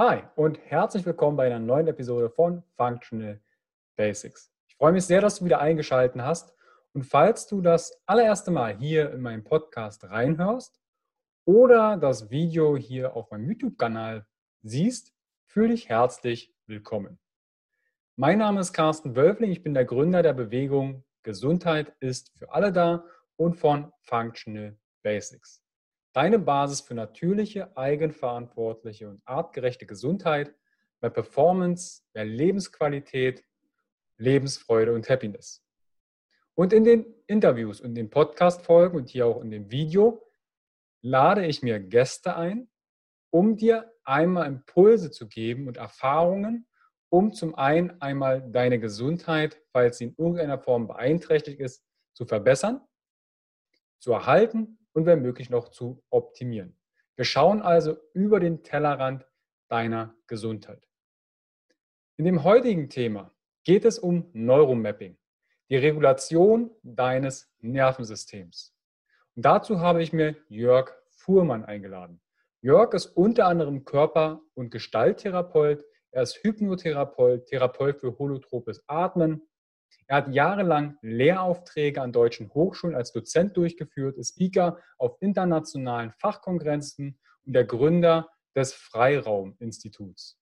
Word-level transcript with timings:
Hi 0.00 0.22
und 0.36 0.60
herzlich 0.60 1.04
willkommen 1.04 1.36
bei 1.36 1.46
einer 1.46 1.58
neuen 1.58 1.88
Episode 1.88 2.30
von 2.30 2.62
Functional 2.76 3.40
Basics. 3.96 4.52
Ich 4.68 4.76
freue 4.76 4.92
mich 4.92 5.04
sehr, 5.04 5.20
dass 5.20 5.40
du 5.40 5.44
wieder 5.44 5.60
eingeschaltet 5.60 6.22
hast. 6.22 6.54
Und 6.92 7.02
falls 7.02 7.48
du 7.48 7.60
das 7.60 8.00
allererste 8.06 8.52
Mal 8.52 8.76
hier 8.76 9.10
in 9.10 9.22
meinem 9.22 9.42
Podcast 9.42 10.04
reinhörst 10.04 10.80
oder 11.46 11.96
das 11.96 12.30
Video 12.30 12.76
hier 12.76 13.16
auf 13.16 13.32
meinem 13.32 13.50
YouTube-Kanal 13.50 14.24
siehst, 14.62 15.12
fühle 15.46 15.70
dich 15.70 15.88
herzlich 15.88 16.54
willkommen. 16.66 17.18
Mein 18.14 18.38
Name 18.38 18.60
ist 18.60 18.72
Carsten 18.72 19.16
Wölfling, 19.16 19.50
ich 19.50 19.64
bin 19.64 19.74
der 19.74 19.84
Gründer 19.84 20.22
der 20.22 20.32
Bewegung 20.32 21.02
Gesundheit 21.24 21.92
ist 21.98 22.30
für 22.38 22.52
alle 22.52 22.70
da 22.70 23.04
und 23.34 23.56
von 23.56 23.92
Functional 24.02 24.78
Basics 25.02 25.60
deine 26.12 26.38
Basis 26.38 26.80
für 26.80 26.94
natürliche, 26.94 27.76
eigenverantwortliche 27.76 29.08
und 29.08 29.22
artgerechte 29.24 29.86
Gesundheit, 29.86 30.54
mehr 31.00 31.10
Performance, 31.10 32.02
mehr 32.14 32.24
Lebensqualität, 32.24 33.44
Lebensfreude 34.16 34.94
und 34.94 35.08
Happiness. 35.08 35.64
Und 36.54 36.72
in 36.72 36.84
den 36.84 37.06
Interviews 37.26 37.80
und 37.80 37.94
den 37.94 38.10
Podcast-Folgen 38.10 38.96
und 38.96 39.08
hier 39.08 39.26
auch 39.26 39.40
in 39.42 39.50
dem 39.50 39.70
Video 39.70 40.28
lade 41.02 41.46
ich 41.46 41.62
mir 41.62 41.78
Gäste 41.78 42.36
ein, 42.36 42.68
um 43.30 43.56
dir 43.56 43.92
einmal 44.04 44.48
Impulse 44.48 45.10
zu 45.10 45.28
geben 45.28 45.68
und 45.68 45.76
Erfahrungen, 45.76 46.66
um 47.10 47.32
zum 47.32 47.54
einen 47.54 48.00
einmal 48.00 48.50
deine 48.50 48.80
Gesundheit, 48.80 49.62
falls 49.72 49.98
sie 49.98 50.06
in 50.06 50.14
irgendeiner 50.16 50.58
Form 50.58 50.88
beeinträchtigt 50.88 51.60
ist, 51.60 51.84
zu 52.12 52.26
verbessern, 52.26 52.80
zu 54.00 54.12
erhalten 54.12 54.77
und 54.98 55.06
wenn 55.06 55.22
möglich 55.22 55.48
noch 55.48 55.68
zu 55.68 56.02
optimieren. 56.10 56.76
Wir 57.14 57.24
schauen 57.24 57.62
also 57.62 57.96
über 58.14 58.40
den 58.40 58.64
Tellerrand 58.64 59.24
deiner 59.68 60.16
Gesundheit. 60.26 60.88
In 62.16 62.24
dem 62.24 62.42
heutigen 62.42 62.90
Thema 62.90 63.32
geht 63.62 63.84
es 63.84 64.00
um 64.00 64.28
Neuromapping, 64.32 65.16
die 65.70 65.76
Regulation 65.76 66.72
deines 66.82 67.54
Nervensystems. 67.60 68.74
Und 69.36 69.44
dazu 69.44 69.78
habe 69.78 70.02
ich 70.02 70.12
mir 70.12 70.34
Jörg 70.48 70.90
Fuhrmann 71.10 71.64
eingeladen. 71.64 72.20
Jörg 72.60 72.92
ist 72.92 73.06
unter 73.06 73.46
anderem 73.46 73.84
Körper- 73.84 74.40
und 74.54 74.72
Gestalttherapeut, 74.72 75.84
er 76.10 76.22
ist 76.22 76.42
Hypnotherapeut, 76.42 77.46
Therapeut 77.46 78.00
für 78.00 78.18
holotropes 78.18 78.82
Atmen, 78.88 79.47
er 80.06 80.16
hat 80.16 80.34
jahrelang 80.34 80.96
Lehraufträge 81.02 82.00
an 82.00 82.12
deutschen 82.12 82.52
Hochschulen 82.54 82.96
als 82.96 83.12
Dozent 83.12 83.56
durchgeführt, 83.56 84.16
ist 84.16 84.34
Speaker 84.34 84.78
auf 84.96 85.16
internationalen 85.20 86.12
Fachkongressen 86.12 87.18
und 87.44 87.52
der 87.52 87.64
Gründer 87.64 88.28
des 88.56 88.72
Freiraum-Instituts. 88.72 90.38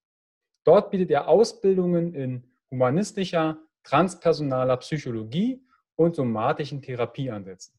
Dort 0.65 0.91
bietet 0.91 1.11
er 1.11 1.29
Ausbildungen 1.29 2.15
in 2.15 2.51
humanistischer, 2.71 3.59
transpersonaler 3.83 4.77
Psychologie 4.79 5.65
und 5.97 6.17
somatischen 6.17 6.83
Therapieansätzen. 6.83 7.79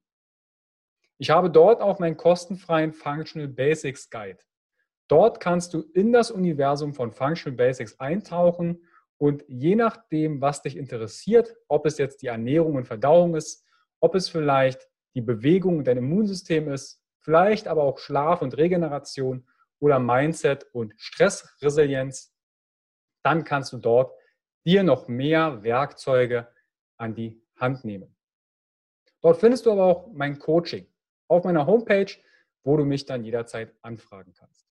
Ich 1.17 1.29
habe 1.29 1.49
dort 1.49 1.81
auch 1.81 1.99
meinen 1.99 2.17
kostenfreien 2.17 2.93
Functional 2.93 3.47
Basics 3.47 4.09
Guide. 4.09 4.39
Dort 5.07 5.39
kannst 5.39 5.73
du 5.73 5.81
in 5.93 6.11
das 6.11 6.31
Universum 6.31 6.93
von 6.93 7.11
Functional 7.11 7.57
Basics 7.57 7.99
eintauchen 7.99 8.83
und 9.21 9.45
je 9.47 9.75
nachdem, 9.75 10.41
was 10.41 10.63
dich 10.63 10.75
interessiert, 10.75 11.55
ob 11.67 11.85
es 11.85 11.99
jetzt 11.99 12.23
die 12.23 12.27
Ernährung 12.27 12.73
und 12.73 12.85
Verdauung 12.85 13.35
ist, 13.35 13.63
ob 13.99 14.15
es 14.15 14.29
vielleicht 14.29 14.89
die 15.13 15.21
Bewegung 15.21 15.77
und 15.77 15.85
dein 15.85 15.97
Immunsystem 15.97 16.71
ist, 16.71 17.05
vielleicht 17.19 17.67
aber 17.67 17.83
auch 17.83 17.99
Schlaf 17.99 18.41
und 18.41 18.57
Regeneration 18.57 19.47
oder 19.77 19.99
Mindset 19.99 20.63
und 20.73 20.95
Stressresilienz, 20.97 22.35
dann 23.21 23.43
kannst 23.43 23.73
du 23.73 23.77
dort 23.77 24.11
dir 24.65 24.81
noch 24.81 25.07
mehr 25.07 25.61
Werkzeuge 25.61 26.47
an 26.97 27.13
die 27.13 27.39
Hand 27.57 27.85
nehmen. 27.85 28.15
Dort 29.21 29.37
findest 29.37 29.67
du 29.67 29.73
aber 29.73 29.85
auch 29.85 30.07
mein 30.13 30.39
Coaching 30.39 30.87
auf 31.27 31.43
meiner 31.43 31.67
Homepage, 31.67 32.11
wo 32.63 32.75
du 32.75 32.85
mich 32.85 33.05
dann 33.05 33.23
jederzeit 33.23 33.75
anfragen 33.83 34.33
kannst. 34.33 34.67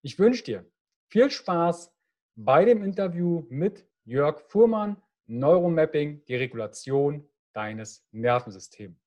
Ich 0.00 0.18
wünsche 0.18 0.42
dir 0.42 0.64
viel 1.10 1.30
Spaß 1.30 1.95
bei 2.36 2.66
dem 2.66 2.82
Interview 2.82 3.46
mit 3.48 3.86
Jörg 4.04 4.42
Fuhrmann, 4.48 4.98
Neuromapping, 5.26 6.22
die 6.26 6.36
Regulation 6.36 7.26
deines 7.54 8.06
Nervensystems. 8.12 8.98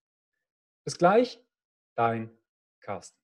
Bis 0.84 0.98
gleich, 0.98 1.40
dein 1.96 2.32
Carsten. 2.82 3.20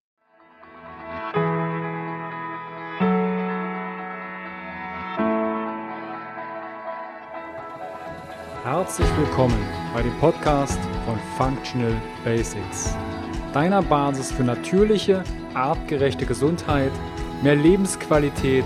Herzlich 8.64 9.18
willkommen 9.18 9.58
bei 9.94 10.04
dem 10.04 10.16
Podcast 10.20 10.80
von 11.06 11.18
Functional 11.36 12.00
Basics, 12.24 12.96
deiner 13.54 13.82
Basis 13.82 14.32
für 14.32 14.44
natürliche, 14.44 15.24
artgerechte 15.56 16.28
Gesundheit, 16.28 16.92
mehr 17.42 17.56
Lebensqualität, 17.56 18.66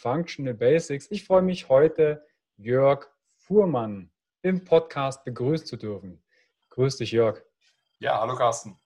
Functional 0.00 0.54
Basics. 0.54 1.10
Ich 1.10 1.24
freue 1.24 1.42
mich 1.42 1.68
heute, 1.68 2.24
Jörg 2.56 3.06
Fuhrmann 3.36 4.10
im 4.40 4.64
Podcast 4.64 5.24
begrüßen 5.24 5.66
zu 5.66 5.76
dürfen. 5.76 6.22
Grüß 6.70 6.96
dich, 6.96 7.12
Jörg. 7.12 7.42
Ja, 7.98 8.18
hallo 8.18 8.34
Carsten. 8.34 8.78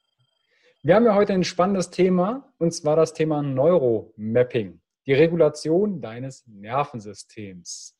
Wir 0.83 0.97
haben 0.97 1.05
ja 1.05 1.15
heute 1.15 1.33
ein 1.33 1.45
spannendes 1.45 1.91
Thema 1.91 2.53
und 2.59 2.73
zwar 2.73 2.97
das 2.97 3.15
Thema 3.15 3.43
Neuromapping, 3.43 4.81
die 5.07 5.13
Regulation 5.13 6.01
deines 6.01 6.45
Nervensystems. 6.49 7.97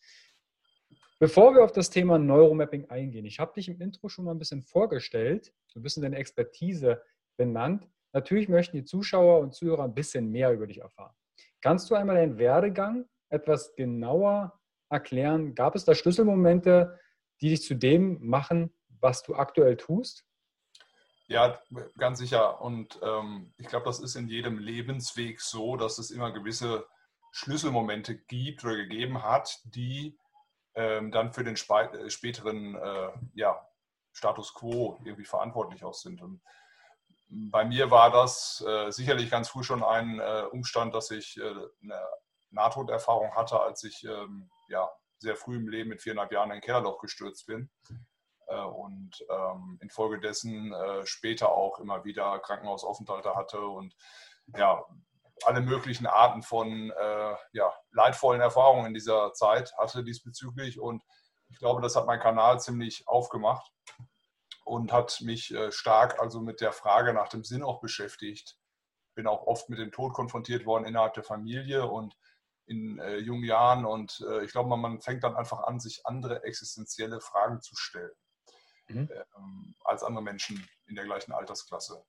Bevor 1.21 1.55
wir 1.55 1.63
auf 1.63 1.71
das 1.71 1.91
Thema 1.91 2.19
Neuromapping 2.19 2.91
eingehen, 2.91 3.27
ich 3.27 3.39
habe 3.39 3.53
dich 3.55 3.69
im 3.69 3.81
Intro 3.81 4.09
schon 4.09 4.25
mal 4.25 4.33
ein 4.33 4.41
bisschen 4.41 4.63
vorgestellt, 4.63 5.55
so 5.69 5.79
ein 5.79 5.85
bisschen 5.85 6.03
deine 6.03 6.17
Expertise 6.17 7.01
benannt. 7.37 7.89
Natürlich 8.13 8.49
möchten 8.49 8.77
die 8.77 8.85
Zuschauer 8.85 9.39
und 9.39 9.55
Zuhörer 9.55 9.85
ein 9.85 9.95
bisschen 9.95 10.33
mehr 10.33 10.53
über 10.53 10.67
dich 10.67 10.79
erfahren. 10.81 11.15
Kannst 11.65 11.91
du 11.91 11.95
einmal 11.95 12.17
deinen 12.17 12.37
Werdegang 12.37 13.09
etwas 13.31 13.75
genauer 13.75 14.61
erklären? 14.91 15.55
Gab 15.55 15.75
es 15.75 15.87
da 15.87 15.95
Schlüsselmomente, 15.95 17.01
die 17.41 17.49
dich 17.49 17.63
zu 17.63 17.75
dem 17.75 18.19
machen, 18.21 18.71
was 19.01 19.23
du 19.23 19.35
aktuell 19.35 19.79
tust? 19.79 20.27
Ja, 21.27 21.59
ganz 21.97 22.19
sicher. 22.19 22.61
Und 22.61 23.01
ähm, 23.03 23.55
ich 23.57 23.67
glaube, 23.69 23.87
das 23.87 23.99
ist 24.01 24.15
in 24.15 24.29
jedem 24.29 24.59
Lebensweg 24.59 25.41
so, 25.41 25.79
dass 25.79 25.97
es 25.97 26.11
immer 26.11 26.33
gewisse 26.33 26.87
Schlüsselmomente 27.33 28.15
gibt 28.15 28.63
oder 28.63 28.77
gegeben 28.77 29.23
hat, 29.23 29.59
die 29.65 30.19
ähm, 30.75 31.13
dann 31.13 31.33
für 31.33 31.45
den 31.45 31.55
äh, 31.55 32.11
späteren 32.11 32.75
äh, 32.75 33.09
ja, 33.33 33.67
Status 34.13 34.53
quo 34.53 34.99
irgendwie 35.03 35.25
verantwortlich 35.25 35.83
auch 35.83 35.95
sind. 35.95 36.21
Und 36.21 36.43
bei 37.29 37.65
mir 37.65 37.91
war 37.91 38.11
das 38.11 38.65
äh, 38.67 38.91
sicherlich 38.91 39.31
ganz 39.31 39.49
früh 39.49 39.63
schon 39.63 39.83
ein 39.83 40.21
äh, 40.21 40.45
Umstand, 40.51 40.95
dass 40.95 41.11
ich 41.11 41.37
äh, 41.39 41.43
eine 41.83 42.01
Nahtoderfahrung 42.51 43.35
hatte, 43.35 43.61
als 43.61 43.83
ich 43.85 44.05
ähm, 44.05 44.51
ja, 44.69 44.89
sehr 45.19 45.37
früh 45.37 45.57
im 45.57 45.69
Leben 45.69 45.91
mit 45.91 46.03
viereinhalb 46.03 46.33
Jahren 46.33 46.51
in 46.51 46.57
ein 46.57 46.61
Kellerloch 46.61 47.01
gestürzt 47.01 47.47
bin 47.47 47.71
äh, 48.47 48.61
und 48.61 49.25
ähm, 49.31 49.79
infolgedessen 49.81 50.75
später 51.05 51.51
auch 51.53 51.79
immer 51.81 52.05
wieder 52.05 52.39
Krankenhausaufenthalte 52.41 53.35
hatte 53.35 53.61
und 53.61 53.95
ja, 54.57 54.85
alle 55.45 55.61
möglichen 55.61 56.07
Arten 56.07 56.43
von 56.43 56.91
äh, 56.91 57.35
ja, 57.53 57.73
leidvollen 57.91 58.41
Erfahrungen 58.41 58.87
in 58.87 58.95
dieser 58.95 59.33
Zeit 59.33 59.73
hatte 59.79 60.05
diesbezüglich. 60.05 60.79
Und 60.79 61.03
ich 61.49 61.59
glaube, 61.59 61.83
das 61.83 61.97
hat 61.97 62.07
meinen 62.07 62.21
Kanal 62.21 62.61
ziemlich 62.61 63.07
aufgemacht 63.09 63.73
und 64.65 64.93
hat 64.93 65.21
mich 65.21 65.55
äh, 65.55 65.71
stark 65.73 66.21
also 66.21 66.41
mit 66.41 66.61
der 66.61 66.73
Frage 66.73 67.13
nach 67.15 67.29
dem 67.29 67.45
Sinn 67.45 67.63
auch 67.63 67.81
beschäftigt. 67.81 68.59
Bin 69.15 69.27
auch 69.27 69.47
oft 69.47 69.69
mit 69.69 69.79
dem 69.79 69.93
Tod 69.93 70.13
konfrontiert 70.15 70.67
worden 70.67 70.87
innerhalb 70.87 71.15
der 71.15 71.23
Familie 71.23 71.87
und 71.87 72.17
in 72.67 72.99
äh, 72.99 73.19
jungen 73.19 73.45
Jahren. 73.45 73.85
Und 73.85 74.25
äh, 74.29 74.45
ich 74.45 74.53
glaube, 74.53 74.71
man, 74.71 74.81
man, 74.81 75.01
fängt 75.01 75.23
dann 75.23 75.37
einfach 75.37 75.63
an, 75.63 75.79
sich 75.79 76.05
andere 76.05 76.43
existenzielle 76.45 77.21
Fragen 77.21 77.61
zu 77.61 77.77
stellen 77.77 78.15
mhm. 78.89 79.09
Ähm, 79.37 79.75
als 79.85 80.03
andere 80.03 80.25
Menschen 80.25 80.69
in 80.87 80.97
der 80.97 81.05
gleichen 81.05 81.33
Altersklasse 81.33 82.05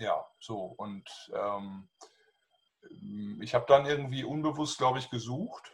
ja, 0.00 0.26
so. 0.40 0.74
Und 0.76 1.08
ähm, 1.34 1.88
ich 3.40 3.54
habe 3.54 3.66
dann 3.68 3.86
irgendwie 3.86 4.24
unbewusst, 4.24 4.78
glaube 4.78 4.98
ich, 4.98 5.10
gesucht. 5.10 5.70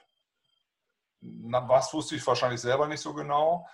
Na, 1.20 1.66
was 1.68 1.94
wusste 1.94 2.16
ich 2.16 2.26
wahrscheinlich 2.26 2.60
selber 2.60 2.88
nicht 2.88 3.00
so 3.00 3.14
genau. 3.14 3.68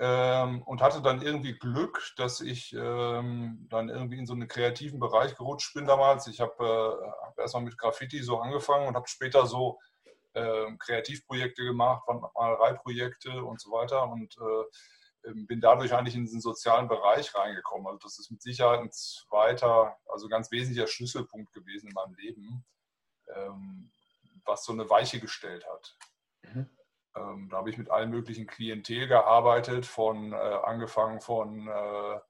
Ähm, 0.00 0.62
und 0.62 0.80
hatte 0.80 1.02
dann 1.02 1.22
irgendwie 1.22 1.58
Glück, 1.58 2.12
dass 2.16 2.40
ich 2.40 2.72
ähm, 2.72 3.66
dann 3.68 3.88
irgendwie 3.88 4.18
in 4.18 4.26
so 4.26 4.32
einen 4.32 4.46
kreativen 4.46 5.00
Bereich 5.00 5.34
gerutscht 5.36 5.74
bin 5.74 5.86
damals. 5.86 6.28
Ich 6.28 6.40
habe 6.40 6.54
äh, 6.60 7.26
hab 7.26 7.38
erstmal 7.38 7.64
mit 7.64 7.76
Graffiti 7.76 8.22
so 8.22 8.38
angefangen 8.38 8.86
und 8.86 8.94
habe 8.94 9.08
später 9.08 9.46
so 9.46 9.78
äh, 10.34 10.76
Kreativprojekte 10.78 11.64
gemacht, 11.64 12.04
Malereiprojekte 12.34 13.42
und 13.42 13.60
so 13.60 13.72
weiter. 13.72 14.08
Und 14.08 14.36
äh, 14.36 14.64
ähm, 15.24 15.46
bin 15.46 15.60
dadurch 15.60 15.92
eigentlich 15.92 16.14
in 16.14 16.24
diesen 16.24 16.40
sozialen 16.40 16.88
Bereich 16.88 17.34
reingekommen. 17.34 17.86
Also 17.86 17.98
das 18.02 18.18
ist 18.18 18.30
mit 18.30 18.42
Sicherheit 18.42 18.80
ein 18.80 18.92
zweiter, 18.92 19.96
also 20.06 20.28
ganz 20.28 20.50
wesentlicher 20.50 20.86
Schlüsselpunkt 20.86 21.52
gewesen 21.52 21.88
in 21.88 21.94
meinem 21.94 22.14
Leben, 22.14 22.64
ähm, 23.34 23.90
was 24.44 24.64
so 24.64 24.72
eine 24.72 24.88
Weiche 24.88 25.20
gestellt 25.20 25.66
hat. 25.66 25.96
Mhm. 26.42 26.70
Ähm, 27.16 27.48
da 27.50 27.58
habe 27.58 27.70
ich 27.70 27.78
mit 27.78 27.90
allen 27.90 28.10
möglichen 28.10 28.46
Klientel 28.46 29.08
gearbeitet, 29.08 29.86
von 29.86 30.32
äh, 30.32 30.36
angefangen 30.36 31.20
von 31.20 31.68
äh, 31.68 32.20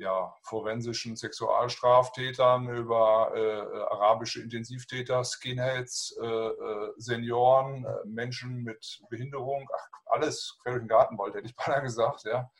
ja, 0.00 0.34
forensischen 0.42 1.14
Sexualstraftätern 1.14 2.68
über 2.70 3.32
äh, 3.34 3.82
arabische 3.92 4.40
Intensivtäter, 4.40 5.22
Skinheads, 5.24 6.16
äh, 6.20 6.26
äh, 6.26 6.92
Senioren, 6.96 7.84
äh, 7.84 8.06
Menschen 8.06 8.62
mit 8.62 9.02
Behinderung, 9.10 9.68
ach, 9.74 9.88
alles 10.06 10.58
quer 10.62 10.72
durch 10.72 10.82
den 10.82 10.88
Gartenwald, 10.88 11.34
hätte 11.34 11.46
ich 11.46 11.56
beinahe 11.66 11.82
gesagt, 11.82 12.24
ja. 12.24 12.50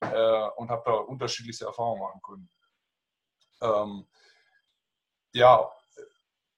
Äh, 0.00 0.48
und 0.56 0.70
habe 0.70 0.82
da 0.84 0.92
unterschiedlichste 0.92 1.64
Erfahrungen 1.64 2.02
machen 2.02 2.20
können. 2.22 2.50
Ähm, 3.62 4.06
ja, 5.32 5.68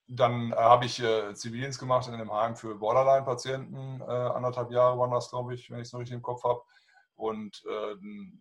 dann 0.08 0.54
habe 0.54 0.86
ich 0.86 1.00
äh, 1.02 1.34
Zivildienst 1.34 1.78
gemacht 1.78 2.08
in 2.08 2.14
einem 2.14 2.32
Heim 2.32 2.56
für 2.56 2.74
Borderline-Patienten, 2.74 4.02
anderthalb 4.02 4.70
Jahre 4.70 4.98
waren 4.98 5.10
das, 5.10 5.30
glaube 5.30 5.54
ich, 5.54 5.70
wenn 5.70 5.80
ich 5.80 5.88
es 5.88 5.92
noch 5.92 6.00
richtig 6.00 6.16
im 6.16 6.22
Kopf 6.22 6.44
habe 6.44 6.62
und 7.14 7.62
äh, 7.68 7.96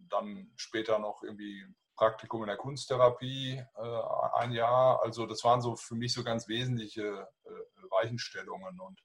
dann 0.10 0.52
später 0.56 1.00
noch 1.00 1.24
irgendwie 1.24 1.66
Praktikum 1.98 2.44
in 2.44 2.48
der 2.48 2.58
Kunsttherapie, 2.58 3.58
äh, 3.76 4.02
ein 4.36 4.52
Jahr. 4.52 5.02
Also 5.04 5.26
das 5.26 5.44
waren 5.44 5.62
so 5.62 5.76
für 5.76 5.96
mich 5.96 6.14
so 6.14 6.24
ganz 6.24 6.48
wesentliche 6.48 7.28
äh, 7.44 7.50
Weichenstellungen. 7.90 8.80
Und 8.80 9.04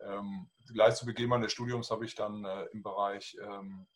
ähm, 0.00 0.48
gleich 0.72 0.94
zu 0.94 1.06
Beginn 1.06 1.28
meines 1.28 1.52
Studiums 1.52 1.90
habe 1.90 2.04
ich 2.04 2.14
dann 2.14 2.44
äh, 2.44 2.66
im 2.72 2.82
Bereich 2.82 3.36
ähm, 3.42 3.88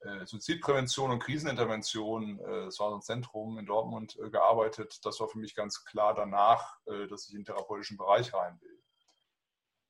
äh, 0.00 0.26
Suizidprävention 0.26 1.10
und 1.10 1.22
Krisenintervention, 1.22 2.38
äh, 2.40 2.64
das 2.66 2.78
war 2.80 2.90
so 2.90 2.96
ein 2.96 3.02
Zentrum 3.02 3.58
in 3.58 3.66
Dortmund, 3.66 4.18
gearbeitet. 4.30 4.98
Das 5.04 5.20
war 5.20 5.28
für 5.28 5.38
mich 5.38 5.54
ganz 5.54 5.84
klar 5.84 6.14
danach, 6.14 6.78
dass 7.08 7.26
ich 7.26 7.32
in 7.32 7.40
den 7.40 7.44
therapeutischen 7.44 7.96
Bereich 7.96 8.32
rein 8.32 8.58
will. 8.60 8.80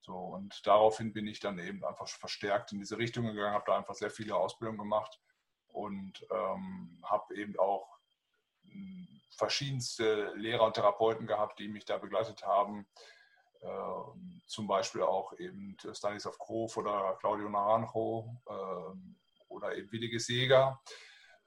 So, 0.03 0.17
und 0.17 0.67
daraufhin 0.67 1.13
bin 1.13 1.27
ich 1.27 1.41
dann 1.41 1.59
eben 1.59 1.85
einfach 1.85 2.09
verstärkt 2.09 2.73
in 2.73 2.79
diese 2.79 2.99
Richtung 2.99 3.27
gegangen, 3.27 3.55
habe 3.55 3.65
da 3.67 3.77
einfach 3.77 3.95
sehr 3.95 4.11
viele 4.11 4.35
Ausbildungen 4.35 4.79
gemacht 4.79 5.21
und 5.69 6.27
ähm, 6.31 7.01
habe 7.05 7.37
eben 7.37 7.59
auch 7.59 7.99
hm, 8.65 9.21
verschiedenste 9.31 10.33
Lehrer 10.35 10.65
und 10.65 10.75
Therapeuten 10.75 11.27
gehabt, 11.27 11.59
die 11.59 11.69
mich 11.69 11.85
da 11.85 11.99
begleitet 11.99 12.45
haben. 12.45 12.87
Ähm, 13.63 14.43
zum 14.47 14.67
Beispiel 14.67 15.03
auch 15.03 15.39
eben 15.39 15.77
Stanislav 15.93 16.39
Grof 16.39 16.79
oder 16.79 17.17
Claudio 17.21 17.49
Naranjo 17.51 18.37
ähm, 18.49 19.20
oder 19.51 19.77
eben 19.77 19.91
Willige 19.93 20.21
Seger, 20.21 20.81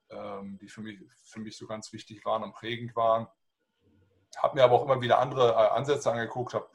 ähm, 0.10 0.58
die 0.60 0.70
für 0.70 0.82
mich, 0.82 1.00
für 1.24 1.40
mich 1.40 1.58
so 1.58 1.66
ganz 1.66 1.92
wichtig 1.94 2.24
waren 2.26 2.44
und 2.44 2.54
prägend 2.54 2.96
waren. 2.96 3.28
Habe 4.38 4.56
mir 4.56 4.64
aber 4.64 4.76
auch 4.76 4.84
immer 4.84 5.02
wieder 5.02 5.20
andere 5.20 5.52
äh, 5.52 5.70
Ansätze 5.70 6.12
angeguckt, 6.12 6.54
habe 6.54 6.70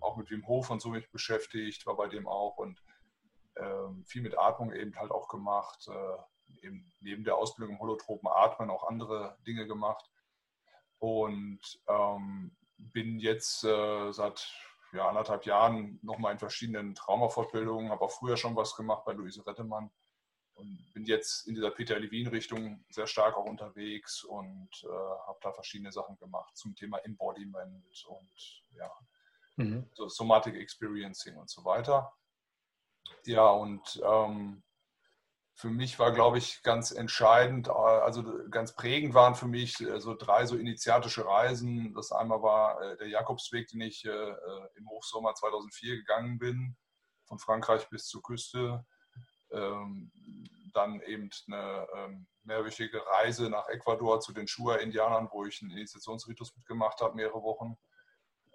auch 0.00 0.16
mit 0.16 0.30
Wim 0.30 0.46
Hof 0.46 0.70
und 0.70 0.80
so 0.80 0.90
mich 0.90 1.10
beschäftigt, 1.10 1.86
war 1.86 1.96
bei 1.96 2.08
dem 2.08 2.28
auch 2.28 2.56
und 2.56 2.82
ähm, 3.56 4.04
viel 4.06 4.22
mit 4.22 4.38
Atmung 4.38 4.72
eben 4.72 4.96
halt 4.96 5.10
auch 5.10 5.28
gemacht, 5.28 5.88
äh, 5.88 6.66
eben 6.66 6.92
neben 7.00 7.24
der 7.24 7.36
Ausbildung 7.36 7.74
im 7.74 7.80
holotropen 7.80 8.28
Atmen 8.28 8.70
auch 8.70 8.86
andere 8.86 9.36
Dinge 9.46 9.66
gemacht 9.66 10.08
und 10.98 11.60
ähm, 11.88 12.56
bin 12.76 13.18
jetzt 13.18 13.64
äh, 13.64 14.12
seit 14.12 14.52
ja, 14.92 15.08
anderthalb 15.08 15.44
Jahren 15.44 15.98
nochmal 16.02 16.32
in 16.32 16.38
verschiedenen 16.38 16.94
Traumafortbildungen, 16.94 17.90
habe 17.90 18.04
auch 18.04 18.12
früher 18.12 18.36
schon 18.36 18.56
was 18.56 18.76
gemacht 18.76 19.04
bei 19.04 19.12
Luise 19.12 19.46
Rettemann 19.46 19.90
und 20.58 20.92
bin 20.92 21.04
jetzt 21.04 21.46
in 21.46 21.54
dieser 21.54 21.70
Peter 21.70 21.98
Levin-Richtung 21.98 22.84
sehr 22.90 23.06
stark 23.06 23.36
auch 23.36 23.44
unterwegs 23.44 24.24
und 24.24 24.68
äh, 24.84 24.88
habe 24.88 25.38
da 25.40 25.52
verschiedene 25.52 25.92
Sachen 25.92 26.16
gemacht 26.18 26.56
zum 26.56 26.74
Thema 26.74 26.98
Embodiment 26.98 28.04
und 28.08 28.64
ja, 28.72 28.90
mhm. 29.56 29.88
so 29.94 30.08
Somatic 30.08 30.56
Experiencing 30.56 31.36
und 31.36 31.48
so 31.48 31.64
weiter. 31.64 32.12
Ja, 33.24 33.48
und 33.48 34.00
ähm, 34.04 34.62
für 35.54 35.70
mich 35.70 35.98
war, 35.98 36.12
glaube 36.12 36.38
ich, 36.38 36.62
ganz 36.62 36.92
entscheidend, 36.92 37.66
äh, 37.66 37.72
also 37.72 38.22
ganz 38.48 38.74
prägend 38.74 39.14
waren 39.14 39.34
für 39.34 39.48
mich 39.48 39.80
äh, 39.80 40.00
so 40.00 40.14
drei 40.14 40.46
so 40.46 40.56
initiatische 40.56 41.26
Reisen. 41.26 41.94
Das 41.94 42.12
einmal 42.12 42.42
war 42.42 42.80
äh, 42.80 42.96
der 42.96 43.08
Jakobsweg, 43.08 43.66
den 43.68 43.80
ich 43.80 44.04
im 44.04 44.88
Hochsommer 44.88 45.34
2004 45.34 45.96
gegangen 45.96 46.38
bin, 46.38 46.76
von 47.26 47.38
Frankreich 47.38 47.88
bis 47.90 48.06
zur 48.06 48.22
Küste. 48.22 48.84
Ähm, 49.52 50.10
dann 50.74 51.00
eben 51.02 51.30
eine 51.46 51.86
ähm, 51.94 52.26
mehrwöchige 52.44 53.04
Reise 53.06 53.50
nach 53.50 53.68
Ecuador 53.68 54.20
zu 54.20 54.32
den 54.32 54.46
Shua-Indianern, 54.46 55.28
wo 55.32 55.44
ich 55.44 55.60
einen 55.62 55.72
Initiationsritus 55.72 56.54
mitgemacht 56.56 57.00
habe, 57.00 57.16
mehrere 57.16 57.42
Wochen. 57.42 57.76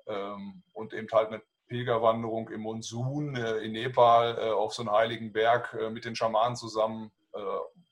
Ähm, 0.08 0.64
und 0.74 0.94
eben 0.94 1.08
halt 1.12 1.30
eine 1.30 1.42
Pilgerwanderung 1.68 2.50
im 2.50 2.62
Monsun 2.62 3.36
äh, 3.36 3.58
in 3.58 3.72
Nepal 3.72 4.38
äh, 4.38 4.52
auf 4.52 4.74
so 4.74 4.84
einen 4.84 4.92
heiligen 4.92 5.34
Berg 5.34 5.74
äh, 5.74 5.90
mit 5.90 6.06
den 6.06 6.16
Schamanen 6.16 6.56
zusammen, 6.56 7.12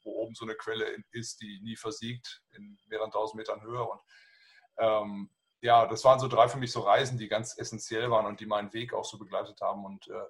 wo 0.04 0.12
oben 0.12 0.36
so 0.36 0.46
eine 0.46 0.54
Quelle 0.54 0.86
ist, 1.14 1.42
die 1.42 1.60
nie 1.64 1.76
versiegt, 1.76 2.44
in 2.52 2.78
mehreren 2.86 3.10
tausend 3.10 3.40
Metern 3.40 3.64
Höhe. 3.64 3.84
Und 3.84 4.00
ähm, 4.78 5.32
ja, 5.62 5.88
das 5.88 6.04
waren 6.04 6.20
so 6.20 6.28
drei 6.28 6.48
für 6.48 6.60
mich 6.60 6.72
so 6.72 6.82
Reisen, 6.82 7.18
die 7.18 7.28
ganz 7.28 7.58
essentiell 7.58 8.12
waren 8.12 8.28
und 8.28 8.40
die 8.40 8.46
meinen 8.46 8.72
Weg 8.72 8.94
auch 8.94 9.04
so 9.04 9.18
begleitet 9.18 9.60
haben. 9.62 9.84
Und 9.84 10.08
äh, 10.10 10.26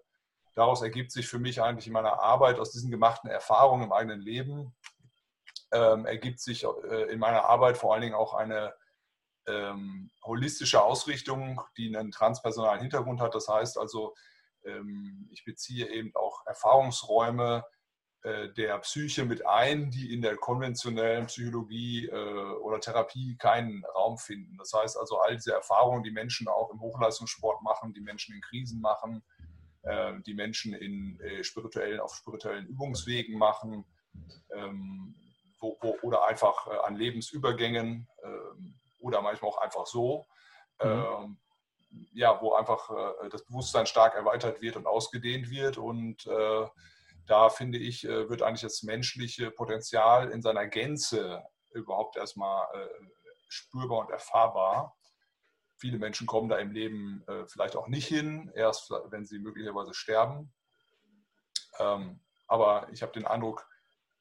daraus 0.55 0.81
ergibt 0.81 1.11
sich 1.11 1.27
für 1.27 1.39
mich 1.39 1.61
eigentlich 1.61 1.87
in 1.87 1.93
meiner 1.93 2.19
Arbeit, 2.19 2.59
aus 2.59 2.71
diesen 2.71 2.91
gemachten 2.91 3.29
Erfahrungen 3.29 3.85
im 3.85 3.91
eigenen 3.91 4.21
Leben, 4.21 4.75
ähm, 5.71 6.05
ergibt 6.05 6.39
sich 6.39 6.63
äh, 6.63 7.11
in 7.11 7.19
meiner 7.19 7.45
Arbeit 7.45 7.77
vor 7.77 7.93
allen 7.93 8.01
Dingen 8.01 8.15
auch 8.15 8.33
eine 8.33 8.73
ähm, 9.47 10.11
holistische 10.23 10.83
Ausrichtung, 10.83 11.61
die 11.77 11.95
einen 11.95 12.11
transpersonalen 12.11 12.81
Hintergrund 12.81 13.21
hat. 13.21 13.33
Das 13.33 13.47
heißt 13.47 13.77
also, 13.77 14.13
ähm, 14.65 15.27
ich 15.31 15.43
beziehe 15.45 15.87
eben 15.87 16.11
auch 16.15 16.45
Erfahrungsräume 16.45 17.65
äh, 18.23 18.49
der 18.49 18.77
Psyche 18.79 19.25
mit 19.25 19.45
ein, 19.47 19.89
die 19.89 20.13
in 20.13 20.21
der 20.21 20.37
konventionellen 20.37 21.25
Psychologie 21.25 22.05
äh, 22.07 22.53
oder 22.59 22.79
Therapie 22.79 23.35
keinen 23.37 23.83
Raum 23.95 24.17
finden. 24.17 24.57
Das 24.57 24.73
heißt 24.73 24.97
also, 24.97 25.19
all 25.19 25.35
diese 25.35 25.53
Erfahrungen, 25.53 26.03
die 26.03 26.11
Menschen 26.11 26.47
auch 26.47 26.69
im 26.69 26.79
Hochleistungssport 26.79 27.63
machen, 27.63 27.93
die 27.93 28.01
Menschen 28.01 28.35
in 28.35 28.41
Krisen 28.41 28.79
machen, 28.79 29.23
äh, 29.83 30.13
die 30.25 30.33
Menschen 30.33 30.73
in 30.73 31.19
spirituellen, 31.41 31.99
auf 31.99 32.15
spirituellen 32.15 32.67
Übungswegen 32.67 33.37
machen 33.37 33.85
ähm, 34.55 35.15
wo, 35.59 35.77
wo, 35.81 35.97
oder 36.01 36.25
einfach 36.27 36.67
an 36.85 36.95
Lebensübergängen 36.95 38.07
ähm, 38.23 38.79
oder 38.99 39.21
manchmal 39.21 39.51
auch 39.51 39.57
einfach 39.59 39.85
so. 39.85 40.25
Mhm. 40.83 40.89
Ähm, 40.89 41.37
ja, 42.13 42.41
wo 42.41 42.53
einfach 42.53 42.89
das 43.29 43.43
Bewusstsein 43.43 43.85
stark 43.85 44.15
erweitert 44.15 44.61
wird 44.61 44.77
und 44.77 44.87
ausgedehnt 44.87 45.49
wird 45.49 45.77
und 45.77 46.25
da 47.31 47.49
finde 47.49 47.77
ich, 47.77 48.05
äh, 48.05 48.29
wird 48.29 48.41
eigentlich 48.41 48.61
das 48.61 48.83
menschliche 48.83 49.51
Potenzial 49.51 50.31
in 50.31 50.41
seiner 50.41 50.67
Gänze 50.67 51.43
überhaupt 51.73 52.17
erstmal 52.17 52.67
äh, 52.73 53.05
spürbar 53.47 53.99
und 53.99 54.11
erfahrbar. 54.11 54.95
Viele 55.81 55.97
Menschen 55.97 56.27
kommen 56.27 56.47
da 56.47 56.57
im 56.57 56.71
Leben 56.71 57.23
äh, 57.27 57.47
vielleicht 57.47 57.75
auch 57.75 57.87
nicht 57.87 58.07
hin, 58.07 58.51
erst 58.53 58.91
wenn 59.09 59.25
sie 59.25 59.39
möglicherweise 59.39 59.95
sterben. 59.95 60.53
Ähm, 61.79 62.19
aber 62.47 62.87
ich 62.91 63.01
habe 63.01 63.13
den 63.13 63.25
Eindruck, 63.25 63.67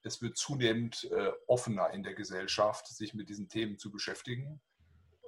es 0.03 0.23
wird 0.23 0.39
zunehmend 0.39 1.11
offener 1.47 1.91
in 1.91 2.03
der 2.03 2.15
Gesellschaft, 2.15 2.87
sich 2.87 3.13
mit 3.13 3.29
diesen 3.29 3.51
Themen 3.51 3.77
zu 3.77 3.91
beschäftigen. 3.91 4.63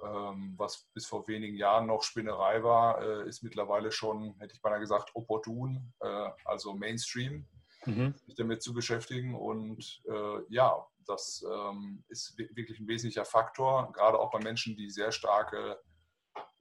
Ähm, 0.03 0.55
was 0.57 0.89
bis 0.95 1.05
vor 1.05 1.27
wenigen 1.27 1.55
Jahren 1.55 1.85
noch 1.85 2.01
Spinnerei 2.01 2.63
war, 2.63 3.25
ist 3.27 3.43
mittlerweile 3.43 3.91
schon, 3.91 4.33
hätte 4.39 4.55
ich 4.55 4.61
beinahe 4.63 4.79
gesagt, 4.79 5.11
opportun, 5.13 5.93
also 6.45 6.73
Mainstream 6.73 7.47
mhm. 7.85 8.15
sich 8.25 8.33
damit 8.35 8.63
zu 8.63 8.73
beschäftigen. 8.73 9.35
Und 9.35 10.01
äh, 10.09 10.39
ja, 10.49 10.87
das 11.05 11.45
ähm, 11.47 12.03
ist 12.07 12.35
wirklich 12.37 12.79
ein 12.79 12.87
wesentlicher 12.87 13.25
Faktor, 13.25 13.91
gerade 13.93 14.19
auch 14.19 14.31
bei 14.31 14.39
Menschen, 14.39 14.75
die 14.75 14.89
sehr 14.89 15.11
starke, 15.11 15.79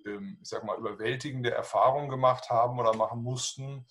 ich 0.05 0.49
sag 0.49 0.65
mal, 0.65 0.79
überwältigende 0.79 1.51
Erfahrungen 1.51 2.09
gemacht 2.09 2.51
haben 2.51 2.79
oder 2.79 2.95
machen 2.95 3.23
mussten. 3.23 3.87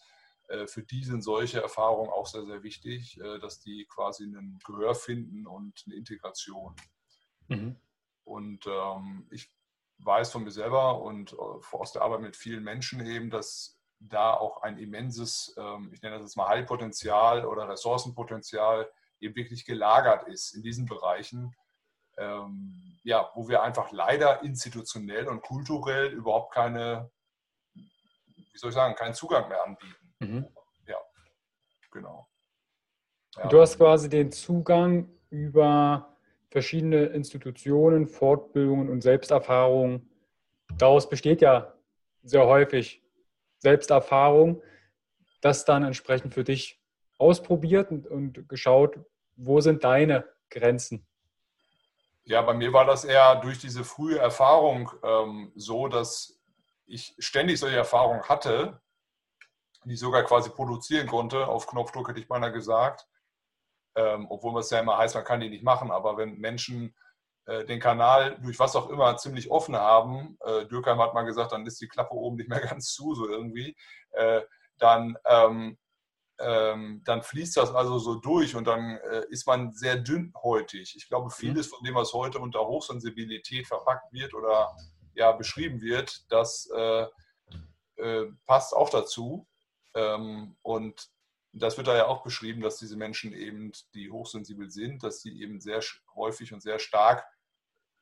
Äh, 0.48 0.68
für 0.68 0.84
die 0.84 1.04
sind 1.04 1.22
solche 1.22 1.62
Erfahrungen 1.62 2.10
auch 2.10 2.28
sehr, 2.28 2.46
sehr 2.46 2.64
wichtig, 2.64 3.20
äh, 3.20 3.40
dass 3.40 3.60
die 3.60 3.86
quasi 3.90 4.26
ein 4.26 4.60
Gehör 4.66 4.96
finden 4.96 5.48
und 5.48 5.84
eine 5.86 5.96
Integration. 5.96 6.76
Mhm. 7.48 7.78
Und 8.24 8.66
ähm, 8.68 9.28
ich 9.32 9.52
weiß 10.00 10.32
von 10.32 10.44
mir 10.44 10.52
selber 10.52 11.02
und 11.02 11.34
äh, 11.34 11.36
aus 11.72 11.94
der 11.94 12.02
Arbeit 12.02 12.22
mit 12.22 12.36
vielen 12.36 12.64
Menschen 12.64 13.06
eben, 13.06 13.30
dass 13.30 13.80
da 14.00 14.34
auch 14.34 14.62
ein 14.64 14.78
immenses, 14.78 15.54
ähm, 15.58 15.92
ich 15.94 16.02
nenne 16.02 16.16
das 16.16 16.24
jetzt 16.24 16.38
mal 16.38 16.48
Heilpotenzial 16.48 17.46
oder 17.46 17.70
Ressourcenpotenzial 17.70 18.90
eben 19.20 19.36
wirklich 19.36 19.66
gelagert 19.66 20.28
ist 20.28 20.54
in 20.54 20.64
diesen 20.64 20.86
Bereichen, 20.86 21.56
ähm, 22.18 23.00
ja, 23.04 23.32
wo 23.36 23.48
wir 23.48 23.64
einfach 23.64 23.92
leider 23.92 24.44
institutionell 24.44 25.28
und 25.28 25.42
kulturell 25.42 26.08
überhaupt 26.08 26.54
keine, 26.54 27.10
wie 27.74 28.58
soll 28.58 28.70
ich 28.70 28.76
sagen, 28.76 28.96
keinen 28.96 29.14
Zugang 29.14 29.50
mehr 29.50 29.64
anbieten. 29.64 30.14
Mhm. 30.20 30.48
Ja, 30.88 30.98
genau. 31.92 32.28
Ja. 33.38 33.48
Du 33.48 33.62
hast 33.62 33.78
quasi 33.78 34.10
den 34.10 34.32
Zugang 34.32 35.10
über 35.30 36.18
verschiedene 36.50 37.06
Institutionen, 37.06 38.08
Fortbildungen 38.08 38.90
und 38.90 39.02
Selbsterfahrungen. 39.02 40.10
Daraus 40.78 41.10
besteht 41.10 41.42
ja 41.42 41.74
sehr 42.24 42.46
häufig 42.46 43.02
Selbsterfahrung, 43.60 44.62
das 45.40 45.66
dann 45.66 45.84
entsprechend 45.84 46.34
für 46.34 46.44
dich 46.44 46.82
ausprobiert 47.18 47.92
und, 47.92 48.08
und 48.08 48.50
geschaut, 48.50 49.00
wo 49.36 49.62
sind 49.62 49.84
deine 49.84 50.26
Grenzen? 50.50 51.08
Ja, 52.24 52.42
bei 52.42 52.54
mir 52.54 52.72
war 52.74 52.86
das 52.86 53.04
eher 53.04 53.36
durch 53.38 53.60
diese 53.60 53.84
frühe 53.84 54.20
Erfahrung 54.20 54.92
ähm, 55.04 55.52
so, 55.56 55.88
dass 55.88 56.40
ich 56.86 57.16
ständig 57.20 57.60
solche 57.60 57.78
Erfahrungen 57.78 58.24
hatte, 58.24 58.82
die 59.86 59.94
ich 59.94 60.00
sogar 60.00 60.24
quasi 60.24 60.50
produzieren 60.50 61.08
konnte. 61.08 61.48
Auf 61.48 61.68
Knopfdruck 61.68 62.10
hätte 62.10 62.20
ich 62.20 62.28
beinahe 62.28 62.52
gesagt. 62.52 63.08
Ähm, 63.96 64.28
obwohl 64.30 64.54
man 64.54 64.62
es 64.62 64.70
ja 64.70 64.80
immer 64.80 64.98
heißt, 64.98 65.16
man 65.16 65.24
kann 65.24 65.40
die 65.40 65.50
nicht 65.50 65.64
machen. 65.64 65.92
Aber 65.92 66.18
wenn 66.18 66.38
Menschen 66.38 66.96
äh, 67.46 67.66
den 67.66 67.80
Kanal 67.80 68.38
durch 68.42 68.60
was 68.60 68.76
auch 68.76 68.90
immer 68.90 69.18
ziemlich 69.18 69.50
offen 69.50 69.76
haben, 69.76 70.38
äh, 70.42 70.66
Dürkheim 70.68 71.00
hat 71.02 71.14
mal 71.14 71.24
gesagt, 71.24 71.52
dann 71.54 71.66
ist 71.66 71.82
die 71.82 71.88
Klappe 71.88 72.14
oben 72.14 72.38
nicht 72.38 72.50
mehr 72.50 72.62
ganz 72.62 72.94
zu, 72.94 73.16
so 73.16 73.28
irgendwie, 73.28 73.76
äh, 74.12 74.42
dann, 74.78 75.18
ähm, 75.26 75.78
ähm, 76.42 77.02
dann 77.06 77.24
fließt 77.24 77.58
das 77.58 77.74
also 77.74 78.00
so 78.00 78.16
durch 78.16 78.56
und 78.56 78.66
dann 78.66 78.98
äh, 78.98 79.26
ist 79.30 79.48
man 79.48 79.72
sehr 79.74 79.98
dünnhäutig. 79.98 80.96
Ich 80.96 81.08
glaube, 81.08 81.26
mhm. 81.26 81.32
vieles 81.32 81.68
von 81.68 81.84
dem, 81.84 81.96
was 81.96 82.14
heute 82.14 82.40
unter 82.40 82.66
Hochsensibilität 82.68 83.68
verpackt 83.68 84.12
wird 84.12 84.34
oder 84.34 84.76
ja, 85.14 85.32
beschrieben 85.32 85.82
wird, 85.82 86.26
das 86.30 86.70
äh, 86.76 87.06
äh, 87.98 88.28
passt 88.46 88.74
auch 88.74 88.90
dazu. 88.90 89.48
Ähm, 89.94 90.56
und 90.62 91.10
das 91.54 91.78
wird 91.78 91.88
da 91.88 91.96
ja 91.96 92.08
auch 92.08 92.24
beschrieben, 92.24 92.62
dass 92.62 92.78
diese 92.78 92.96
Menschen 92.96 93.34
eben, 93.34 93.72
die 93.94 94.10
hochsensibel 94.10 94.70
sind, 94.70 95.04
dass 95.04 95.22
sie 95.22 95.42
eben 95.42 95.60
sehr 95.60 95.82
häufig 96.16 96.54
und 96.54 96.62
sehr 96.62 96.80
stark 96.80 97.26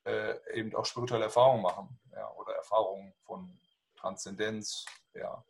äh, 0.05 0.36
eben 0.53 0.75
auch 0.75 0.86
spirituelle 0.86 1.25
Erfahrungen 1.25 1.63
machen 1.63 2.00
ja, 2.12 2.31
oder 2.34 2.53
Erfahrungen 2.53 3.13
von 3.24 3.60
Transzendenz. 3.96 4.86
Ja. 5.13 5.43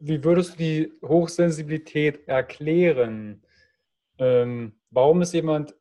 Wie 0.00 0.22
würdest 0.22 0.54
du 0.54 0.58
die 0.58 0.92
Hochsensibilität 1.02 2.26
erklären? 2.28 3.42
Ähm, 4.18 4.80
warum 4.90 5.22
ist 5.22 5.32
jemand 5.32 5.74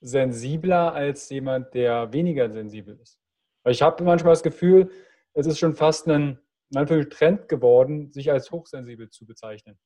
sensibler 0.00 0.92
als 0.92 1.28
jemand, 1.30 1.72
der 1.74 2.12
weniger 2.12 2.50
sensibel 2.50 2.98
ist? 3.00 3.18
Weil 3.62 3.72
ich 3.72 3.82
habe 3.82 4.02
manchmal 4.04 4.32
das 4.32 4.42
Gefühl, 4.42 4.90
es 5.34 5.46
ist 5.46 5.58
schon 5.58 5.74
fast 5.74 6.08
ein, 6.08 6.38
ein 6.74 6.86
Trend 7.10 7.48
geworden, 7.48 8.12
sich 8.12 8.30
als 8.30 8.50
hochsensibel 8.50 9.08
zu 9.10 9.24
bezeichnen 9.26 9.78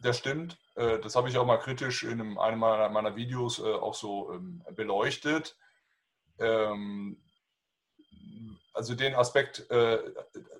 das 0.00 0.18
stimmt. 0.18 0.58
Äh, 0.76 0.98
das 1.00 1.16
habe 1.16 1.28
ich 1.28 1.36
auch 1.36 1.46
mal 1.46 1.58
kritisch 1.58 2.04
in 2.04 2.20
einem, 2.38 2.58
meiner, 2.58 3.16
Videos 3.16 3.58
äh, 3.58 3.62
auch 3.62 3.94
so 3.94 4.32
ähm, 4.32 4.62
beleuchtet. 4.74 5.56
Ähm, 6.38 7.20
also 8.78 8.94
den 8.94 9.14
Aspekt, 9.14 9.70
äh, 9.70 9.98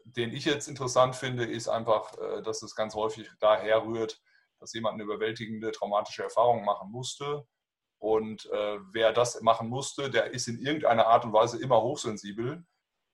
den 0.05 0.33
ich 0.33 0.45
jetzt 0.45 0.69
interessant 0.69 1.17
finde, 1.17 1.45
ist 1.45 1.69
einfach, 1.69 2.13
dass 2.43 2.63
es 2.63 2.75
ganz 2.75 2.95
häufig 2.95 3.31
daher 3.41 3.85
rührt, 3.85 4.21
dass 4.59 4.73
jemand 4.73 4.95
eine 4.95 5.05
überwältigende 5.05 5.71
traumatische 5.71 6.25
Erfahrung 6.25 6.65
machen 6.65 6.91
musste. 6.91 7.47
Und 8.01 8.45
wer 8.93 9.13
das 9.13 9.41
machen 9.43 9.69
musste, 9.69 10.11
der 10.11 10.33
ist 10.33 10.49
in 10.49 10.59
irgendeiner 10.59 11.07
Art 11.07 11.25
und 11.25 11.33
Weise 11.33 11.61
immer 11.61 11.83
hochsensibel, 11.83 12.65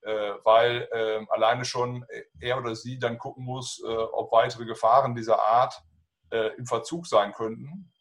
weil 0.03 0.89
ähm, 0.93 1.27
alleine 1.31 1.65
schon 1.65 2.07
er 2.41 2.59
oder 2.59 2.75
sie 2.75 2.99
dann 2.99 3.19
gucken 3.19 3.45
muss, 3.45 3.83
ob 3.85 4.33
weitere 4.33 4.65
Gefahren 4.65 5.15
dieser 5.15 5.41
Art 5.41 5.83
äh, 6.35 6.57
im 6.57 6.67
Verzug 6.67 7.07
sein 7.07 7.33
könnten. 7.33 7.93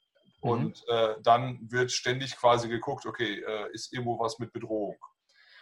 Mhm. 0.42 0.50
Und 0.50 0.88
äh, 0.88 1.16
dann 1.22 1.60
wird 1.72 1.92
ständig 1.92 2.36
quasi 2.36 2.68
geguckt, 2.68 3.06
okay, 3.06 3.42
äh, 3.42 3.72
ist 3.74 3.94
irgendwo 3.94 4.20
was 4.20 4.40
mit 4.40 4.52
Bedrohung. 4.52 4.98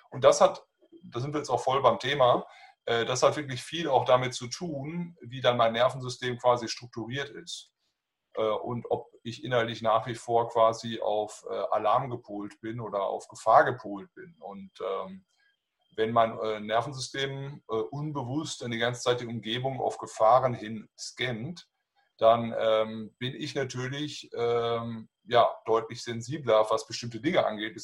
Und 0.10 0.24
das 0.24 0.42
hat, 0.42 0.66
da 1.02 1.20
sind 1.20 1.34
wir 1.34 1.40
jetzt 1.40 1.50
auch 1.50 1.64
voll 1.64 1.82
beim 1.82 2.00
Thema, 2.00 2.46
äh, 2.86 3.06
das 3.06 3.24
hat 3.24 3.36
wirklich 3.38 3.64
viel 3.64 3.88
auch 3.88 4.06
damit 4.06 4.34
zu 4.34 4.48
tun, 4.48 5.16
wie 5.22 5.42
dann 5.42 5.58
mein 5.58 5.74
Nervensystem 5.74 6.38
quasi 6.38 6.68
strukturiert 6.68 7.30
ist. 7.30 7.72
Äh, 8.36 8.44
und 8.44 8.86
ob 8.90 9.12
ich 9.24 9.44
innerlich 9.44 9.82
nach 9.82 10.08
wie 10.08 10.16
vor 10.16 10.50
quasi 10.50 11.00
auf 11.00 11.46
äh, 11.50 11.54
Alarm 11.72 12.10
gepolt 12.10 12.60
bin 12.62 12.80
oder 12.80 13.04
auf 13.04 13.28
Gefahr 13.28 13.66
gepolt 13.66 14.14
bin. 14.16 14.36
Und 14.40 14.72
ähm, 14.82 15.26
wenn 15.98 16.14
mein 16.14 16.66
Nervensystem 16.66 17.64
unbewusst 17.68 18.62
in 18.62 18.72
die 18.72 18.78
ganze 18.78 19.02
Zeit 19.02 19.20
die 19.20 19.28
Umgebung 19.28 19.82
auf 19.82 19.98
Gefahren 19.98 20.54
hin 20.54 20.88
scannt, 20.98 21.68
dann 22.18 22.56
ähm, 22.58 23.14
bin 23.20 23.36
ich 23.36 23.56
natürlich 23.56 24.30
ähm, 24.34 25.10
ja, 25.26 25.50
deutlich 25.66 26.02
sensibler, 26.02 26.66
was 26.70 26.88
bestimmte 26.88 27.20
Dinge 27.20 27.46
angeht, 27.46 27.76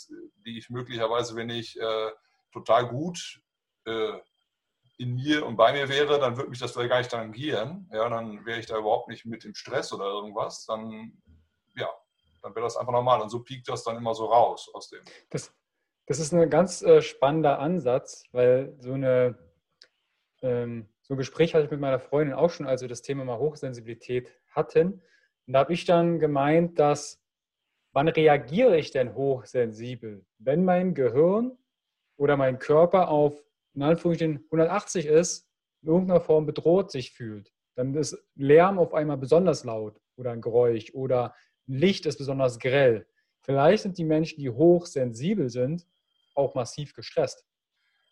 die 0.45 0.57
ich 0.57 0.69
möglicherweise, 0.69 1.35
wenn 1.35 1.49
ich 1.49 1.77
total 2.51 2.87
gut 2.87 3.41
äh, 3.85 4.13
in 4.97 5.15
mir 5.15 5.45
und 5.45 5.55
bei 5.55 5.73
mir 5.73 5.89
wäre, 5.89 6.19
dann 6.19 6.37
würde 6.37 6.49
mich 6.49 6.59
das 6.59 6.71
vielleicht 6.71 6.89
gar 6.89 6.97
nicht 6.97 7.11
tangieren. 7.11 7.89
Ja, 7.93 8.09
dann 8.09 8.45
wäre 8.45 8.59
ich 8.59 8.65
da 8.65 8.77
überhaupt 8.77 9.09
nicht 9.09 9.25
mit 9.25 9.45
im 9.45 9.53
Stress 9.53 9.93
oder 9.93 10.05
irgendwas. 10.05 10.65
Dann, 10.65 11.21
ja, 11.75 11.89
dann 12.41 12.55
wäre 12.55 12.65
das 12.65 12.77
einfach 12.77 12.93
normal. 12.93 13.21
Und 13.21 13.29
so 13.29 13.43
piekt 13.43 13.69
das 13.69 13.83
dann 13.83 13.97
immer 13.97 14.15
so 14.15 14.25
raus 14.25 14.69
aus 14.73 14.89
dem. 14.89 15.03
Das, 15.29 15.53
das 16.07 16.19
ist 16.19 16.33
ein 16.33 16.49
ganz 16.49 16.81
äh, 16.81 17.01
spannender 17.01 17.59
Ansatz, 17.59 18.23
weil 18.31 18.75
so 18.79 18.93
eine 18.93 19.37
ähm, 20.41 20.89
so 21.07 21.13
ein 21.13 21.17
Gespräch 21.17 21.53
hatte 21.53 21.65
ich 21.65 21.71
mit 21.71 21.79
meiner 21.79 21.99
Freundin 21.99 22.35
auch 22.35 22.49
schon, 22.49 22.67
als 22.67 22.81
wir 22.81 22.89
das 22.89 23.01
Thema 23.01 23.23
mal 23.23 23.37
Hochsensibilität 23.37 24.33
hatten. 24.49 25.01
Und 25.45 25.53
da 25.53 25.59
habe 25.59 25.73
ich 25.73 25.85
dann 25.85 26.19
gemeint, 26.19 26.79
dass 26.79 27.23
wann 27.93 28.09
reagiere 28.09 28.77
ich 28.77 28.91
denn 28.91 29.15
hochsensibel? 29.15 30.25
Wenn 30.37 30.65
mein 30.65 30.93
Gehirn 30.93 31.57
oder 32.17 32.37
mein 32.37 32.59
Körper 32.59 33.09
auf 33.09 33.41
in 33.77 33.83
Anführungsstrichen 33.83 34.43
180 34.45 35.05
ist, 35.05 35.47
in 35.83 35.89
irgendeiner 35.89 36.19
Form 36.19 36.47
bedroht 36.47 36.91
sich 36.91 37.11
fühlt, 37.11 37.53
dann 37.75 37.93
ist 37.93 38.17
Lärm 38.35 38.79
auf 38.79 38.95
einmal 38.95 39.17
besonders 39.17 39.63
laut 39.63 40.01
oder 40.15 40.31
ein 40.31 40.41
Geräusch 40.41 40.91
oder 40.93 41.35
Licht 41.67 42.07
ist 42.07 42.17
besonders 42.17 42.57
grell. 42.57 43.05
Vielleicht 43.41 43.83
sind 43.83 43.97
die 43.99 44.03
Menschen, 44.03 44.39
die 44.39 44.49
hochsensibel 44.49 45.49
sind, 45.49 45.85
auch 46.33 46.55
massiv 46.55 46.93
gestresst. 46.93 47.45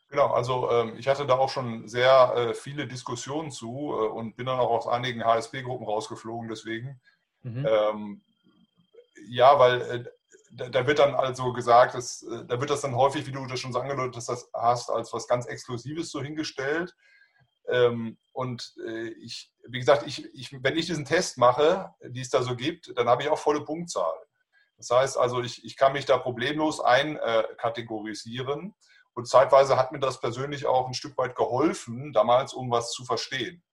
Genau, 0.10 0.28
also 0.28 0.70
ähm, 0.70 0.96
ich 0.98 1.08
hatte 1.08 1.26
da 1.26 1.36
auch 1.36 1.50
schon 1.50 1.88
sehr 1.88 2.34
äh, 2.36 2.54
viele 2.54 2.88
Diskussionen 2.88 3.50
zu 3.50 3.92
äh, 3.92 4.08
und 4.08 4.36
bin 4.36 4.46
dann 4.46 4.60
auch 4.60 4.70
aus 4.70 4.88
einigen 4.88 5.26
HSP-Gruppen 5.26 5.86
rausgeflogen 5.86 6.48
deswegen. 6.48 7.02
Mhm. 7.42 7.68
Ähm, 7.68 8.22
ja, 9.28 9.58
weil 9.58 9.82
äh, 9.82 10.04
da, 10.56 10.88
wird 10.88 11.00
dann 11.00 11.16
also 11.16 11.54
gesagt, 11.54 11.96
dass, 11.96 12.24
äh, 12.24 12.46
da 12.46 12.60
wird 12.60 12.70
das 12.70 12.82
dann 12.82 12.96
häufig, 12.96 13.26
wie 13.28 13.32
du 13.32 13.46
das 13.46 13.60
schon 13.60 13.74
so 13.74 13.80
angedeutet 13.80 14.24
hast, 14.54 14.90
als 14.90 15.14
was 15.14 15.28
ganz 15.28 15.46
Exklusives 15.46 16.12
so 16.12 16.22
hingestellt. 16.22 16.96
Ähm, 17.68 18.18
und 18.32 18.74
äh, 18.86 19.10
ich, 19.10 19.52
wie 19.68 19.80
gesagt, 19.80 20.06
ich, 20.06 20.26
ich, 20.34 20.52
wenn 20.64 20.78
ich 20.78 20.86
diesen 20.86 21.06
Test 21.06 21.38
mache, 21.38 21.94
die 22.04 22.22
es 22.22 22.30
da 22.30 22.44
so 22.44 22.56
gibt, 22.56 22.98
dann 22.98 23.10
habe 23.10 23.24
ich 23.24 23.30
auch 23.30 23.40
volle 23.40 23.62
Punktzahl. 23.62 24.16
Das 24.78 24.90
heißt 24.90 25.18
also, 25.18 25.42
ich, 25.42 25.64
ich 25.64 25.78
kann 25.78 25.94
mich 25.94 26.06
da 26.06 26.18
problemlos 26.18 26.80
einkategorisieren. 26.82 28.70
Äh, 28.70 28.74
und 29.14 29.28
zeitweise 29.28 29.78
hat 29.78 29.94
mir 29.94 30.00
das 30.00 30.20
persönlich 30.20 30.66
auch 30.66 30.88
ein 30.88 30.94
Stück 30.94 31.18
weit 31.18 31.36
geholfen, 31.36 32.12
damals, 32.12 32.54
um 32.54 32.70
was 32.70 32.92
zu 32.92 33.06
verstehen. 33.06 33.64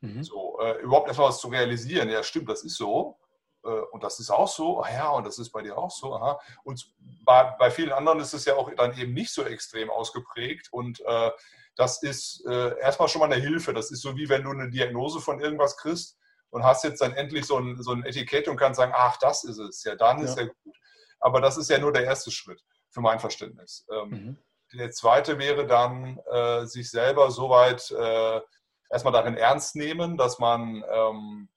Mhm. 0.00 0.24
So, 0.24 0.58
überhaupt 0.82 1.06
erstmal 1.06 1.28
was 1.28 1.38
zu 1.38 1.46
realisieren. 1.46 2.08
Ja, 2.08 2.24
stimmt, 2.24 2.48
das 2.48 2.64
ist 2.64 2.76
so. 2.76 3.19
Äh, 3.64 3.68
und 3.68 4.02
das 4.02 4.20
ist 4.20 4.30
auch 4.30 4.48
so. 4.48 4.82
Ah 4.82 4.90
ja, 4.90 5.08
und 5.10 5.26
das 5.26 5.38
ist 5.38 5.50
bei 5.50 5.62
dir 5.62 5.76
auch 5.76 5.90
so. 5.90 6.14
Aha. 6.14 6.40
Und 6.64 6.92
bei, 7.24 7.54
bei 7.58 7.70
vielen 7.70 7.92
anderen 7.92 8.20
ist 8.20 8.32
es 8.32 8.44
ja 8.44 8.54
auch 8.54 8.70
dann 8.74 8.96
eben 8.98 9.12
nicht 9.12 9.32
so 9.32 9.44
extrem 9.44 9.90
ausgeprägt. 9.90 10.68
Und 10.72 11.00
äh, 11.00 11.30
das 11.76 12.02
ist 12.02 12.44
äh, 12.46 12.78
erstmal 12.78 13.08
schon 13.08 13.20
mal 13.20 13.32
eine 13.32 13.42
Hilfe. 13.42 13.72
Das 13.72 13.90
ist 13.90 14.02
so 14.02 14.16
wie 14.16 14.28
wenn 14.28 14.44
du 14.44 14.50
eine 14.50 14.70
Diagnose 14.70 15.20
von 15.20 15.40
irgendwas 15.40 15.76
kriegst 15.76 16.18
und 16.50 16.64
hast 16.64 16.84
jetzt 16.84 17.00
dann 17.00 17.14
endlich 17.14 17.46
so 17.46 17.58
ein, 17.58 17.82
so 17.82 17.92
ein 17.92 18.04
Etikett 18.04 18.48
und 18.48 18.56
kannst 18.56 18.78
sagen, 18.78 18.92
ach, 18.94 19.16
das 19.18 19.44
ist 19.44 19.58
es. 19.58 19.84
Ja, 19.84 19.94
dann 19.94 20.18
ja. 20.18 20.24
ist 20.24 20.38
ja 20.38 20.44
gut. 20.44 20.76
Aber 21.20 21.40
das 21.40 21.56
ist 21.56 21.70
ja 21.70 21.78
nur 21.78 21.92
der 21.92 22.04
erste 22.04 22.30
Schritt 22.30 22.62
für 22.90 23.00
mein 23.00 23.20
Verständnis. 23.20 23.86
Ähm, 23.92 24.10
mhm. 24.10 24.38
Der 24.78 24.90
zweite 24.90 25.38
wäre 25.38 25.66
dann, 25.66 26.18
äh, 26.30 26.64
sich 26.64 26.90
selber 26.90 27.30
soweit 27.30 27.90
äh, 27.90 28.40
erstmal 28.88 29.12
darin 29.12 29.36
ernst 29.36 29.76
nehmen, 29.76 30.16
dass 30.16 30.38
man 30.38 30.84
ähm, 30.88 31.48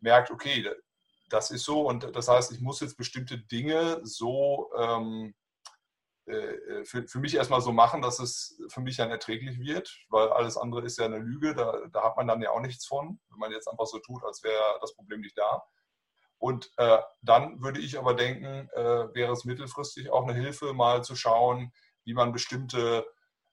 merkt, 0.00 0.30
okay, 0.30 0.68
das 1.34 1.50
ist 1.50 1.64
so 1.64 1.88
und 1.88 2.14
das 2.14 2.28
heißt, 2.28 2.52
ich 2.52 2.60
muss 2.60 2.78
jetzt 2.78 2.96
bestimmte 2.96 3.38
Dinge 3.38 4.00
so 4.04 4.70
ähm, 4.78 5.34
äh, 6.26 6.84
für, 6.84 7.08
für 7.08 7.18
mich 7.18 7.34
erstmal 7.34 7.60
so 7.60 7.72
machen, 7.72 8.02
dass 8.02 8.20
es 8.20 8.56
für 8.68 8.80
mich 8.80 8.96
dann 8.96 9.10
erträglich 9.10 9.58
wird, 9.58 9.92
weil 10.10 10.28
alles 10.28 10.56
andere 10.56 10.82
ist 10.82 10.96
ja 10.96 11.06
eine 11.06 11.18
Lüge, 11.18 11.54
da, 11.56 11.86
da 11.92 12.04
hat 12.04 12.16
man 12.16 12.28
dann 12.28 12.40
ja 12.40 12.50
auch 12.50 12.60
nichts 12.60 12.86
von, 12.86 13.18
wenn 13.30 13.38
man 13.40 13.50
jetzt 13.50 13.68
einfach 13.68 13.86
so 13.86 13.98
tut, 13.98 14.22
als 14.24 14.44
wäre 14.44 14.78
das 14.80 14.94
Problem 14.94 15.22
nicht 15.22 15.36
da. 15.36 15.64
Und 16.38 16.70
äh, 16.76 16.98
dann 17.22 17.60
würde 17.60 17.80
ich 17.80 17.98
aber 17.98 18.14
denken, 18.14 18.68
äh, 18.74 19.12
wäre 19.12 19.32
es 19.32 19.44
mittelfristig 19.44 20.10
auch 20.10 20.22
eine 20.22 20.34
Hilfe, 20.34 20.72
mal 20.72 21.02
zu 21.02 21.16
schauen, 21.16 21.72
wie 22.04 22.14
man 22.14 22.32
bestimmte, 22.32 23.04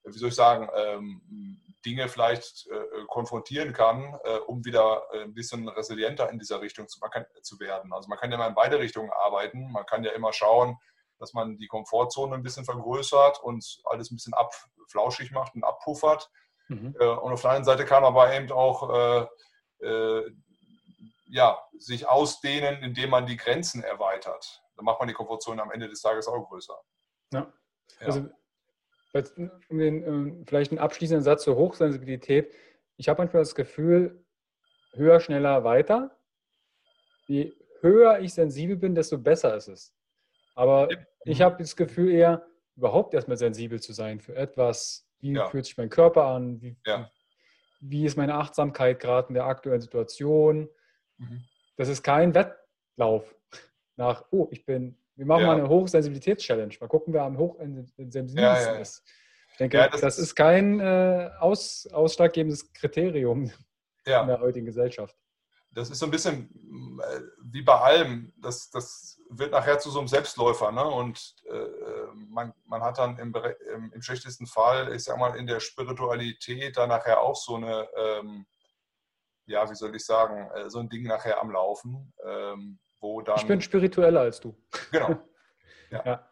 wie 0.04 0.20
soll 0.20 0.30
ich 0.30 0.36
sagen, 0.36 0.70
ähm, 0.76 1.62
Dinge 1.86 2.08
vielleicht 2.08 2.68
äh, 2.68 3.06
konfrontieren 3.08 3.74
kann, 3.74 4.18
äh, 4.24 4.38
um 4.38 4.64
wieder 4.66 5.04
äh, 5.12 5.24
ein 5.24 5.34
bisschen 5.34 5.68
resilienter 5.68 6.30
in 6.30 6.40
dieser 6.40 6.62
Richtung 6.62 6.88
zu, 6.88 7.00
zu, 7.42 7.60
werden. 7.60 7.94
Also 7.94 8.08
man 8.08 8.18
kann 8.18 8.32
ja 8.32 8.38
mal 8.38 8.48
in 8.48 8.56
beide 8.56 8.80
Richtungen 8.80 9.12
arbeiten. 9.12 9.72
Man 9.72 9.86
kann 9.86 10.04
ja 10.04 10.12
immer 10.12 10.34
schauen, 10.34 10.78
dass 11.20 11.34
man 11.34 11.58
die 11.58 11.68
Komfortzone 11.68 12.36
ein 12.36 12.44
bisschen 12.44 12.66
vergrößert 12.66 13.42
und 13.42 13.82
alles 13.86 14.12
ein 14.12 14.16
bisschen 14.16 14.34
abflauschig 14.34 15.32
macht 15.32 15.56
und 15.56 15.64
abpuffert. 15.64 16.30
Mhm. 16.68 16.96
Äh, 17.00 17.06
und 17.06 17.34
auf 17.34 17.42
der 17.42 17.52
anderen 17.52 17.66
Seite 17.66 17.86
kann 17.86 18.04
man 18.04 18.14
aber 18.14 18.34
eben 18.34 18.52
auch 18.52 19.28
äh, 19.82 19.86
äh, 19.86 20.32
ja, 21.28 21.58
sich 21.78 22.08
ausdehnen, 22.08 22.84
indem 22.84 23.10
man 23.10 23.26
die 23.26 23.38
Grenzen 23.38 23.84
erweitert. 23.84 24.62
Dann 24.76 24.86
macht 24.86 25.00
man 25.00 25.08
die 25.08 25.14
Komfortzone 25.14 25.62
am 25.62 25.72
Ende 25.72 25.88
des 25.88 26.02
Tages 26.02 26.28
auch 26.28 26.48
größer. 26.48 26.78
Ja. 27.34 27.54
ja. 28.00 28.06
Also 28.06 28.30
um 29.14 29.78
den, 29.78 30.04
ähm, 30.06 30.44
vielleicht 30.48 30.72
einen 30.72 30.80
abschließenden 30.80 31.24
Satz 31.24 31.44
zur 31.44 31.56
Hochsensibilität. 31.56 32.54
Ich 32.98 33.10
habe 33.10 33.22
manchmal 33.22 33.42
das 33.42 33.56
Gefühl, 33.56 34.24
höher, 34.94 35.20
schneller, 35.20 35.64
weiter. 35.64 36.18
Je 37.28 37.54
höher 37.82 38.20
ich 38.20 38.34
sensibel 38.34 38.76
bin, 38.76 38.96
desto 38.96 39.18
besser 39.18 39.56
ist 39.56 39.68
es. 39.68 39.94
Aber 40.56 40.90
ich 41.26 41.42
habe 41.42 41.58
das 41.60 41.76
Gefühl 41.76 42.12
eher, 42.12 42.46
überhaupt 42.76 43.14
erstmal 43.14 43.38
sensibel 43.38 43.80
zu 43.80 43.94
sein 43.94 44.20
für 44.20 44.36
etwas. 44.36 45.08
Wie 45.20 45.34
ja. 45.34 45.48
fühlt 45.48 45.66
sich 45.66 45.78
mein 45.78 45.90
Körper 45.90 46.26
an? 46.26 46.62
Wie, 46.62 46.76
ja. 46.86 47.12
wie 47.80 48.06
ist 48.06 48.18
meine 48.18 48.36
Achtsamkeit 48.36 49.00
gerade 49.00 49.28
in 49.28 49.34
der 49.36 49.46
aktuellen 49.46 49.82
Situation? 49.82 50.70
Mhm. 51.18 51.44
Das 51.78 51.90
ist 51.90 52.04
kein 52.04 52.34
Wettlauf 52.34 53.36
nach, 53.98 54.26
oh, 54.32 54.48
ich 54.52 54.66
bin 54.66 54.98
wir 55.22 55.28
machen 55.28 55.42
ja. 55.42 55.48
mal 55.50 55.58
eine 55.60 55.70
Hochsensibilitäts-Challenge. 55.70 56.74
Mal 56.80 56.88
gucken, 56.88 57.14
wer 57.14 57.22
am 57.22 57.38
hochsensibelsten 57.38 58.40
ja, 58.40 58.56
ist. 58.78 59.04
Ich 59.52 59.58
denke, 59.58 59.78
das, 59.92 60.02
das, 60.02 60.18
ist 60.18 60.34
kein 60.34 60.80
äh, 60.80 61.30
aus, 61.40 61.88
ausschlaggebendes 61.94 62.74
Kriterium 62.74 63.44
in 64.06 64.28
der 64.28 64.40
heutigen 64.40 64.66
Gesellschaft. 64.66 65.16
Das 65.70 65.92
ist 65.92 66.00
so 66.00 66.08
ein 66.08 66.12
bisschen 66.12 66.50
äh, 67.04 67.22
wie 67.44 67.62
bei 67.62 67.76
allem. 67.76 68.34
Das, 68.38 68.72
das 68.72 69.22
wird 69.30 69.52
nachher 69.52 69.78
zu 69.78 69.92
so 69.92 70.00
einem 70.00 70.08
Selbstläufer. 70.08 70.72
Ne? 70.72 70.84
Und 70.84 71.36
äh, 71.52 71.68
man, 72.28 72.52
man 72.66 72.82
hat 72.82 72.98
dann 72.98 73.20
im, 73.20 73.32
im, 73.76 73.94
im, 73.94 74.02
schlechtesten 74.02 74.48
Fall, 74.48 74.92
ich 74.96 75.04
sag 75.04 75.20
mal, 75.20 75.38
in 75.38 75.46
der 75.46 75.60
Spiritualität 75.60 76.78
dann 76.78 76.90
nachher 76.90 77.22
auch 77.22 77.36
so 77.36 77.58
eine, 77.58 77.88
ähm, 77.96 78.48
ja, 79.46 79.70
wie 79.70 79.76
soll 79.76 79.96
ich 79.96 80.04
sagen, 80.04 80.50
äh, 80.56 80.68
so 80.72 80.80
ein 80.80 80.90
Ding 80.90 81.04
nachher 81.04 81.40
am 81.40 81.52
Laufen. 81.52 82.12
Ähm, 82.26 82.80
wo 83.02 83.22
dann. 83.22 83.38
Ich 83.38 83.46
bin 83.46 83.60
spiritueller 83.62 84.22
als 84.22 84.40
du. 84.40 84.56
Genau. 84.92 85.18
Ja. 85.92 86.06
ja. 86.06 86.30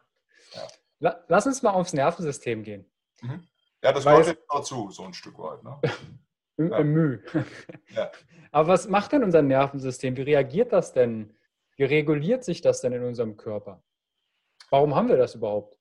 ja. 1.00 1.24
Lass 1.28 1.44
uns 1.44 1.60
mal 1.60 1.72
aufs 1.72 1.92
Nervensystem 1.92 2.62
gehen. 2.62 2.90
Mhm. 3.20 3.46
Ja, 3.82 3.92
das 3.92 4.04
gehört 4.04 4.26
jetzt 4.26 4.46
dazu, 4.48 4.90
so 4.90 5.04
ein 5.04 5.12
Stück 5.12 5.38
weit. 5.38 5.62
Ne? 5.62 5.78
ja. 6.70 6.82
Müh. 6.82 7.22
ja. 7.88 8.10
Aber 8.52 8.68
was 8.68 8.88
macht 8.88 9.12
denn 9.12 9.22
unser 9.22 9.42
Nervensystem? 9.42 10.16
Wie 10.16 10.22
reagiert 10.22 10.72
das 10.72 10.94
denn? 10.94 11.36
Wie 11.76 11.84
reguliert 11.84 12.42
sich 12.42 12.62
das 12.62 12.80
denn 12.80 12.94
in 12.94 13.04
unserem 13.04 13.36
Körper? 13.36 13.82
Warum 14.70 14.94
haben 14.94 15.08
wir 15.08 15.18
das 15.18 15.34
überhaupt? 15.34 15.78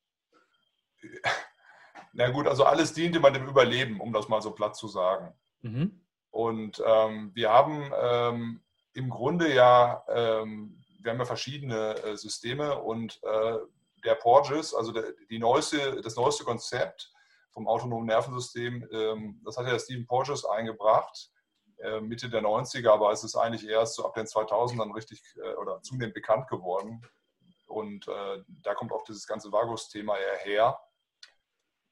Na 2.12 2.30
gut, 2.32 2.48
also 2.48 2.66
alles 2.66 2.94
dient 2.94 3.16
immer 3.16 3.32
dem 3.32 3.48
Überleben, 3.48 4.02
um 4.02 4.12
das 4.12 4.28
mal 4.28 4.42
so 4.42 4.52
platt 4.52 4.76
zu 4.76 4.90
sagen. 4.90 5.34
Mhm. 5.62 6.06
Und 6.32 6.84
ähm, 6.86 7.32
wir 7.34 7.50
haben 7.50 7.92
ähm, 7.98 8.62
im 8.94 9.10
Grunde 9.10 9.54
ja 9.54 10.04
ähm, 10.08 10.80
wir 11.02 11.12
haben 11.12 11.20
ja 11.20 11.26
verschiedene 11.26 11.96
äh, 12.04 12.18
Systeme 12.18 12.80
und 12.80 13.20
äh, 13.24 13.58
der 14.04 14.16
Porges, 14.16 14.74
also 14.74 14.92
der, 14.92 15.14
die 15.30 15.40
neueste, 15.40 16.02
das 16.02 16.16
neueste 16.16 16.44
Konzept 16.44 17.12
vom 17.52 17.68
autonomen 17.68 18.08
Nervensystem, 18.08 18.88
ähm, 18.92 19.42
das 19.44 19.58
hat 19.58 19.68
ja 19.68 19.78
Stephen 19.80 20.06
Porges 20.06 20.46
eingebracht, 20.46 21.32
äh, 21.78 22.00
Mitte 22.02 22.30
der 22.30 22.42
90er, 22.42 22.92
aber 22.92 23.12
es 23.12 23.24
ist 23.24 23.36
eigentlich 23.36 23.68
erst 23.68 23.96
so 23.96 24.06
ab 24.06 24.14
den 24.14 24.26
2000ern 24.26 24.94
richtig 24.94 25.22
oder 25.62 25.82
zunehmend 25.82 26.14
bekannt 26.14 26.48
geworden. 26.50 27.02
Und 27.68 28.08
da 28.08 28.74
kommt 28.74 28.92
auch 28.92 29.04
dieses 29.04 29.28
ganze 29.28 29.52
Vagus-Thema 29.52 30.16
her. 30.40 30.80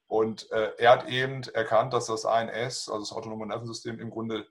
Und 0.08 0.50
er 0.50 0.92
hat 0.92 1.08
eben 1.08 1.44
erkannt, 1.54 1.94
dass 1.94 2.08
das 2.08 2.26
ANS, 2.26 2.90
also 2.90 3.00
das 3.00 3.12
autonome 3.12 3.46
Nervensystem, 3.46 4.00
im 4.00 4.10
Grunde 4.10 4.48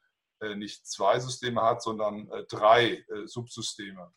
nicht 0.57 0.87
zwei 0.87 1.19
Systeme 1.19 1.63
hat, 1.63 1.83
sondern 1.83 2.31
drei 2.49 3.05
Subsysteme 3.25 4.13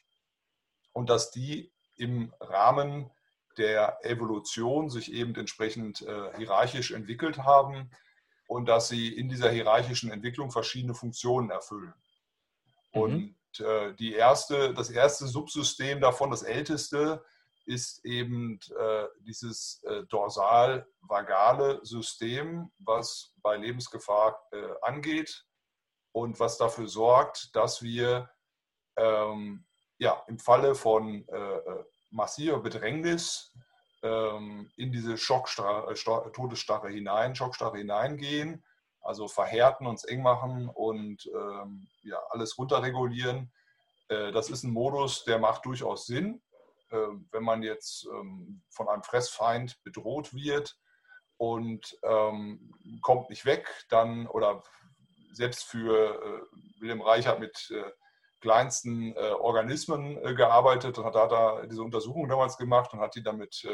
und 0.94 1.10
dass 1.10 1.32
die 1.32 1.72
im 1.96 2.34
Rahmen 2.40 3.10
der 3.58 4.00
Evolution 4.04 4.90
sich 4.90 5.12
eben 5.12 5.36
entsprechend 5.36 6.02
äh, 6.02 6.36
hierarchisch 6.38 6.92
entwickelt 6.92 7.40
haben 7.40 7.92
und 8.48 8.68
dass 8.68 8.88
sie 8.88 9.16
in 9.16 9.30
dieser 9.30 9.52
hierarchischen 9.52 10.12
Entwicklung 10.12 10.52
verschiedene 10.52 10.94
Funktionen 10.94 11.50
erfüllen. 11.50 11.94
Mhm. 12.94 13.02
Und 13.02 13.36
äh, 13.60 13.94
die 13.96 14.14
erste, 14.14 14.74
das 14.74 14.90
erste 14.90 15.28
Subsystem 15.28 16.00
davon, 16.00 16.32
das 16.32 16.44
älteste, 16.44 17.24
ist 17.66 18.04
eben 18.04 18.60
äh, 18.80 19.06
dieses 19.20 19.84
äh, 19.84 20.04
dorsal-vagale 20.06 21.80
System, 21.84 22.72
was 22.80 23.34
bei 23.44 23.58
Lebensgefahr 23.58 24.42
äh, 24.52 24.70
angeht 24.82 25.46
und 26.12 26.40
was 26.40 26.58
dafür 26.58 26.88
sorgt, 26.88 27.56
dass 27.56 27.82
wir 27.82 28.30
ähm, 28.98 29.66
ja, 29.98 30.24
im 30.28 30.40
Falle 30.40 30.76
von 30.76 31.28
äh, 31.28 31.58
äh, 31.58 31.84
massiver 32.10 32.60
Bedrängnis 32.60 33.54
ähm, 34.02 34.72
in 34.78 34.92
diese 34.92 35.18
Schockstarre, 35.18 35.92
äh, 35.92 36.32
Todesstarre 36.32 36.90
hinein, 36.90 37.36
Schockstarre 37.36 37.78
hineingehen, 37.78 38.64
also 39.02 39.28
verhärten, 39.28 39.88
uns 39.88 40.04
eng 40.06 40.22
machen 40.22 40.70
und 40.70 41.30
ähm, 41.34 41.88
ja, 42.02 42.20
alles 42.30 42.58
runterregulieren. 42.58 43.52
Äh, 44.08 44.32
das 44.32 44.50
ist 44.50 44.64
ein 44.64 44.72
Modus, 44.72 45.24
der 45.26 45.38
macht 45.38 45.66
durchaus 45.66 46.06
Sinn, 46.06 46.42
äh, 46.90 47.08
wenn 47.32 47.44
man 47.44 47.62
jetzt 47.62 48.06
ähm, 48.06 48.62
von 48.70 48.88
einem 48.88 49.04
Fressfeind 49.04 49.82
bedroht 49.84 50.34
wird 50.34 50.78
und 51.38 51.98
ähm, 52.04 52.74
kommt 53.02 53.30
nicht 53.30 53.46
weg, 53.46 53.68
dann 53.90 54.28
oder 54.28 54.64
selbst 55.32 55.64
für 55.64 56.22
äh, 56.22 56.82
Wilhelm 56.82 57.02
Reich 57.02 57.28
hat 57.28 57.40
mit 57.40 57.72
äh, 57.72 57.84
kleinsten 58.42 59.14
äh, 59.16 59.32
Organismen 59.32 60.36
gearbeitet 60.36 60.98
und 60.98 61.06
hat 61.06 61.16
da, 61.16 61.66
diese 61.66 61.84
Untersuchung 61.84 62.30
damals 62.30 62.58
gemacht 62.58 62.94
und 62.94 63.02
hat 63.02 63.16
die 63.16 63.24
dann 63.24 63.38
mit 63.38 63.68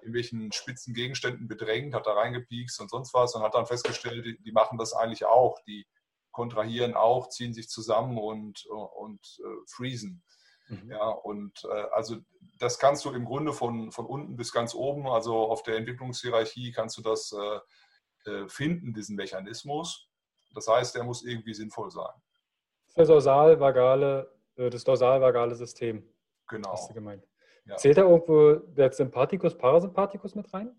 irgendwelchen 0.00 0.52
spitzen 0.52 0.94
Gegenständen 0.94 1.48
bedrängt, 1.48 1.94
hat 1.94 2.06
da 2.06 2.12
reingepiekst 2.12 2.80
und 2.80 2.90
sonst 2.90 3.12
was 3.12 3.34
und 3.34 3.42
hat 3.42 3.54
dann 3.54 3.66
festgestellt, 3.66 4.24
die, 4.24 4.40
die 4.40 4.52
machen 4.52 4.78
das 4.78 4.92
eigentlich 4.92 5.24
auch. 5.24 5.58
Die 5.66 5.86
kontrahieren 6.30 6.94
auch, 6.94 7.28
ziehen 7.28 7.54
sich 7.54 7.68
zusammen 7.68 8.18
und, 8.18 8.66
und 8.66 9.20
äh, 9.40 9.66
freezen. 9.66 10.22
Mhm. 10.68 10.90
Ja, 10.90 11.08
und 11.08 11.64
äh, 11.64 11.86
also 11.92 12.18
das 12.58 12.78
kannst 12.78 13.04
du 13.04 13.10
im 13.10 13.24
Grunde 13.24 13.52
von, 13.52 13.92
von 13.92 14.06
unten 14.06 14.36
bis 14.36 14.52
ganz 14.52 14.74
oben, 14.74 15.08
also 15.08 15.50
auf 15.50 15.62
der 15.62 15.76
Entwicklungshierarchie 15.76 16.72
kannst 16.72 16.96
du 16.98 17.02
das 17.02 17.32
äh 17.32 17.60
finden, 18.48 18.94
diesen 18.94 19.16
Mechanismus. 19.16 20.08
Das 20.54 20.68
heißt, 20.68 20.94
der 20.94 21.04
muss 21.04 21.24
irgendwie 21.24 21.54
sinnvoll 21.54 21.90
sein. 21.90 22.12
Das 22.94 23.08
dorsal-vagale, 23.08 24.32
äh, 24.56 24.70
das 24.70 24.84
dorsal-vagale 24.84 25.54
System. 25.54 26.08
Genau. 26.48 26.72
Hast 26.72 26.90
du 26.90 26.94
gemeint. 26.94 27.26
Ja. 27.66 27.76
Zählt 27.76 27.96
da 27.98 28.02
irgendwo 28.02 28.54
der 28.54 28.92
Sympathikus, 28.92 29.56
Parasympathikus 29.56 30.34
mit 30.34 30.52
rein? 30.52 30.78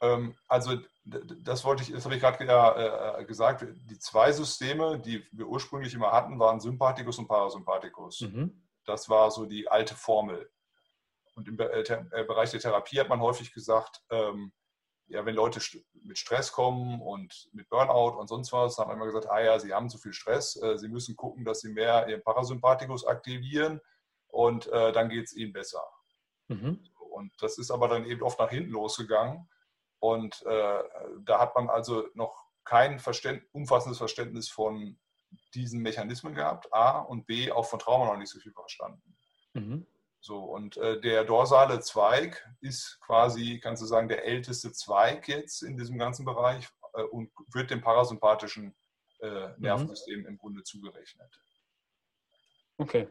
Ähm, 0.00 0.36
also 0.48 0.78
das 1.04 1.64
wollte 1.64 1.82
ich, 1.84 1.92
das 1.92 2.04
habe 2.04 2.16
ich 2.16 2.20
gerade 2.20 2.44
ja, 2.44 3.18
äh, 3.18 3.24
gesagt. 3.24 3.66
Die 3.88 3.98
zwei 3.98 4.32
Systeme, 4.32 4.98
die 4.98 5.24
wir 5.32 5.46
ursprünglich 5.46 5.94
immer 5.94 6.12
hatten, 6.12 6.38
waren 6.38 6.60
Sympathikus 6.60 7.18
und 7.18 7.28
Parasympathikus. 7.28 8.22
Mhm. 8.22 8.62
Das 8.84 9.08
war 9.08 9.30
so 9.30 9.46
die 9.46 9.68
alte 9.68 9.94
Formel. 9.94 10.50
Und 11.36 11.48
im 11.48 11.58
äh, 11.58 11.80
äh, 11.80 12.24
Bereich 12.24 12.50
der 12.50 12.60
Therapie 12.60 12.98
hat 12.98 13.08
man 13.08 13.20
häufig 13.20 13.52
gesagt, 13.52 14.02
ähm, 14.10 14.52
ja, 15.08 15.24
wenn 15.24 15.34
Leute 15.34 15.60
mit 16.02 16.18
Stress 16.18 16.52
kommen 16.52 17.00
und 17.00 17.48
mit 17.52 17.68
Burnout 17.68 18.18
und 18.18 18.28
sonst 18.28 18.52
was, 18.52 18.78
haben 18.78 18.90
wir 18.90 18.94
immer 18.94 19.06
gesagt, 19.06 19.30
ah 19.30 19.40
ja, 19.40 19.58
sie 19.58 19.72
haben 19.72 19.88
zu 19.88 19.98
viel 19.98 20.12
Stress, 20.12 20.60
äh, 20.60 20.78
sie 20.78 20.88
müssen 20.88 21.16
gucken, 21.16 21.44
dass 21.44 21.60
sie 21.60 21.70
mehr 21.70 22.08
ihren 22.08 22.22
Parasympathikus 22.22 23.06
aktivieren 23.06 23.80
und 24.28 24.66
äh, 24.68 24.92
dann 24.92 25.08
geht 25.08 25.26
es 25.26 25.36
ihnen 25.36 25.52
besser. 25.52 25.82
Mhm. 26.48 26.80
Und 27.10 27.32
das 27.40 27.58
ist 27.58 27.70
aber 27.70 27.88
dann 27.88 28.04
eben 28.04 28.22
oft 28.22 28.38
nach 28.38 28.50
hinten 28.50 28.70
losgegangen. 28.70 29.48
Und 29.98 30.42
äh, 30.44 30.82
da 31.24 31.40
hat 31.40 31.54
man 31.54 31.70
also 31.70 32.06
noch 32.14 32.44
kein 32.64 32.98
Verständ, 32.98 33.42
umfassendes 33.52 33.98
Verständnis 33.98 34.48
von 34.48 34.98
diesen 35.54 35.80
Mechanismen 35.80 36.34
gehabt, 36.34 36.72
A, 36.72 36.98
und 36.98 37.26
B, 37.26 37.50
auch 37.50 37.66
von 37.66 37.78
Trauma 37.78 38.06
noch 38.06 38.18
nicht 38.18 38.30
so 38.30 38.38
viel 38.38 38.52
verstanden. 38.52 39.16
Mhm. 39.54 39.86
So, 40.26 40.38
und 40.40 40.76
äh, 40.76 41.00
der 41.00 41.22
dorsale 41.22 41.78
Zweig 41.78 42.44
ist 42.60 42.98
quasi, 43.00 43.60
kannst 43.62 43.80
du 43.80 43.86
sagen, 43.86 44.08
der 44.08 44.24
älteste 44.24 44.72
Zweig 44.72 45.28
jetzt 45.28 45.62
in 45.62 45.76
diesem 45.76 45.98
ganzen 45.98 46.24
Bereich 46.24 46.68
äh, 46.94 47.02
und 47.02 47.30
wird 47.52 47.70
dem 47.70 47.80
parasympathischen 47.80 48.74
äh, 49.20 49.46
mhm. 49.50 49.54
Nervensystem 49.58 50.20
mhm. 50.22 50.26
im 50.26 50.36
Grunde 50.36 50.64
zugerechnet. 50.64 51.40
Okay. 52.76 53.06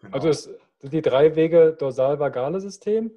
Genau. 0.00 0.14
Also 0.14 0.28
es 0.28 0.50
die 0.82 1.00
drei 1.00 1.34
Wege 1.34 1.72
dorsal-vagale 1.72 2.60
System 2.60 3.10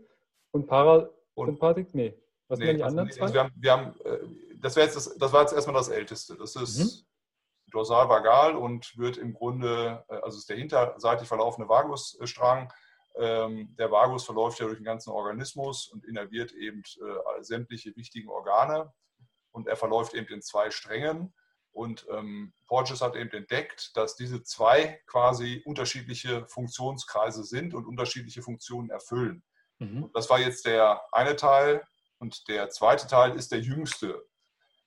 und 0.52 0.66
Parasympathik? 0.68 1.88
Und, 1.88 1.96
nee. 1.96 2.18
Was 2.48 2.60
nee, 2.60 2.68
sind 2.68 2.78
die 2.78 2.84
anderen 2.84 3.12
zwei? 3.12 3.24
Also 3.24 3.34
wir 3.34 3.44
haben, 3.44 3.54
wir 3.58 3.72
haben, 3.74 4.00
äh, 4.06 4.20
das, 4.56 4.76
jetzt 4.76 4.96
das, 4.96 5.18
das 5.18 5.34
war 5.34 5.42
jetzt 5.42 5.54
erstmal 5.54 5.76
das 5.76 5.90
Älteste. 5.90 6.38
Das 6.38 6.56
ist 6.56 6.80
mhm. 6.80 7.72
dorsal-vagal 7.72 8.56
und 8.56 8.98
wird 8.98 9.18
im 9.18 9.34
Grunde, 9.34 10.06
äh, 10.08 10.16
also 10.16 10.38
ist 10.38 10.50
der 10.50 10.56
hinterseitig 10.56 11.28
verlaufende 11.28 11.68
Vagusstrang. 11.68 12.72
Ähm, 13.16 13.76
der 13.78 13.92
Vagus 13.92 14.26
verläuft 14.26 14.60
ja 14.60 14.66
durch 14.66 14.78
den 14.78 14.86
ganzen 14.86 15.12
Organismus 15.12 15.88
und 15.88 16.06
innerviert 16.06 16.52
eben 16.52 16.82
äh, 16.82 17.44
sämtliche 17.44 17.96
wichtigen 17.96 18.30
Organe. 18.30 18.92
Und 19.52 19.68
er 19.68 19.76
verläuft 19.76 20.14
eben 20.14 20.28
in 20.28 20.42
zwei 20.42 20.72
Strängen. 20.72 21.34
Und 21.72 22.06
ähm, 22.12 22.54
Porges 22.68 23.02
hat 23.02 23.16
eben 23.16 23.32
entdeckt, 23.32 23.96
dass 23.96 24.16
diese 24.16 24.44
zwei 24.44 25.02
quasi 25.08 25.62
unterschiedliche 25.66 26.46
Funktionskreise 26.48 27.44
sind 27.44 27.74
und 27.74 27.86
unterschiedliche 27.86 28.42
Funktionen 28.42 28.90
erfüllen. 28.90 29.44
Mhm. 29.80 30.10
Das 30.14 30.30
war 30.30 30.40
jetzt 30.40 30.66
der 30.66 31.02
eine 31.12 31.36
Teil. 31.36 31.84
Und 32.20 32.48
der 32.48 32.70
zweite 32.70 33.08
Teil 33.08 33.36
ist 33.36 33.52
der 33.52 33.60
jüngste. 33.60 34.24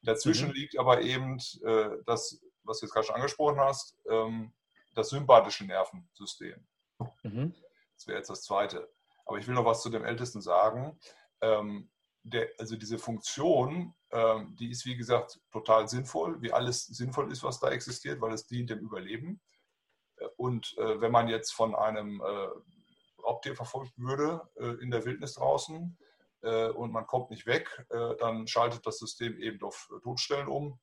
Dazwischen 0.02 0.48
mhm. 0.48 0.54
liegt 0.54 0.78
aber 0.78 1.02
eben 1.02 1.38
äh, 1.64 1.90
das, 2.06 2.40
was 2.62 2.80
du 2.80 2.86
jetzt 2.86 2.92
gerade 2.92 3.06
schon 3.06 3.16
angesprochen 3.16 3.60
hast, 3.60 3.98
ähm, 4.08 4.52
das 4.94 5.10
sympathische 5.10 5.64
Nervensystem. 5.64 6.66
Mhm. 7.22 7.54
Das 7.96 8.06
wäre 8.06 8.18
jetzt 8.18 8.30
das 8.30 8.42
zweite. 8.42 8.88
Aber 9.24 9.38
ich 9.38 9.46
will 9.48 9.54
noch 9.54 9.64
was 9.64 9.82
zu 9.82 9.90
dem 9.90 10.04
Ältesten 10.04 10.40
sagen. 10.40 10.98
Ähm, 11.40 11.90
der, 12.22 12.48
also 12.58 12.76
diese 12.76 12.98
Funktion, 12.98 13.94
ähm, 14.10 14.56
die 14.58 14.70
ist 14.70 14.84
wie 14.84 14.96
gesagt 14.96 15.40
total 15.50 15.88
sinnvoll, 15.88 16.40
wie 16.42 16.52
alles 16.52 16.86
sinnvoll 16.86 17.30
ist, 17.30 17.42
was 17.42 17.60
da 17.60 17.70
existiert, 17.70 18.20
weil 18.20 18.32
es 18.32 18.46
dient 18.46 18.70
dem 18.70 18.80
Überleben. 18.80 19.40
Äh, 20.16 20.26
und 20.36 20.76
äh, 20.78 21.00
wenn 21.00 21.12
man 21.12 21.28
jetzt 21.28 21.52
von 21.52 21.74
einem 21.74 22.20
äh, 22.20 22.48
Raubtier 23.26 23.56
verfolgt 23.56 23.98
würde 23.98 24.48
äh, 24.56 24.82
in 24.82 24.90
der 24.90 25.04
Wildnis 25.04 25.34
draußen 25.34 25.98
äh, 26.42 26.68
und 26.68 26.92
man 26.92 27.06
kommt 27.06 27.30
nicht 27.30 27.46
weg, 27.46 27.84
äh, 27.90 28.16
dann 28.16 28.46
schaltet 28.46 28.86
das 28.86 28.98
System 28.98 29.38
eben 29.38 29.62
auf 29.62 29.88
Todstellen 30.02 30.48
um. 30.48 30.78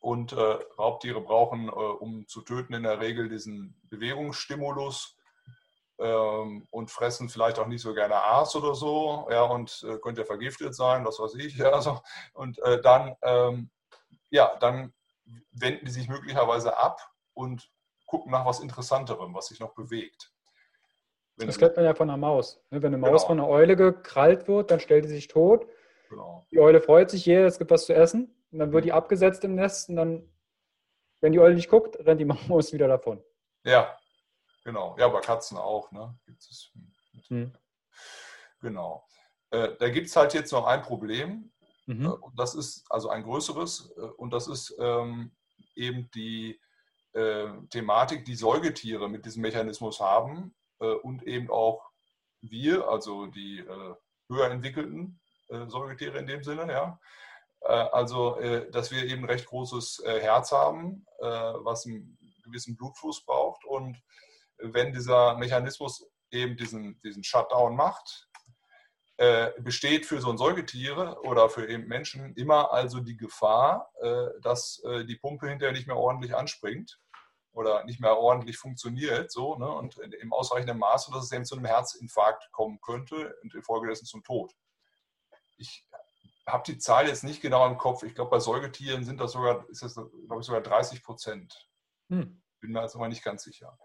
Und 0.00 0.36
Raubtiere 0.36 1.20
brauchen, 1.20 1.68
um 1.70 2.26
zu 2.26 2.40
töten, 2.40 2.74
in 2.74 2.82
der 2.82 2.98
Regel 2.98 3.28
diesen 3.28 3.80
Bewegungsstimulus 3.84 5.16
ähm, 5.98 6.66
und 6.70 6.90
fressen 6.90 7.28
vielleicht 7.28 7.58
auch 7.58 7.66
nicht 7.66 7.82
so 7.82 7.94
gerne 7.94 8.16
Aas 8.16 8.54
oder 8.56 8.74
so, 8.74 9.28
ja, 9.30 9.42
und 9.42 9.84
äh, 9.88 9.98
könnte 9.98 10.22
ja 10.22 10.26
vergiftet 10.26 10.74
sein, 10.74 11.04
was 11.04 11.18
weiß 11.18 11.34
ich, 11.34 11.56
ja, 11.58 11.80
so. 11.80 12.00
und 12.34 12.58
äh, 12.60 12.80
dann, 12.80 13.14
ähm, 13.22 13.70
ja, 14.30 14.56
dann 14.60 14.92
wenden 15.52 15.86
die 15.86 15.92
sich 15.92 16.08
möglicherweise 16.08 16.76
ab 16.76 17.00
und 17.34 17.70
gucken 18.06 18.32
nach 18.32 18.44
was 18.44 18.60
Interessanterem, 18.60 19.34
was 19.34 19.46
sich 19.46 19.60
noch 19.60 19.74
bewegt. 19.74 20.32
Wenn 21.36 21.46
das 21.46 21.58
kennt 21.58 21.76
man 21.76 21.84
ja 21.84 21.94
von 21.94 22.10
einer 22.10 22.18
Maus. 22.18 22.62
Ne? 22.70 22.82
Wenn 22.82 22.94
eine 22.94 22.98
Maus 22.98 23.22
genau. 23.22 23.26
von 23.26 23.40
einer 23.40 23.48
Eule 23.48 23.76
gekrallt 23.76 24.48
wird, 24.48 24.70
dann 24.70 24.80
stellt 24.80 25.06
sie 25.06 25.14
sich 25.14 25.28
tot. 25.28 25.66
Genau. 26.10 26.46
Die 26.50 26.60
Eule 26.60 26.80
freut 26.80 27.10
sich, 27.10 27.26
yeah, 27.26 27.46
es 27.46 27.58
gibt 27.58 27.70
was 27.70 27.86
zu 27.86 27.94
essen. 27.94 28.34
Und 28.50 28.58
dann 28.58 28.72
wird 28.72 28.84
die 28.84 28.92
abgesetzt 28.92 29.44
im 29.44 29.54
Nest 29.54 29.88
und 29.88 29.96
dann, 29.96 30.30
wenn 31.20 31.32
die 31.32 31.40
Eule 31.40 31.54
nicht 31.54 31.70
guckt, 31.70 31.96
rennt 32.00 32.20
die 32.20 32.24
Maus 32.48 32.72
wieder 32.72 32.86
davon. 32.86 33.22
Ja, 33.64 33.96
Genau, 34.64 34.96
ja, 34.98 35.08
bei 35.08 35.20
Katzen 35.20 35.58
auch, 35.58 35.90
ne? 35.90 36.18
Gibt 36.26 36.40
es. 36.40 36.72
Hm. 37.28 37.52
Genau. 38.60 39.04
Äh, 39.50 39.76
da 39.78 39.90
gibt 39.90 40.08
es 40.08 40.16
halt 40.16 40.34
jetzt 40.34 40.52
noch 40.52 40.66
ein 40.66 40.82
Problem. 40.82 41.52
Mhm. 41.86 42.06
Äh, 42.06 42.08
und 42.08 42.38
das 42.38 42.54
ist 42.54 42.84
also 42.90 43.10
ein 43.10 43.22
größeres, 43.22 43.92
äh, 43.96 44.00
und 44.00 44.32
das 44.32 44.48
ist 44.48 44.74
ähm, 44.78 45.32
eben 45.74 46.10
die 46.12 46.60
äh, 47.12 47.48
Thematik, 47.70 48.24
die 48.24 48.34
Säugetiere 48.34 49.08
mit 49.08 49.26
diesem 49.26 49.42
Mechanismus 49.42 50.00
haben 50.00 50.54
äh, 50.80 50.86
und 50.86 51.22
eben 51.24 51.50
auch 51.50 51.90
wir, 52.40 52.88
also 52.88 53.26
die 53.26 53.58
äh, 53.60 53.94
höher 54.28 54.50
entwickelten 54.50 55.18
Säugetiere 55.66 56.18
in 56.18 56.26
dem 56.26 56.42
Sinne, 56.42 56.72
ja. 56.72 56.98
Also, 57.60 58.38
dass 58.70 58.90
wir 58.90 59.04
eben 59.04 59.26
recht 59.26 59.46
großes 59.46 60.02
Herz 60.06 60.50
haben, 60.50 61.04
was 61.18 61.84
einen 61.84 62.16
gewissen 62.42 62.74
Blutfluss 62.74 63.22
braucht 63.26 63.66
und 63.66 64.00
wenn 64.62 64.92
dieser 64.92 65.36
Mechanismus 65.36 66.06
eben 66.30 66.56
diesen, 66.56 67.00
diesen 67.02 67.24
Shutdown 67.24 67.76
macht, 67.76 68.28
äh, 69.18 69.52
besteht 69.60 70.06
für 70.06 70.20
so 70.20 70.30
ein 70.30 70.38
Säugetiere 70.38 71.20
oder 71.22 71.48
für 71.48 71.68
eben 71.68 71.86
Menschen 71.86 72.34
immer 72.34 72.72
also 72.72 73.00
die 73.00 73.16
Gefahr, 73.16 73.92
äh, 74.00 74.28
dass 74.40 74.82
äh, 74.84 75.04
die 75.04 75.16
Pumpe 75.16 75.48
hinterher 75.48 75.72
nicht 75.72 75.86
mehr 75.86 75.98
ordentlich 75.98 76.34
anspringt 76.34 76.98
oder 77.52 77.84
nicht 77.84 78.00
mehr 78.00 78.16
ordentlich 78.16 78.56
funktioniert 78.56 79.30
so, 79.30 79.56
ne, 79.56 79.70
und 79.70 79.98
im 79.98 80.32
ausreichenden 80.32 80.78
Maße, 80.78 81.12
dass 81.12 81.24
es 81.24 81.32
eben 81.32 81.44
zu 81.44 81.56
einem 81.56 81.66
Herzinfarkt 81.66 82.50
kommen 82.52 82.80
könnte 82.80 83.36
und 83.42 83.54
infolgedessen 83.54 84.06
zum 84.06 84.24
Tod. 84.24 84.52
Ich 85.58 85.86
habe 86.46 86.64
die 86.66 86.78
Zahl 86.78 87.06
jetzt 87.06 87.22
nicht 87.22 87.42
genau 87.42 87.66
im 87.66 87.76
Kopf. 87.76 88.02
Ich 88.02 88.14
glaube, 88.14 88.30
bei 88.30 88.40
Säugetieren 88.40 89.04
sind 89.04 89.20
das 89.20 89.32
sogar, 89.32 89.68
ist 89.68 89.82
das, 89.82 89.94
glaube 89.94 90.40
ich, 90.40 90.46
sogar 90.46 90.62
30 90.62 91.02
Prozent. 91.04 91.68
Hm. 92.08 92.42
Bin 92.60 92.72
mir 92.72 92.80
also 92.80 92.98
mal 92.98 93.08
nicht 93.08 93.22
ganz 93.22 93.44
sicher. 93.44 93.78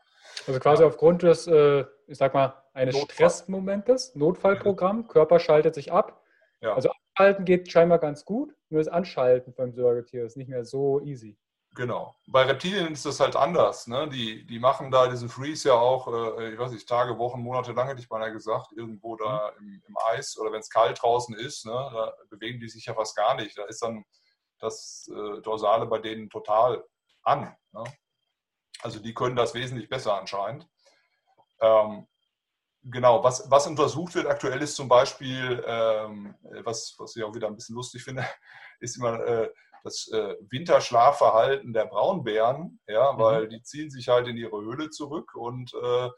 Also 0.47 0.59
quasi 0.59 0.81
ja. 0.83 0.87
aufgrund 0.87 1.23
des, 1.23 1.47
äh, 1.47 1.85
ich 2.07 2.17
sag 2.17 2.33
mal, 2.33 2.53
eines 2.73 2.95
Notfall. 2.95 3.13
Stressmomentes, 3.15 4.15
Notfallprogramm, 4.15 5.07
Körper 5.07 5.39
schaltet 5.39 5.75
sich 5.75 5.91
ab. 5.91 6.21
Ja. 6.61 6.73
Also 6.73 6.89
abschalten 7.17 7.45
geht 7.45 7.71
scheinbar 7.71 7.99
ganz 7.99 8.25
gut, 8.25 8.53
nur 8.69 8.79
das 8.79 8.87
Anschalten 8.87 9.53
beim 9.53 9.73
Säugetier 9.73 10.25
ist 10.25 10.37
nicht 10.37 10.49
mehr 10.49 10.65
so 10.65 11.01
easy. 11.01 11.37
Genau. 11.75 12.15
Bei 12.27 12.43
Reptilien 12.43 12.93
ist 12.93 13.05
das 13.05 13.19
halt 13.19 13.35
anders. 13.35 13.85
Ne? 13.85 14.09
Die, 14.09 14.45
die 14.47 14.57
machen 14.57 14.89
da 14.89 15.07
diesen 15.07 15.29
Freeze 15.29 15.69
ja 15.69 15.75
auch, 15.75 16.07
äh, 16.39 16.53
ich 16.53 16.59
weiß 16.59 16.71
nicht, 16.71 16.89
Tage, 16.89 17.19
Wochen, 17.19 17.41
Monate 17.41 17.71
lang, 17.71 17.87
hätte 17.87 18.01
ich 18.01 18.09
beinahe 18.09 18.31
gesagt, 18.31 18.71
irgendwo 18.75 19.15
da 19.15 19.51
mhm. 19.59 19.67
im, 19.67 19.83
im, 19.87 19.97
Eis 20.09 20.37
oder 20.39 20.51
wenn 20.51 20.59
es 20.59 20.71
kalt 20.71 20.99
draußen 21.01 21.35
ist, 21.35 21.67
ne, 21.67 21.71
da 21.71 22.13
bewegen 22.29 22.59
die 22.59 22.67
sich 22.67 22.85
ja 22.85 22.95
fast 22.95 23.15
gar 23.15 23.35
nicht. 23.35 23.55
Da 23.57 23.65
ist 23.65 23.83
dann 23.83 24.03
das 24.59 25.07
äh, 25.13 25.41
Dorsale 25.41 25.85
bei 25.85 25.99
denen 25.99 26.31
total 26.31 26.83
an. 27.21 27.55
Ne? 27.71 27.83
Also 28.81 28.99
die 28.99 29.13
können 29.13 29.35
das 29.35 29.53
wesentlich 29.53 29.89
besser 29.89 30.17
anscheinend. 30.17 30.67
Ähm, 31.61 32.07
genau, 32.83 33.23
was, 33.23 33.49
was 33.49 33.67
untersucht 33.67 34.15
wird 34.15 34.27
aktuell 34.27 34.61
ist 34.61 34.75
zum 34.75 34.87
Beispiel, 34.87 35.63
ähm, 35.65 36.35
was, 36.63 36.95
was 36.97 37.15
ich 37.15 37.23
auch 37.23 37.35
wieder 37.35 37.47
ein 37.47 37.55
bisschen 37.55 37.75
lustig 37.75 38.03
finde, 38.03 38.25
ist 38.79 38.97
immer 38.97 39.19
äh, 39.19 39.49
das 39.83 40.07
äh, 40.11 40.35
Winterschlafverhalten 40.49 41.73
der 41.73 41.85
Braunbären, 41.85 42.79
ja, 42.87 43.13
mhm. 43.13 43.19
weil 43.19 43.47
die 43.47 43.61
ziehen 43.61 43.89
sich 43.89 44.07
halt 44.07 44.27
in 44.27 44.37
ihre 44.37 44.61
Höhle 44.61 44.89
zurück 44.89 45.35
und 45.35 45.73
äh, 45.73 46.09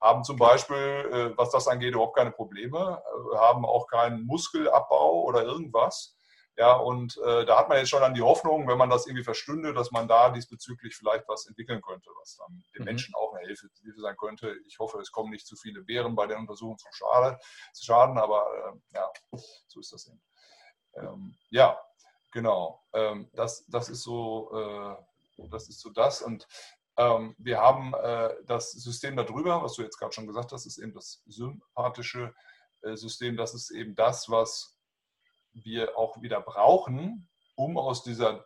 haben 0.00 0.24
zum 0.24 0.36
Beispiel, 0.36 0.76
äh, 0.76 1.38
was 1.38 1.50
das 1.50 1.68
angeht, 1.68 1.94
überhaupt 1.94 2.16
keine 2.16 2.30
Probleme, 2.30 3.02
äh, 3.02 3.36
haben 3.36 3.64
auch 3.64 3.86
keinen 3.86 4.26
Muskelabbau 4.26 5.22
oder 5.24 5.42
irgendwas. 5.42 6.15
Ja, 6.58 6.74
und 6.74 7.18
äh, 7.18 7.44
da 7.44 7.58
hat 7.58 7.68
man 7.68 7.76
jetzt 7.76 7.90
schon 7.90 8.00
dann 8.00 8.14
die 8.14 8.22
Hoffnung, 8.22 8.66
wenn 8.66 8.78
man 8.78 8.88
das 8.88 9.06
irgendwie 9.06 9.24
verstünde, 9.24 9.74
dass 9.74 9.90
man 9.90 10.08
da 10.08 10.30
diesbezüglich 10.30 10.96
vielleicht 10.96 11.28
was 11.28 11.46
entwickeln 11.46 11.82
könnte, 11.82 12.08
was 12.18 12.36
dann 12.36 12.64
den 12.74 12.80
mhm. 12.80 12.84
Menschen 12.86 13.14
auch 13.14 13.34
eine 13.34 13.46
Hilfe, 13.46 13.68
Hilfe, 13.82 14.00
sein 14.00 14.16
könnte. 14.16 14.56
Ich 14.66 14.78
hoffe, 14.78 14.98
es 14.98 15.12
kommen 15.12 15.30
nicht 15.30 15.46
zu 15.46 15.54
viele 15.54 15.82
Bären 15.82 16.14
bei 16.14 16.26
der 16.26 16.38
Untersuchung 16.38 16.78
zu, 16.78 16.86
Schade, 16.92 17.38
zu 17.74 17.84
Schaden, 17.84 18.16
aber 18.16 18.46
äh, 18.54 18.96
ja, 18.96 19.12
so 19.66 19.80
ist 19.80 19.92
das 19.92 20.06
eben. 20.06 20.22
Ähm, 20.94 21.36
ja, 21.50 21.78
genau. 22.32 22.82
Ähm, 22.94 23.28
das, 23.34 23.66
das 23.66 23.90
ist 23.90 24.02
so, 24.02 24.50
äh, 24.54 25.48
das 25.50 25.68
ist 25.68 25.80
so 25.80 25.90
das. 25.90 26.22
Und 26.22 26.48
ähm, 26.96 27.34
wir 27.38 27.60
haben 27.60 27.92
äh, 27.92 28.34
das 28.46 28.72
System 28.72 29.16
darüber, 29.16 29.62
was 29.62 29.74
du 29.74 29.82
jetzt 29.82 29.98
gerade 29.98 30.12
schon 30.12 30.26
gesagt 30.26 30.52
hast, 30.52 30.64
ist 30.64 30.78
eben 30.78 30.94
das 30.94 31.22
sympathische 31.26 32.34
äh, 32.80 32.96
System. 32.96 33.36
Das 33.36 33.52
ist 33.52 33.70
eben 33.70 33.94
das, 33.94 34.30
was 34.30 34.75
wir 35.64 35.96
auch 35.96 36.20
wieder 36.20 36.40
brauchen, 36.40 37.28
um 37.54 37.76
aus 37.78 38.02
dieser 38.02 38.44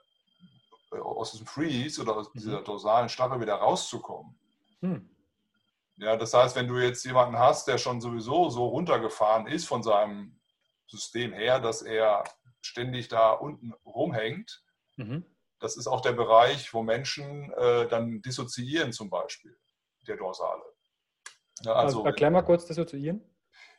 äh, 0.93 0.99
aus 0.99 1.33
diesem 1.33 1.47
Freeze 1.47 2.03
oder 2.03 2.17
aus 2.17 2.33
dieser 2.33 2.61
mhm. 2.61 2.65
dorsalen 2.65 3.09
Starre 3.09 3.41
wieder 3.41 3.55
rauszukommen. 3.55 4.39
Hm. 4.81 5.09
Ja, 5.97 6.17
das 6.17 6.33
heißt, 6.33 6.57
wenn 6.57 6.67
du 6.67 6.79
jetzt 6.79 7.05
jemanden 7.05 7.39
hast, 7.39 7.69
der 7.69 7.77
schon 7.77 8.01
sowieso 8.01 8.49
so 8.49 8.67
runtergefahren 8.67 9.47
ist 9.47 9.67
von 9.67 9.83
seinem 9.83 10.41
System 10.87 11.33
her, 11.33 11.61
dass 11.61 11.83
er 11.83 12.25
ständig 12.63 13.09
da 13.09 13.33
unten 13.33 13.75
rumhängt, 13.85 14.65
mhm. 14.97 15.27
das 15.61 15.77
ist 15.77 15.87
auch 15.87 16.01
der 16.01 16.13
Bereich, 16.13 16.73
wo 16.73 16.83
Menschen 16.83 17.53
äh, 17.53 17.87
dann 17.89 18.23
dissoziieren 18.23 18.93
zum 18.93 19.11
Beispiel, 19.11 19.55
der 20.09 20.17
Dorsale. 20.17 20.63
Ja, 21.63 21.75
also, 21.75 21.99
also 21.99 22.07
erklär 22.07 22.31
mal 22.31 22.43
kurz 22.43 22.65
dissoziieren. 22.65 23.23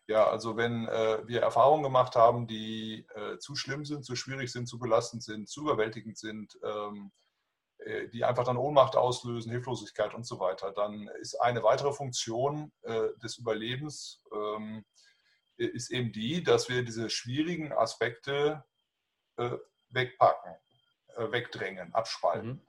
Ja, 0.07 0.27
also 0.27 0.57
wenn 0.57 0.87
äh, 0.87 1.25
wir 1.27 1.41
Erfahrungen 1.41 1.83
gemacht 1.83 2.15
haben, 2.15 2.47
die 2.47 3.05
äh, 3.15 3.37
zu 3.37 3.55
schlimm 3.55 3.85
sind, 3.85 4.03
zu 4.03 4.15
schwierig 4.15 4.51
sind, 4.51 4.67
zu 4.67 4.79
belastend 4.79 5.23
sind, 5.23 5.47
zu 5.47 5.61
überwältigend 5.61 6.17
sind, 6.17 6.57
ähm, 6.63 7.11
äh, 7.77 8.09
die 8.09 8.25
einfach 8.25 8.43
dann 8.43 8.57
Ohnmacht 8.57 8.95
auslösen, 8.95 9.51
Hilflosigkeit 9.51 10.13
und 10.13 10.25
so 10.25 10.39
weiter, 10.39 10.71
dann 10.71 11.07
ist 11.19 11.35
eine 11.35 11.63
weitere 11.63 11.93
Funktion 11.93 12.71
äh, 12.81 13.09
des 13.23 13.37
Überlebens 13.37 14.21
ähm, 14.33 14.85
ist 15.57 15.91
eben 15.91 16.11
die, 16.11 16.43
dass 16.43 16.69
wir 16.69 16.83
diese 16.83 17.09
schwierigen 17.09 17.71
Aspekte 17.71 18.63
äh, 19.37 19.51
wegpacken, 19.89 20.55
äh, 21.15 21.31
wegdrängen, 21.31 21.93
abspalten. 21.93 22.49
Mhm. 22.49 22.61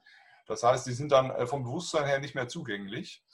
Das 0.47 0.63
heißt, 0.63 0.87
die 0.87 0.93
sind 0.93 1.13
dann 1.13 1.47
vom 1.47 1.63
Bewusstsein 1.63 2.05
her 2.05 2.19
nicht 2.19 2.35
mehr 2.35 2.49
zugänglich 2.49 3.25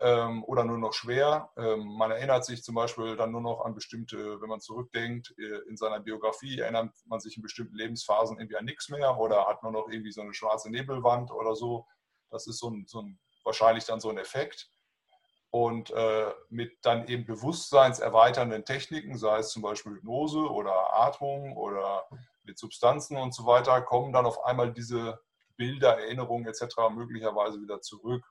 ähm, 0.00 0.44
oder 0.44 0.64
nur 0.64 0.78
noch 0.78 0.94
schwer. 0.94 1.50
Ähm, 1.56 1.96
man 1.96 2.10
erinnert 2.10 2.44
sich 2.44 2.62
zum 2.62 2.74
Beispiel 2.74 3.16
dann 3.16 3.32
nur 3.32 3.42
noch 3.42 3.64
an 3.64 3.74
bestimmte, 3.74 4.40
wenn 4.40 4.48
man 4.48 4.60
zurückdenkt, 4.60 5.34
äh, 5.38 5.68
in 5.68 5.76
seiner 5.76 6.00
Biografie 6.00 6.58
erinnert 6.58 6.92
man 7.04 7.20
sich 7.20 7.36
in 7.36 7.42
bestimmten 7.42 7.76
Lebensphasen 7.76 8.38
irgendwie 8.38 8.56
an 8.56 8.64
nichts 8.64 8.88
mehr 8.88 9.18
oder 9.18 9.46
hat 9.46 9.62
nur 9.62 9.72
noch 9.72 9.88
irgendwie 9.88 10.12
so 10.12 10.22
eine 10.22 10.32
schwarze 10.32 10.70
Nebelwand 10.70 11.30
oder 11.30 11.54
so. 11.54 11.86
Das 12.30 12.46
ist 12.46 12.58
so 12.58 12.70
ein, 12.70 12.86
so 12.86 13.02
ein 13.02 13.18
wahrscheinlich 13.44 13.84
dann 13.84 14.00
so 14.00 14.08
ein 14.08 14.18
Effekt. 14.18 14.70
Und 15.50 15.90
äh, 15.90 16.32
mit 16.48 16.78
dann 16.82 17.08
eben 17.08 17.26
bewusstseinserweiternden 17.26 18.64
Techniken, 18.64 19.18
sei 19.18 19.38
es 19.38 19.50
zum 19.50 19.62
Beispiel 19.62 19.94
Hypnose 19.94 20.38
oder 20.38 20.94
Atmung 20.94 21.56
oder 21.56 22.06
mit 22.44 22.56
Substanzen 22.56 23.16
und 23.16 23.34
so 23.34 23.46
weiter, 23.46 23.82
kommen 23.82 24.12
dann 24.12 24.26
auf 24.26 24.44
einmal 24.44 24.72
diese 24.72 25.20
Bilder, 25.56 25.98
Erinnerungen 25.98 26.46
etc. 26.46 26.76
möglicherweise 26.94 27.60
wieder 27.60 27.80
zurück. 27.80 28.24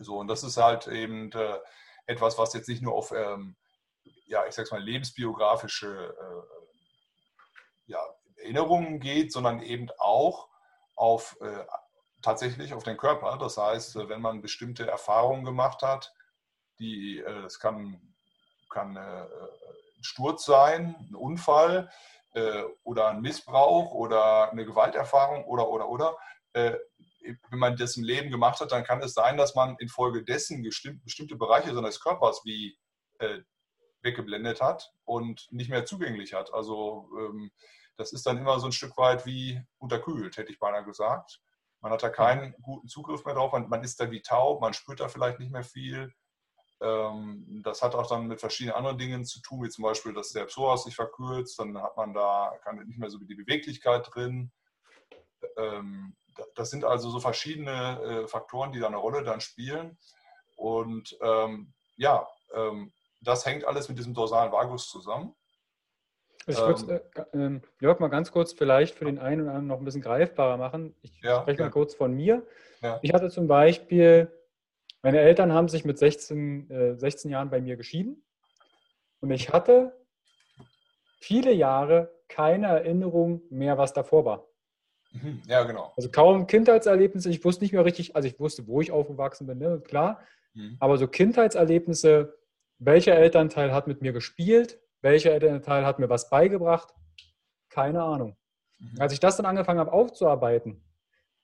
So, 0.00 0.18
und 0.18 0.28
das 0.28 0.42
ist 0.42 0.56
halt 0.56 0.86
eben 0.88 1.30
äh, 1.32 1.58
etwas, 2.06 2.38
was 2.38 2.54
jetzt 2.54 2.68
nicht 2.68 2.82
nur 2.82 2.94
auf, 2.94 3.12
ähm, 3.12 3.56
ja, 4.26 4.46
ich 4.46 4.54
sag's 4.54 4.70
mal, 4.70 4.82
lebensbiografische 4.82 6.14
äh, 6.18 6.70
ja, 7.86 8.00
Erinnerungen 8.36 9.00
geht, 9.00 9.32
sondern 9.32 9.60
eben 9.60 9.88
auch 9.98 10.48
auf 10.96 11.36
äh, 11.40 11.64
tatsächlich 12.22 12.74
auf 12.74 12.82
den 12.82 12.96
Körper. 12.96 13.38
Das 13.38 13.56
heißt, 13.56 13.96
äh, 13.96 14.08
wenn 14.08 14.20
man 14.20 14.42
bestimmte 14.42 14.86
Erfahrungen 14.88 15.44
gemacht 15.44 15.82
hat, 15.82 16.12
die, 16.78 17.18
äh, 17.18 17.44
es 17.44 17.58
kann, 17.58 18.14
kann 18.70 18.96
äh, 18.96 19.00
ein 19.00 20.04
Sturz 20.04 20.44
sein, 20.44 20.96
ein 21.10 21.14
Unfall 21.14 21.90
oder 22.84 23.08
ein 23.08 23.22
Missbrauch 23.22 23.92
oder 23.92 24.52
eine 24.52 24.64
Gewalterfahrung 24.64 25.44
oder, 25.46 25.68
oder, 25.68 25.88
oder, 25.88 26.16
wenn 27.22 27.58
man 27.58 27.76
das 27.76 27.96
im 27.96 28.04
Leben 28.04 28.30
gemacht 28.30 28.60
hat, 28.60 28.72
dann 28.72 28.84
kann 28.84 29.02
es 29.02 29.14
sein, 29.14 29.36
dass 29.36 29.54
man 29.54 29.76
infolgedessen 29.78 30.62
bestimmte 30.62 31.36
Bereiche 31.36 31.74
seines 31.74 32.00
Körpers 32.00 32.42
wie 32.44 32.78
äh, 33.18 33.40
weggeblendet 34.02 34.60
hat 34.60 34.90
und 35.04 35.46
nicht 35.50 35.70
mehr 35.70 35.84
zugänglich 35.84 36.34
hat. 36.34 36.52
Also 36.52 37.08
ähm, 37.18 37.50
das 37.96 38.12
ist 38.12 38.26
dann 38.26 38.38
immer 38.38 38.58
so 38.58 38.66
ein 38.66 38.72
Stück 38.72 38.96
weit 38.96 39.26
wie 39.26 39.60
unterkühlt, 39.78 40.36
hätte 40.36 40.52
ich 40.52 40.58
beinahe 40.58 40.84
gesagt. 40.84 41.40
Man 41.80 41.92
hat 41.92 42.02
da 42.02 42.10
keinen 42.10 42.54
guten 42.62 42.88
Zugriff 42.88 43.24
mehr 43.24 43.34
drauf, 43.34 43.52
man, 43.52 43.68
man 43.68 43.82
ist 43.82 44.00
da 44.00 44.10
wie 44.10 44.22
taub, 44.22 44.60
man 44.60 44.74
spürt 44.74 45.00
da 45.00 45.08
vielleicht 45.08 45.38
nicht 45.38 45.52
mehr 45.52 45.64
viel. 45.64 46.12
Ähm, 46.82 47.60
das 47.62 47.82
hat 47.82 47.94
auch 47.94 48.06
dann 48.06 48.26
mit 48.26 48.40
verschiedenen 48.40 48.76
anderen 48.76 48.98
Dingen 48.98 49.24
zu 49.24 49.40
tun, 49.42 49.64
wie 49.64 49.68
zum 49.68 49.84
Beispiel, 49.84 50.14
dass 50.14 50.32
der 50.32 50.46
Psoas 50.46 50.84
sich 50.84 50.96
verkürzt, 50.96 51.58
dann 51.58 51.80
hat 51.80 51.96
man 51.96 52.14
da 52.14 52.52
nicht 52.86 52.98
mehr 52.98 53.10
so 53.10 53.18
die 53.18 53.34
Beweglichkeit 53.34 54.08
drin. 54.14 54.50
Ähm, 55.56 56.16
das 56.54 56.70
sind 56.70 56.84
also 56.84 57.10
so 57.10 57.20
verschiedene 57.20 58.00
äh, 58.24 58.28
Faktoren, 58.28 58.72
die 58.72 58.80
da 58.80 58.86
eine 58.86 58.96
Rolle 58.96 59.22
dann 59.22 59.40
spielen. 59.40 59.98
Und 60.56 61.16
ähm, 61.22 61.72
ja, 61.96 62.26
ähm, 62.54 62.92
das 63.20 63.46
hängt 63.46 63.64
alles 63.64 63.88
mit 63.88 63.98
diesem 63.98 64.14
dorsalen 64.14 64.52
Vagus 64.52 64.88
zusammen. 64.88 65.34
Also 66.46 66.70
ich 66.70 66.86
würde 66.86 67.10
ähm, 67.32 67.60
äh, 67.62 67.84
Jörg 67.84 68.00
mal 68.00 68.08
ganz 68.08 68.32
kurz 68.32 68.52
vielleicht 68.52 68.94
für 68.94 69.04
den 69.04 69.18
einen 69.18 69.42
oder 69.42 69.50
anderen 69.50 69.66
noch 69.66 69.78
ein 69.78 69.84
bisschen 69.84 70.00
greifbarer 70.00 70.56
machen. 70.56 70.94
Ich 71.02 71.12
ja, 71.22 71.42
spreche 71.42 71.58
ja. 71.58 71.66
mal 71.66 71.70
kurz 71.70 71.94
von 71.94 72.14
mir. 72.14 72.46
Ja. 72.80 72.98
Ich 73.02 73.12
hatte 73.12 73.28
zum 73.28 73.46
Beispiel, 73.46 74.32
meine 75.02 75.20
Eltern 75.20 75.52
haben 75.52 75.68
sich 75.68 75.84
mit 75.84 75.98
16, 75.98 76.70
äh, 76.70 76.96
16 76.96 77.30
Jahren 77.30 77.50
bei 77.50 77.60
mir 77.60 77.76
geschieden 77.76 78.24
und 79.20 79.30
ich 79.30 79.52
hatte 79.52 79.96
viele 81.20 81.52
Jahre 81.52 82.10
keine 82.28 82.68
Erinnerung 82.68 83.42
mehr, 83.50 83.76
was 83.76 83.92
davor 83.92 84.24
war. 84.24 84.46
Mhm. 85.12 85.42
Ja, 85.46 85.64
genau. 85.64 85.92
Also 85.96 86.10
kaum 86.10 86.46
Kindheitserlebnisse. 86.46 87.30
Ich 87.30 87.44
wusste 87.44 87.64
nicht 87.64 87.72
mehr 87.72 87.84
richtig, 87.84 88.16
also 88.16 88.28
ich 88.28 88.38
wusste, 88.38 88.66
wo 88.66 88.80
ich 88.80 88.92
aufgewachsen 88.92 89.46
bin, 89.46 89.58
ne? 89.58 89.80
klar. 89.80 90.20
Mhm. 90.54 90.76
Aber 90.80 90.98
so 90.98 91.08
Kindheitserlebnisse, 91.08 92.38
welcher 92.78 93.16
Elternteil 93.16 93.72
hat 93.72 93.86
mit 93.86 94.02
mir 94.02 94.12
gespielt, 94.12 94.80
welcher 95.02 95.32
Elternteil 95.32 95.84
hat 95.84 95.98
mir 95.98 96.08
was 96.08 96.30
beigebracht, 96.30 96.94
keine 97.68 98.02
Ahnung. 98.02 98.36
Mhm. 98.78 99.00
Als 99.00 99.12
ich 99.12 99.20
das 99.20 99.36
dann 99.36 99.46
angefangen 99.46 99.80
habe 99.80 99.92
aufzuarbeiten, 99.92 100.82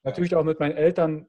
natürlich 0.03 0.37
auch 0.37 0.45
mit 0.45 0.61
meinen 0.61 0.77
Eltern 0.77 1.29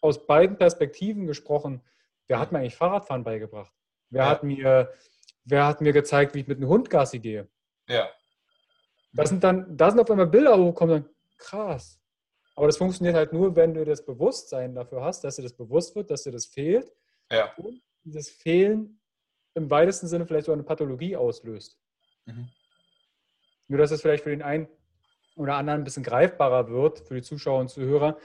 aus 0.00 0.26
beiden 0.26 0.56
Perspektiven 0.56 1.26
gesprochen, 1.26 1.82
wer 2.26 2.38
hat 2.38 2.52
mir 2.52 2.58
eigentlich 2.58 2.76
Fahrradfahren 2.76 3.24
beigebracht? 3.24 3.72
Wer, 4.10 4.24
ja. 4.24 4.30
hat, 4.30 4.42
mir, 4.42 4.92
wer 5.44 5.66
hat 5.66 5.80
mir 5.80 5.92
gezeigt, 5.92 6.34
wie 6.34 6.40
ich 6.40 6.46
mit 6.46 6.58
einem 6.58 6.68
Hund 6.68 6.90
Gassi 6.90 7.18
gehe? 7.18 7.48
Ja. 7.88 8.08
Das 9.12 9.28
sind 9.28 9.44
dann, 9.44 9.76
da 9.76 9.90
sind 9.90 10.00
auf 10.00 10.10
einmal 10.10 10.26
Bilder 10.26 10.58
hochgekommen, 10.58 11.08
krass. 11.44 12.00
Aber 12.56 12.66
das 12.66 12.76
funktioniert 12.76 13.16
halt 13.16 13.32
nur, 13.32 13.56
wenn 13.56 13.74
du 13.74 13.84
das 13.84 14.04
Bewusstsein 14.04 14.74
dafür 14.74 15.02
hast, 15.02 15.24
dass 15.24 15.36
dir 15.36 15.42
das 15.42 15.54
bewusst 15.54 15.96
wird, 15.96 16.10
dass 16.10 16.22
dir 16.22 16.32
das 16.32 16.46
fehlt. 16.46 16.92
Ja. 17.30 17.52
Und 17.56 17.82
dieses 18.04 18.28
Fehlen 18.28 19.00
im 19.54 19.70
weitesten 19.70 20.06
Sinne 20.06 20.26
vielleicht 20.26 20.46
so 20.46 20.52
eine 20.52 20.62
Pathologie 20.62 21.16
auslöst. 21.16 21.78
Mhm. 22.26 22.48
Nur, 23.68 23.78
dass 23.78 23.90
es 23.90 24.02
vielleicht 24.02 24.24
für 24.24 24.30
den 24.30 24.42
einen 24.42 24.68
oder 25.36 25.56
anderen 25.56 25.80
ein 25.80 25.84
bisschen 25.84 26.02
greifbarer 26.02 26.68
wird, 26.68 27.00
für 27.00 27.14
die 27.14 27.22
Zuschauer 27.22 27.60
und 27.60 27.68
Zuhörer, 27.68 28.18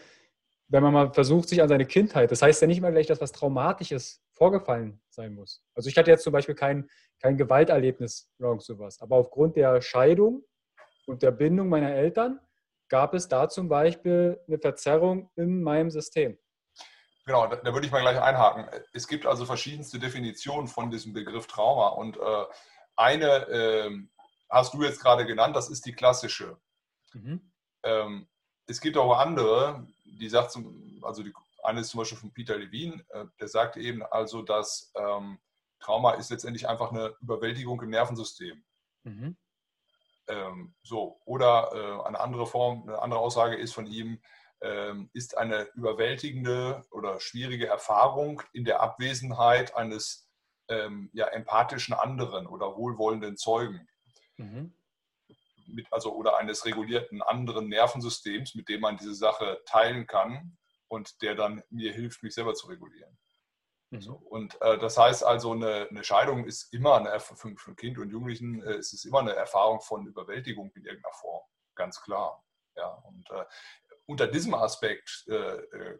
wenn 0.68 0.84
man 0.84 0.94
mal 0.94 1.14
versucht, 1.14 1.50
sich 1.50 1.62
an 1.62 1.70
seine 1.70 1.86
Kindheit, 1.86 2.32
das 2.32 2.42
heißt 2.44 2.62
ja 2.62 2.68
nicht 2.68 2.78
immer 2.78 2.92
gleich, 2.92 3.08
dass 3.08 3.22
was 3.22 3.32
Traumatisches 3.32 4.24
vorgefallen 4.34 5.02
sein 5.10 5.34
muss. 5.34 5.64
Also 5.74 5.90
ich 5.90 5.98
hatte 5.98 6.12
jetzt 6.12 6.24
zum 6.24 6.34
Beispiel 6.34 6.54
kein, 6.54 6.88
kein 7.20 7.38
Gewalterlebnis 7.38 8.32
oder 8.38 8.60
sowas, 8.60 9.02
aber 9.02 9.16
aufgrund 9.16 9.56
der 9.56 9.82
Scheidung 9.82 10.44
und 11.08 11.24
der 11.24 11.32
Bindung 11.32 11.70
meiner 11.70 11.92
Eltern 11.92 12.40
gab 12.90 13.14
es 13.14 13.28
da 13.28 13.48
zum 13.48 13.70
Beispiel 13.70 14.40
eine 14.48 14.60
Verzerrung 14.60 15.30
in 15.36 15.64
meinem 15.64 15.90
System. 15.90 16.38
Genau, 17.26 17.48
da, 17.48 17.58
da, 17.58 17.74
würde 17.74 17.86
ich 17.86 17.92
mal 17.92 18.02
gleich 18.02 18.20
einhaken. 18.20 18.68
Es 18.92 19.08
gibt 19.08 19.26
also 19.26 19.46
verschiedenste 19.46 20.00
Definitionen 20.00 20.68
von 20.68 20.90
diesem 20.90 21.14
Begriff 21.14 21.46
Trauma 21.46 21.90
und 21.90 22.18
äh, 22.18 22.46
eine 22.96 23.48
äh, 23.48 23.92
hast 24.50 24.74
du 24.74 24.84
jetzt 24.84 25.00
gerade 25.00 25.26
genannt, 25.26 25.56
das 25.56 25.70
ist 25.70 25.86
die 25.86 25.94
klassische. 25.94 26.58
Mhm. 27.14 27.52
Ähm, 27.84 28.28
es 28.66 28.82
gibt 28.82 28.98
auch 28.98 29.18
andere, 29.18 29.88
die 30.06 30.28
sagt, 30.28 30.52
zum, 30.52 31.00
also 31.04 31.24
die, 31.24 31.34
eine 31.64 31.82
ist 31.82 31.90
zum 31.90 32.00
Beispiel 32.00 32.18
von 32.18 32.34
Peter 32.34 32.58
Levine, 32.58 33.06
äh, 33.10 33.26
der 33.40 33.48
sagt 33.48 33.78
eben 33.78 34.04
also, 34.04 34.42
dass 34.42 34.92
ähm, 34.96 35.40
Trauma 35.80 36.14
ist 36.14 36.30
letztendlich 36.30 36.68
einfach 36.68 36.92
eine 36.92 37.16
Überwältigung 37.22 37.82
im 37.82 37.90
Nervensystem. 37.90 38.64
Mhm. 39.04 39.38
Ähm, 40.30 40.76
so, 40.84 41.20
oder 41.26 41.72
äh, 41.74 42.08
eine 42.08 42.20
andere 42.20 42.46
Form, 42.46 42.84
eine 42.88 43.02
andere 43.02 43.20
Aussage 43.20 43.56
ist 43.56 43.74
von 43.74 43.88
ihm, 43.88 44.22
ähm, 44.62 45.10
ist 45.14 45.38
eine 45.38 45.64
überwältigende 45.74 46.86
oder 46.92 47.20
schwierige 47.20 47.68
Erfahrung 47.68 48.42
in 48.54 48.64
der 48.64 48.82
Abwesenheit 48.82 49.76
eines 49.76 50.30
ähm, 50.68 51.10
ja, 51.14 51.28
empathischen 51.28 51.94
anderen 51.94 52.46
oder 52.46 52.78
wohlwollenden 52.78 53.38
Zeugen. 53.38 53.88
Mhm. 54.38 54.74
Mit, 55.66 55.92
also, 55.92 56.14
oder 56.14 56.38
eines 56.38 56.66
regulierten 56.66 57.22
anderen 57.22 57.68
Nervensystems, 57.68 58.56
mit 58.56 58.70
dem 58.70 58.82
man 58.82 58.98
diese 58.98 59.16
Sache 59.16 59.62
teilen 59.66 60.08
kann 60.08 60.58
und 60.88 61.22
der 61.22 61.36
dann 61.36 61.64
mir 61.70 61.92
hilft, 61.92 62.24
mich 62.24 62.34
selber 62.34 62.54
zu 62.54 62.68
regulieren. 62.68 63.18
Mhm. 63.92 64.02
So, 64.02 64.14
und 64.14 64.62
äh, 64.62 64.78
das 64.78 64.98
heißt 64.98 65.24
also, 65.24 65.54
eine, 65.54 65.88
eine, 65.90 66.04
Scheidung 66.04 66.46
ist 66.46 66.72
immer 66.74 66.96
eine, 66.96 67.20
für, 67.20 67.56
für 67.58 67.76
Kind 67.76 67.98
und 67.98 68.12
Jugendlichen 68.12 68.62
äh, 68.62 68.78
ist 68.78 68.94
es 68.94 69.06
immer 69.06 69.20
eine 69.20 69.34
Erfahrung 69.34 69.82
von 69.82 70.06
Überwältigung 70.06 70.72
in 70.76 70.86
irgendeiner 70.86 71.16
Form, 71.16 71.42
ganz 71.76 72.02
klar. 72.02 72.44
Ja, 72.76 72.88
und 72.88 73.30
äh, 73.32 73.46
unter 74.06 74.28
diesem 74.28 74.54
Aspekt, 74.54 75.26
äh, 75.28 75.34
äh, 75.34 76.00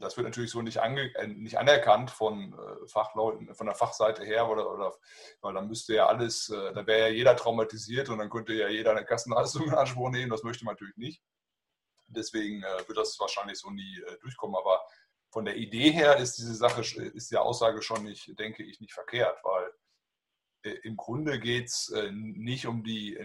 das 0.00 0.16
wird 0.16 0.26
natürlich 0.26 0.50
so 0.50 0.62
nicht, 0.62 0.78
ange, 0.78 1.14
äh, 1.16 1.26
nicht 1.26 1.58
anerkannt 1.58 2.10
von 2.10 2.56
Fachleuten, 2.86 3.54
von 3.54 3.66
der 3.66 3.74
Fachseite 3.74 4.24
her, 4.24 4.48
oder, 4.48 4.70
oder 4.72 4.94
weil 5.40 5.54
dann 5.54 5.68
müsste 5.68 5.94
ja 5.94 6.06
alles, 6.06 6.46
da 6.46 6.86
wäre 6.86 7.08
ja 7.08 7.08
jeder 7.08 7.36
traumatisiert 7.36 8.08
und 8.08 8.18
dann 8.18 8.30
könnte 8.30 8.54
ja 8.54 8.68
jeder 8.68 8.92
eine 8.92 9.04
Kassenleistung 9.04 9.64
in 9.64 9.74
Anspruch 9.74 10.10
nehmen, 10.10 10.30
das 10.30 10.44
möchte 10.44 10.64
man 10.64 10.74
natürlich 10.74 10.96
nicht. 10.96 11.22
Deswegen 12.06 12.62
wird 12.62 12.96
das 12.96 13.18
wahrscheinlich 13.18 13.58
so 13.58 13.70
nie 13.70 14.00
durchkommen, 14.20 14.54
aber 14.54 14.80
von 15.34 15.44
der 15.44 15.56
Idee 15.56 15.90
her 15.90 16.16
ist 16.18 16.38
diese 16.38 16.54
Sache, 16.54 16.80
ist 16.80 17.32
die 17.32 17.36
Aussage 17.36 17.82
schon 17.82 18.04
nicht, 18.04 18.38
denke 18.38 18.62
ich, 18.62 18.78
nicht 18.78 18.92
verkehrt, 18.92 19.36
weil 19.42 19.68
äh, 20.62 20.78
im 20.84 20.96
Grunde 20.96 21.40
geht 21.40 21.66
es 21.66 21.88
äh, 21.88 22.12
nicht 22.12 22.68
um 22.68 22.84
die, 22.84 23.18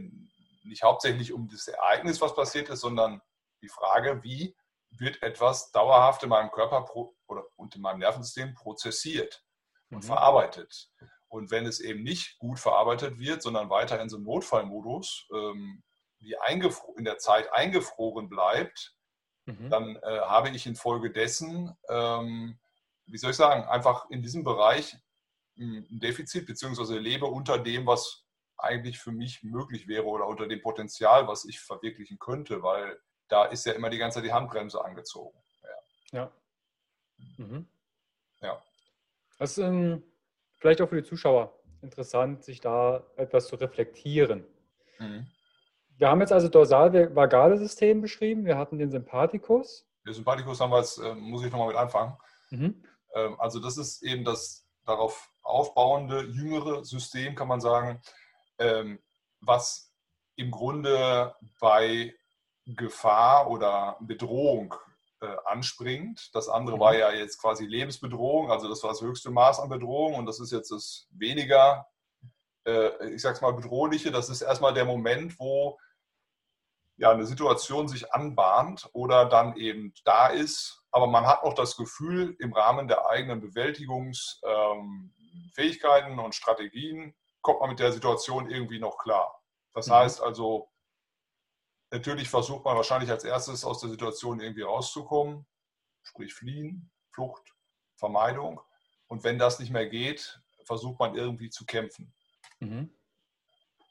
nicht 0.64 0.82
hauptsächlich 0.82 1.32
um 1.34 1.48
das 1.48 1.68
Ereignis, 1.68 2.20
was 2.20 2.34
passiert 2.34 2.68
ist, 2.70 2.80
sondern 2.80 3.22
die 3.62 3.70
Frage, 3.70 4.24
wie 4.24 4.56
wird 4.90 5.22
etwas 5.22 5.70
dauerhaft 5.70 6.24
in 6.24 6.30
meinem 6.30 6.50
Körper 6.50 6.82
pro, 6.82 7.16
oder, 7.28 7.46
und 7.58 7.76
in 7.76 7.84
meinem 7.84 8.00
Nervensystem 8.00 8.56
prozessiert 8.56 9.46
und 9.92 10.00
mhm. 10.00 10.08
verarbeitet. 10.08 10.90
Und 11.28 11.52
wenn 11.52 11.68
es 11.68 11.80
eben 11.80 12.02
nicht 12.02 12.40
gut 12.40 12.58
verarbeitet 12.58 13.20
wird, 13.20 13.44
sondern 13.44 13.70
weiter 13.70 14.02
in 14.02 14.10
so 14.10 14.16
einem 14.16 14.26
Notfallmodus, 14.26 15.28
ähm, 15.32 15.84
wie 16.18 16.36
in 16.98 17.06
der 17.06 17.20
Zeit 17.20 17.54
eingefroren 17.54 18.30
bleibt, 18.30 18.96
mhm. 19.46 19.70
dann 19.70 19.96
äh, 19.98 20.20
habe 20.22 20.50
ich 20.50 20.66
infolgedessen, 20.66 21.76
ähm, 21.90 22.60
wie 23.06 23.18
soll 23.18 23.32
ich 23.32 23.38
sagen, 23.38 23.64
einfach 23.64 24.10
in 24.10 24.22
diesem 24.22 24.44
Bereich 24.44 24.96
ein 25.58 26.00
Defizit, 26.00 26.46
beziehungsweise 26.46 26.98
lebe 26.98 27.26
unter 27.26 27.60
dem, 27.60 27.86
was 27.86 28.26
eigentlich 28.58 29.00
für 29.00 29.12
mich 29.12 29.44
möglich 29.44 29.88
wäre 29.88 30.06
oder 30.06 30.28
unter 30.28 30.48
dem 30.48 30.62
Potenzial, 30.62 31.28
was 31.28 31.46
ich 31.46 31.60
verwirklichen 31.60 32.20
könnte, 32.20 32.62
weil 32.62 33.00
da 33.28 33.46
ist 33.46 33.66
ja 33.66 33.74
immer 33.74 33.90
die 33.90 33.98
ganze 33.98 34.16
Zeit 34.16 34.26
die 34.26 34.34
Handbremse 34.34 34.84
angezogen. 34.84 35.38
Ja. 36.12 36.20
Ja. 36.20 36.32
Mhm. 37.38 37.68
ja. 38.42 38.62
Das 39.38 39.52
ist 39.52 39.58
ähm, 39.60 40.04
vielleicht 40.58 40.82
auch 40.82 40.90
für 40.90 41.02
die 41.02 41.08
Zuschauer 41.08 41.58
interessant, 41.82 42.44
sich 42.44 42.60
da 42.60 43.06
etwas 43.16 43.48
zu 43.48 43.56
reflektieren. 43.56 44.46
Mhm. 45.00 45.28
Wir 46.00 46.10
haben 46.10 46.22
jetzt 46.22 46.32
also 46.32 46.48
dorsal-vagale 46.48 47.58
System 47.58 48.00
beschrieben. 48.00 48.46
Wir 48.46 48.58
hatten 48.58 48.80
den 48.80 48.90
Sympathikus. 48.90 49.86
Den 50.08 50.14
Sympathikus 50.14 50.62
haben 50.62 50.72
wir 50.72 50.80
jetzt, 50.80 50.98
äh, 50.98 51.14
muss 51.14 51.44
ich 51.44 51.52
nochmal 51.52 51.68
mit 51.68 51.76
anfangen. 51.76 52.18
Mhm. 52.52 52.82
Ähm, 53.14 53.36
also 53.38 53.60
das 53.60 53.78
ist 53.78 54.02
eben 54.02 54.24
das 54.24 54.66
darauf 54.86 55.30
aufbauende, 55.44 56.22
jüngere 56.22 56.86
System, 56.86 57.36
kann 57.36 57.50
man 57.50 57.60
sagen, 57.60 58.02
ähm, 58.60 59.00
was 59.42 59.94
im 60.38 60.52
Grunde 60.52 61.36
bei 61.60 62.16
Gefahr 62.66 63.50
oder 63.50 63.98
Bedrohung 64.00 64.76
äh, 65.20 65.36
anspringt. 65.44 66.34
Das 66.34 66.48
andere 66.48 66.78
mhm. 66.78 66.80
war 66.80 66.96
ja 66.96 67.12
jetzt 67.12 67.42
quasi 67.42 67.66
Lebensbedrohung, 67.66 68.50
also 68.52 68.70
das 68.70 68.82
war 68.84 68.92
das 68.92 69.02
höchste 69.02 69.32
Maß 69.32 69.60
an 69.60 69.68
Bedrohung 69.68 70.16
und 70.16 70.28
das 70.28 70.40
ist 70.40 70.54
jetzt 70.54 70.72
das 70.72 71.08
weniger, 71.12 71.88
äh, 72.66 73.10
ich 73.10 73.22
sag's 73.22 73.42
mal, 73.42 73.52
bedrohliche. 73.52 74.12
Das 74.12 74.30
ist 74.30 74.42
erstmal 74.42 74.74
der 74.74 74.86
Moment, 74.86 75.38
wo 75.38 75.78
ja, 77.00 77.10
eine 77.12 77.26
Situation 77.26 77.88
sich 77.88 78.14
anbahnt 78.14 78.90
oder 78.92 79.26
dann 79.26 79.56
eben 79.56 79.94
da 80.04 80.28
ist. 80.28 80.84
Aber 80.92 81.08
man 81.08 81.26
hat 81.26 81.44
auch 81.44 81.54
das 81.54 81.78
Gefühl, 81.78 82.36
im 82.40 82.52
Rahmen 82.52 82.90
der 82.90 83.08
eigenen 83.08 83.40
Bewältigungsfähigkeiten 83.40 86.12
ähm, 86.12 86.20
und 86.20 86.36
Strategien 86.36 87.16
kommt 87.42 87.62
man 87.62 87.70
mit 87.70 87.80
der 87.80 87.94
Situation 87.94 88.50
irgendwie 88.50 88.80
noch 88.80 88.98
klar. 88.98 89.42
Das 89.74 89.88
mhm. 89.88 89.94
heißt 89.94 90.22
also, 90.22 90.70
natürlich 91.90 92.30
versucht 92.30 92.66
man 92.66 92.76
wahrscheinlich 92.76 93.10
als 93.10 93.24
erstes 93.24 93.64
aus 93.64 93.80
der 93.80 93.90
Situation 93.90 94.42
irgendwie 94.42 94.64
rauszukommen, 94.64 95.48
sprich 96.04 96.34
fliehen, 96.34 96.92
Flucht, 97.14 97.56
Vermeidung. 97.96 98.60
Und 99.08 99.24
wenn 99.24 99.40
das 99.40 99.60
nicht 99.60 99.72
mehr 99.72 99.88
geht, 99.88 100.42
versucht 100.66 101.00
man 101.00 101.16
irgendwie 101.16 101.50
zu 101.50 101.66
kämpfen. 101.66 102.14
Mhm. 102.60 102.94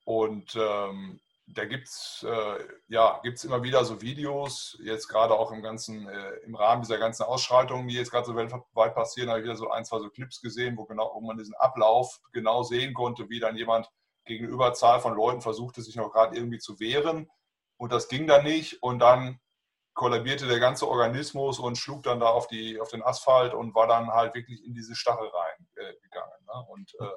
Und 0.04 0.54
ähm, 0.56 1.22
da 1.54 1.64
gibt 1.64 1.88
es 1.88 2.26
äh, 2.28 2.64
ja, 2.88 3.20
gibt's 3.22 3.44
immer 3.44 3.62
wieder 3.62 3.84
so 3.84 4.00
Videos, 4.00 4.78
jetzt 4.82 5.08
gerade 5.08 5.34
auch 5.34 5.50
im 5.50 5.62
ganzen, 5.62 6.08
äh, 6.08 6.30
im 6.44 6.54
Rahmen 6.54 6.82
dieser 6.82 6.98
ganzen 6.98 7.22
Ausschreitungen, 7.22 7.88
die 7.88 7.94
jetzt 7.94 8.10
gerade 8.10 8.26
so 8.26 8.36
weltweit 8.36 8.94
passieren, 8.94 9.30
habe 9.30 9.40
ich 9.40 9.44
wieder 9.44 9.56
so 9.56 9.70
ein, 9.70 9.84
zwei 9.84 9.98
so 9.98 10.10
Clips 10.10 10.40
gesehen, 10.40 10.76
wo 10.76 10.84
genau, 10.84 11.10
wo 11.14 11.20
man 11.20 11.38
diesen 11.38 11.54
Ablauf 11.54 12.20
genau 12.32 12.62
sehen 12.62 12.92
konnte, 12.94 13.28
wie 13.30 13.40
dann 13.40 13.56
jemand 13.56 13.90
gegen 14.24 14.44
eine 14.44 14.52
Überzahl 14.52 15.00
von 15.00 15.14
Leuten 15.14 15.40
versuchte, 15.40 15.82
sich 15.82 15.96
noch 15.96 16.12
gerade 16.12 16.36
irgendwie 16.36 16.58
zu 16.58 16.78
wehren. 16.80 17.30
Und 17.78 17.92
das 17.92 18.08
ging 18.08 18.26
dann 18.26 18.44
nicht. 18.44 18.82
Und 18.82 18.98
dann 18.98 19.40
kollabierte 19.94 20.46
der 20.46 20.60
ganze 20.60 20.86
Organismus 20.86 21.58
und 21.58 21.76
schlug 21.76 22.04
dann 22.04 22.20
da 22.20 22.26
auf, 22.26 22.46
die, 22.46 22.78
auf 22.80 22.90
den 22.90 23.02
Asphalt 23.02 23.54
und 23.54 23.74
war 23.74 23.88
dann 23.88 24.12
halt 24.12 24.34
wirklich 24.34 24.64
in 24.64 24.74
diese 24.74 24.94
Stachel 24.94 25.28
reingegangen. 25.28 26.38
Äh, 26.40 26.56
ne? 26.56 26.66
Und 26.68 26.94
äh, 27.00 27.08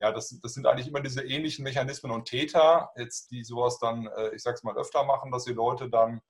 ja, 0.00 0.12
das, 0.12 0.38
das 0.40 0.54
sind 0.54 0.66
eigentlich 0.66 0.88
immer 0.88 1.00
diese 1.00 1.22
ähnlichen 1.22 1.64
Mechanismen 1.64 2.12
und 2.12 2.26
Täter, 2.26 2.90
jetzt 2.96 3.30
die 3.30 3.42
sowas 3.42 3.78
dann, 3.78 4.06
äh, 4.06 4.34
ich 4.34 4.42
sag's 4.42 4.62
mal, 4.62 4.76
öfter 4.76 5.04
machen, 5.04 5.32
dass 5.32 5.44
die 5.44 5.52
Leute 5.52 5.88
dann 5.88 6.20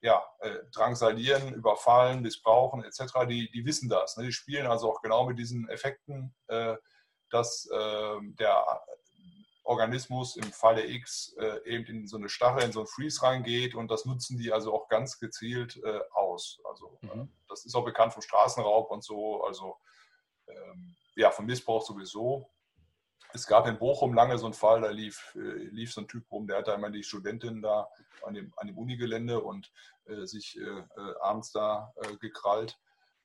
ja, 0.00 0.22
äh, 0.40 0.58
drangsalieren, 0.72 1.54
überfallen, 1.54 2.22
missbrauchen 2.22 2.84
etc., 2.84 3.26
die, 3.28 3.50
die 3.50 3.64
wissen 3.64 3.88
das. 3.88 4.16
Ne? 4.16 4.24
Die 4.24 4.32
spielen 4.32 4.66
also 4.66 4.90
auch 4.90 5.00
genau 5.02 5.26
mit 5.26 5.38
diesen 5.38 5.68
Effekten, 5.68 6.34
äh, 6.48 6.76
dass 7.30 7.66
äh, 7.72 8.16
der 8.38 8.64
Organismus 9.64 10.36
im 10.36 10.52
Falle 10.52 10.86
X 10.86 11.34
äh, 11.38 11.58
eben 11.64 11.86
in 11.86 12.06
so 12.06 12.18
eine 12.18 12.28
Stachel, 12.28 12.64
in 12.64 12.72
so 12.72 12.80
ein 12.80 12.86
Freeze 12.86 13.22
reingeht 13.22 13.74
und 13.74 13.90
das 13.90 14.04
nutzen 14.04 14.36
die 14.36 14.52
also 14.52 14.74
auch 14.74 14.88
ganz 14.88 15.18
gezielt 15.18 15.80
äh, 15.82 16.00
aus. 16.12 16.60
Also 16.64 16.98
mhm. 17.00 17.32
das 17.48 17.64
ist 17.64 17.74
auch 17.74 17.84
bekannt 17.84 18.12
vom 18.12 18.22
Straßenraub 18.22 18.90
und 18.90 19.02
so, 19.02 19.42
also 19.42 19.78
ähm, 20.48 20.96
ja, 21.16 21.30
vom 21.30 21.46
Missbrauch 21.46 21.84
sowieso 21.84 22.53
es 23.34 23.48
gab 23.48 23.66
in 23.66 23.78
Bochum 23.78 24.14
lange 24.14 24.38
so 24.38 24.46
einen 24.46 24.54
Fall, 24.54 24.80
da 24.80 24.90
lief, 24.90 25.34
äh, 25.34 25.64
lief 25.70 25.92
so 25.92 26.00
ein 26.00 26.08
Typ 26.08 26.30
rum, 26.30 26.46
der 26.46 26.58
hat 26.58 26.68
da 26.68 26.74
immer 26.74 26.90
die 26.90 27.02
Studentin 27.02 27.60
da 27.60 27.90
an 28.22 28.34
dem, 28.34 28.54
an 28.56 28.68
dem 28.68 28.78
Unigelände 28.78 29.42
und 29.42 29.72
äh, 30.06 30.24
sich 30.24 30.56
äh, 30.56 30.62
äh 30.62 31.14
abends 31.20 31.50
da 31.50 31.92
äh, 31.96 32.16
gekrallt. 32.16 32.78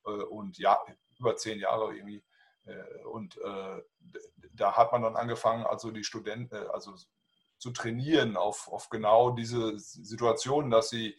Äh, 0.06 0.10
und 0.10 0.58
ja, 0.58 0.80
über 1.20 1.36
zehn 1.36 1.60
Jahre 1.60 1.96
irgendwie. 1.96 2.24
und 3.12 3.40
da 4.54 4.78
hat 4.78 4.92
man 4.92 5.02
dann 5.02 5.16
angefangen, 5.16 5.66
also 5.66 5.90
die 5.92 6.04
Studenten, 6.04 6.56
also 6.70 6.94
zu 7.58 7.72
trainieren 7.72 8.38
auf, 8.38 8.68
auf 8.72 8.90
genau 8.90 9.32
diese 9.32 9.80
Situation, 9.80 10.70
dass 10.70 10.90
sie 10.90 11.18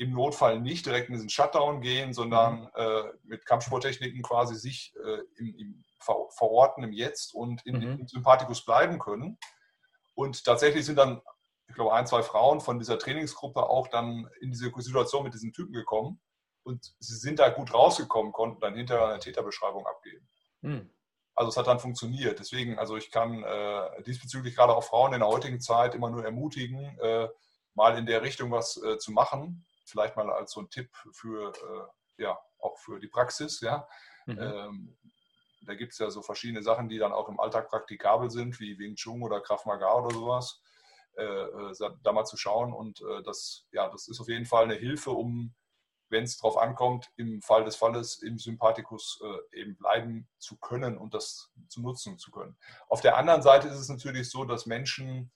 im 0.00 0.12
Notfall 0.12 0.60
nicht 0.60 0.86
direkt 0.86 1.08
in 1.08 1.14
diesen 1.14 1.28
Shutdown 1.28 1.80
gehen, 1.80 2.12
sondern 2.14 2.70
mhm. 2.76 3.18
mit 3.24 3.44
Kampfsporttechniken 3.44 4.22
quasi 4.22 4.54
sich 4.54 4.94
im, 5.36 5.54
im 5.56 5.84
verorten 6.00 6.84
im 6.84 6.92
Jetzt 6.92 7.34
und 7.34 7.64
in, 7.66 7.76
mhm. 7.76 8.00
im 8.00 8.08
Sympathikus 8.08 8.64
bleiben 8.64 8.98
können. 8.98 9.38
Und 10.14 10.44
tatsächlich 10.44 10.84
sind 10.84 10.96
dann, 10.96 11.20
ich 11.68 11.74
glaube, 11.74 11.94
ein, 11.94 12.06
zwei 12.06 12.22
Frauen 12.22 12.60
von 12.60 12.78
dieser 12.78 12.98
Trainingsgruppe 12.98 13.68
auch 13.68 13.88
dann 13.88 14.28
in 14.40 14.50
diese 14.50 14.72
Situation 14.76 15.24
mit 15.24 15.34
diesen 15.34 15.52
Typen 15.52 15.72
gekommen. 15.72 16.20
Und 16.62 16.94
sie 16.98 17.16
sind 17.16 17.38
da 17.38 17.48
gut 17.48 17.72
rausgekommen, 17.72 18.32
konnten 18.32 18.60
dann 18.60 18.74
hinterher 18.74 19.08
eine 19.08 19.18
Täterbeschreibung 19.18 19.86
abgeben. 19.86 20.28
Mhm. 20.60 20.90
Also 21.34 21.50
es 21.50 21.56
hat 21.56 21.68
dann 21.68 21.80
funktioniert. 21.80 22.38
Deswegen, 22.38 22.78
also 22.78 22.96
ich 22.96 23.10
kann 23.10 23.42
äh, 23.42 24.02
diesbezüglich 24.02 24.54
gerade 24.54 24.74
auch 24.74 24.84
Frauen 24.84 25.14
in 25.14 25.20
der 25.20 25.28
heutigen 25.28 25.60
Zeit 25.60 25.94
immer 25.94 26.10
nur 26.10 26.24
ermutigen, 26.24 26.98
äh, 26.98 27.28
mal 27.74 27.96
in 27.96 28.04
der 28.04 28.22
Richtung 28.22 28.50
was 28.50 28.76
äh, 28.82 28.98
zu 28.98 29.12
machen. 29.12 29.64
Vielleicht 29.90 30.16
mal 30.16 30.30
als 30.30 30.52
so 30.52 30.60
ein 30.60 30.70
Tipp 30.70 30.90
für, 31.12 31.52
äh, 31.52 32.22
ja, 32.22 32.38
auch 32.58 32.78
für 32.78 33.00
die 33.00 33.08
Praxis, 33.08 33.60
ja. 33.60 33.86
Mhm. 34.26 34.38
Ähm, 34.38 34.98
da 35.62 35.74
gibt 35.74 35.92
es 35.92 35.98
ja 35.98 36.10
so 36.10 36.22
verschiedene 36.22 36.62
Sachen, 36.62 36.88
die 36.88 36.98
dann 36.98 37.12
auch 37.12 37.28
im 37.28 37.38
Alltag 37.38 37.68
praktikabel 37.68 38.30
sind, 38.30 38.60
wie 38.60 38.78
Wing 38.78 38.94
Chun 38.94 39.22
oder 39.22 39.40
Krav 39.40 39.66
Maga 39.66 39.92
oder 39.94 40.14
sowas. 40.14 40.62
Äh, 41.16 41.24
äh, 41.24 41.90
da 42.02 42.12
mal 42.12 42.24
zu 42.24 42.36
schauen 42.36 42.72
und 42.72 43.00
äh, 43.02 43.22
das, 43.24 43.66
ja, 43.72 43.88
das 43.90 44.08
ist 44.08 44.20
auf 44.20 44.28
jeden 44.28 44.46
Fall 44.46 44.64
eine 44.64 44.74
Hilfe, 44.74 45.10
um 45.10 45.54
wenn 46.08 46.24
es 46.24 46.38
darauf 46.38 46.56
ankommt, 46.56 47.10
im 47.16 47.40
Fall 47.40 47.64
des 47.64 47.76
Falles 47.76 48.20
im 48.22 48.38
Sympathikus 48.38 49.20
äh, 49.22 49.60
eben 49.60 49.76
bleiben 49.76 50.28
zu 50.38 50.56
können 50.58 50.98
und 50.98 51.14
das 51.14 51.52
zu 51.68 51.80
nutzen 51.80 52.18
zu 52.18 52.30
können. 52.30 52.56
Auf 52.88 53.00
der 53.00 53.16
anderen 53.16 53.42
Seite 53.42 53.68
ist 53.68 53.78
es 53.78 53.88
natürlich 53.88 54.30
so, 54.30 54.44
dass 54.44 54.66
Menschen, 54.66 55.32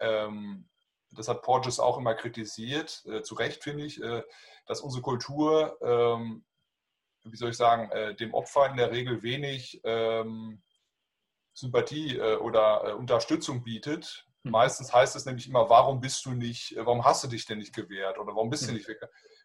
ähm, 0.00 0.68
das 1.16 1.28
hat 1.28 1.42
Porges 1.42 1.80
auch 1.80 1.98
immer 1.98 2.14
kritisiert, 2.14 3.04
äh, 3.06 3.22
zu 3.22 3.34
Recht 3.34 3.62
finde 3.62 3.84
ich, 3.84 4.02
äh, 4.02 4.22
dass 4.66 4.80
unsere 4.80 5.02
Kultur, 5.02 5.78
ähm, 5.80 6.44
wie 7.24 7.36
soll 7.36 7.50
ich 7.50 7.56
sagen, 7.56 7.90
äh, 7.90 8.14
dem 8.14 8.34
Opfer 8.34 8.68
in 8.70 8.76
der 8.76 8.90
Regel 8.90 9.22
wenig 9.22 9.80
ähm, 9.84 10.62
Sympathie 11.54 12.16
äh, 12.18 12.36
oder 12.36 12.84
äh, 12.84 12.92
Unterstützung 12.92 13.62
bietet. 13.62 14.26
Mhm. 14.42 14.52
Meistens 14.52 14.92
heißt 14.92 15.16
es 15.16 15.24
nämlich 15.24 15.48
immer, 15.48 15.68
warum 15.70 16.00
bist 16.00 16.24
du 16.26 16.32
nicht, 16.32 16.74
warum 16.76 17.04
hast 17.04 17.24
du 17.24 17.28
dich 17.28 17.46
denn 17.46 17.58
nicht 17.58 17.74
gewehrt 17.74 18.18
oder 18.18 18.34
warum 18.34 18.50
bist 18.50 18.64
du 18.66 18.68
mhm. 18.70 18.76
nicht 18.76 18.88
weg? 18.88 19.00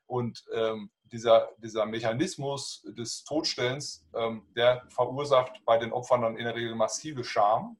Und 0.05 0.43
ähm, 0.53 0.91
dieser, 1.05 1.49
dieser 1.57 1.85
Mechanismus 1.85 2.85
des 2.85 3.23
Todstellens, 3.23 4.05
ähm, 4.13 4.45
der 4.55 4.85
verursacht 4.89 5.63
bei 5.65 5.77
den 5.77 5.93
Opfern 5.93 6.21
dann 6.21 6.37
in 6.37 6.43
der 6.43 6.55
Regel 6.55 6.75
massive 6.75 7.23
Scham. 7.23 7.77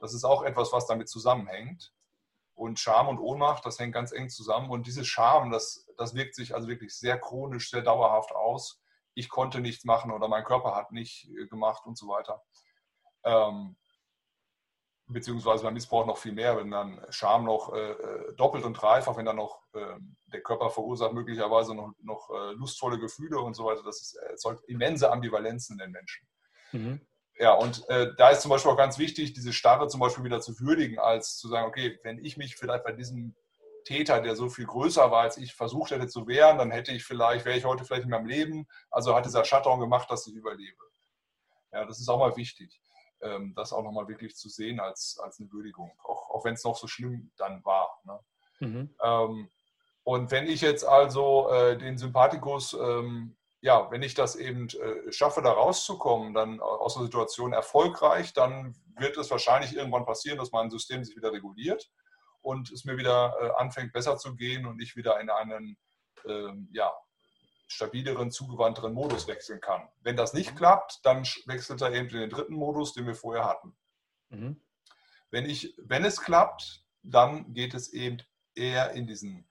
Das 0.00 0.12
ist 0.12 0.24
auch 0.24 0.42
etwas, 0.42 0.72
was 0.72 0.86
damit 0.86 1.08
zusammenhängt. 1.08 1.92
Und 2.58 2.80
Scham 2.80 3.06
und 3.06 3.18
Ohnmacht, 3.18 3.64
das 3.64 3.78
hängt 3.78 3.94
ganz 3.94 4.10
eng 4.10 4.28
zusammen. 4.28 4.68
Und 4.70 4.86
diese 4.86 5.04
Scham, 5.04 5.50
das, 5.50 5.86
das 5.96 6.14
wirkt 6.14 6.34
sich 6.34 6.54
also 6.54 6.66
wirklich 6.66 6.92
sehr 6.92 7.18
chronisch, 7.18 7.70
sehr 7.70 7.82
dauerhaft 7.82 8.32
aus. 8.32 8.80
Ich 9.14 9.28
konnte 9.28 9.60
nichts 9.60 9.84
machen 9.84 10.10
oder 10.10 10.26
mein 10.26 10.44
Körper 10.44 10.74
hat 10.74 10.90
nicht 10.90 11.28
äh, 11.30 11.46
gemacht 11.46 11.86
und 11.86 11.96
so 11.96 12.08
weiter. 12.08 12.42
Ähm, 13.22 13.76
beziehungsweise 15.06 15.62
beim 15.62 15.74
Missbrauch 15.74 16.04
noch 16.04 16.18
viel 16.18 16.32
mehr, 16.32 16.56
wenn 16.56 16.70
dann 16.70 17.00
Scham 17.10 17.44
noch 17.44 17.72
äh, 17.72 17.92
äh, 17.92 18.34
doppelt 18.34 18.64
und 18.64 18.74
dreifach, 18.74 19.16
wenn 19.16 19.24
dann 19.24 19.36
noch 19.36 19.62
äh, 19.74 19.96
der 20.26 20.42
Körper 20.42 20.70
verursacht 20.70 21.12
möglicherweise 21.12 21.74
noch, 21.74 21.92
noch 22.02 22.28
äh, 22.30 22.52
lustvolle 22.54 22.98
Gefühle 22.98 23.40
und 23.40 23.54
so 23.54 23.64
weiter. 23.64 23.82
Das 23.84 24.00
ist, 24.00 24.14
erzeugt 24.16 24.64
immense 24.68 25.10
Ambivalenzen 25.10 25.74
in 25.74 25.78
den 25.78 25.92
Menschen. 25.92 26.28
Mhm. 26.72 27.07
Ja, 27.38 27.52
und 27.52 27.88
äh, 27.88 28.12
da 28.16 28.30
ist 28.30 28.42
zum 28.42 28.50
Beispiel 28.50 28.72
auch 28.72 28.76
ganz 28.76 28.98
wichtig, 28.98 29.32
diese 29.32 29.52
Starre 29.52 29.88
zum 29.88 30.00
Beispiel 30.00 30.24
wieder 30.24 30.40
zu 30.40 30.58
würdigen, 30.58 30.98
als 30.98 31.36
zu 31.36 31.48
sagen, 31.48 31.68
okay, 31.68 31.98
wenn 32.02 32.24
ich 32.24 32.36
mich 32.36 32.56
vielleicht 32.56 32.84
bei 32.84 32.92
diesem 32.92 33.36
Täter, 33.84 34.20
der 34.20 34.34
so 34.34 34.48
viel 34.48 34.66
größer 34.66 35.10
war 35.10 35.22
als 35.22 35.36
ich, 35.36 35.54
versucht 35.54 35.92
hätte 35.92 36.08
zu 36.08 36.26
wehren, 36.26 36.58
dann 36.58 36.70
hätte 36.70 36.92
ich 36.92 37.04
vielleicht, 37.04 37.44
wäre 37.44 37.56
ich 37.56 37.64
heute 37.64 37.84
vielleicht 37.84 38.04
in 38.04 38.10
meinem 38.10 38.26
Leben. 38.26 38.66
Also 38.90 39.14
hat 39.14 39.24
dieser 39.24 39.44
Shutdown 39.44 39.80
gemacht, 39.80 40.10
dass 40.10 40.26
ich 40.26 40.34
überlebe. 40.34 40.76
Ja, 41.72 41.84
das 41.84 42.00
ist 42.00 42.08
auch 42.08 42.18
mal 42.18 42.36
wichtig 42.36 42.80
ähm, 43.22 43.54
das 43.54 43.72
auch 43.72 43.82
nochmal 43.82 44.08
wirklich 44.08 44.36
zu 44.36 44.48
sehen 44.48 44.80
als, 44.80 45.18
als 45.22 45.40
eine 45.40 45.50
Würdigung, 45.52 45.90
auch, 46.04 46.30
auch 46.30 46.44
wenn 46.44 46.54
es 46.54 46.64
noch 46.64 46.76
so 46.76 46.86
schlimm 46.86 47.30
dann 47.36 47.64
war. 47.64 48.00
Ne? 48.04 48.20
Mhm. 48.60 48.94
Ähm, 49.02 49.50
und 50.04 50.30
wenn 50.30 50.46
ich 50.46 50.60
jetzt 50.60 50.84
also 50.84 51.50
äh, 51.50 51.76
den 51.76 51.98
Sympathikus, 51.98 52.74
ähm, 52.74 53.36
ja, 53.60 53.90
wenn 53.90 54.02
ich 54.02 54.14
das 54.14 54.36
eben 54.36 54.68
äh, 54.68 55.12
schaffe, 55.12 55.42
da 55.42 55.50
rauszukommen, 55.50 56.32
dann 56.32 56.60
aus 56.60 56.94
der 56.94 57.04
Situation 57.04 57.52
erfolgreich, 57.52 58.32
dann 58.32 58.76
wird 58.96 59.16
es 59.16 59.30
wahrscheinlich 59.30 59.74
irgendwann 59.74 60.06
passieren, 60.06 60.38
dass 60.38 60.52
mein 60.52 60.70
System 60.70 61.04
sich 61.04 61.16
wieder 61.16 61.32
reguliert 61.32 61.90
und 62.40 62.70
es 62.70 62.84
mir 62.84 62.96
wieder 62.96 63.36
äh, 63.40 63.50
anfängt 63.60 63.92
besser 63.92 64.16
zu 64.16 64.36
gehen 64.36 64.66
und 64.66 64.80
ich 64.80 64.94
wieder 64.96 65.20
in 65.20 65.28
einen 65.28 65.76
ähm, 66.26 66.68
ja, 66.72 66.92
stabileren, 67.66 68.30
zugewandteren 68.30 68.94
Modus 68.94 69.26
wechseln 69.26 69.60
kann. 69.60 69.88
Wenn 70.00 70.16
das 70.16 70.34
nicht 70.34 70.52
mhm. 70.52 70.56
klappt, 70.56 71.00
dann 71.04 71.24
wechselt 71.46 71.80
er 71.80 71.92
eben 71.92 72.08
in 72.10 72.20
den 72.20 72.30
dritten 72.30 72.54
Modus, 72.54 72.94
den 72.94 73.06
wir 73.06 73.14
vorher 73.14 73.44
hatten. 73.44 73.76
Mhm. 74.30 74.62
Wenn, 75.30 75.46
ich, 75.46 75.74
wenn 75.78 76.04
es 76.04 76.20
klappt, 76.20 76.84
dann 77.02 77.52
geht 77.52 77.74
es 77.74 77.92
eben 77.92 78.18
eher 78.54 78.92
in 78.92 79.06
diesen 79.06 79.47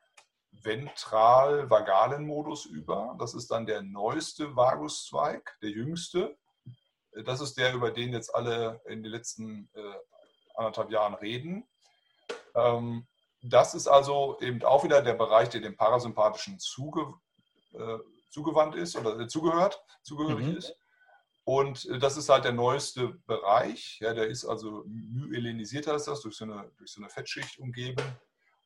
ventral-vagalen 0.64 2.26
Modus 2.26 2.66
über. 2.66 3.16
Das 3.20 3.34
ist 3.34 3.52
dann 3.52 3.66
der 3.66 3.82
neueste 3.82 4.56
Vaguszweig, 4.56 5.58
der 5.62 5.70
jüngste. 5.70 6.38
Das 7.26 7.42
ist 7.42 7.58
der, 7.58 7.74
über 7.74 7.92
den 7.92 8.14
jetzt 8.14 8.34
alle 8.34 8.82
in 8.86 9.04
den 9.04 9.12
letzten 9.12 9.70
äh, 9.74 9.94
anderthalb 10.56 10.92
Jahren 10.92 11.16
reden. 11.16 11.68
Ähm, 12.56 13.08
das 13.42 13.74
ist 13.74 13.88
also 13.88 14.38
eben 14.42 14.64
auch 14.64 14.84
wieder 14.84 15.02
der 15.02 15.14
Bereich, 15.14 15.50
der 15.50 15.62
dem 15.62 15.78
parasympathischen 15.78 16.60
zuge 16.60 17.14
äh, 17.74 18.00
zugewandt 18.30 18.76
ist 18.76 18.96
oder 18.96 19.20
äh, 19.20 19.28
zugehört, 19.28 19.82
zugehörig 20.04 20.48
mhm. 20.48 20.58
ist. 20.58 20.76
Und 21.44 21.86
äh, 21.86 21.98
das 21.98 22.18
ist 22.18 22.30
halt 22.30 22.44
der 22.44 22.52
neueste 22.52 23.10
Bereich. 23.26 24.00
Ja, 24.00 24.14
der 24.14 24.28
ist 24.28 24.46
also 24.46 24.84
myelinisiert, 24.86 25.88
heißt 25.88 26.08
das, 26.08 26.22
durch 26.22 26.36
so 26.36 26.46
eine, 26.46 26.72
durch 26.78 26.92
so 26.92 27.02
eine 27.02 27.10
Fettschicht 27.10 27.58
umgeben. 27.60 28.04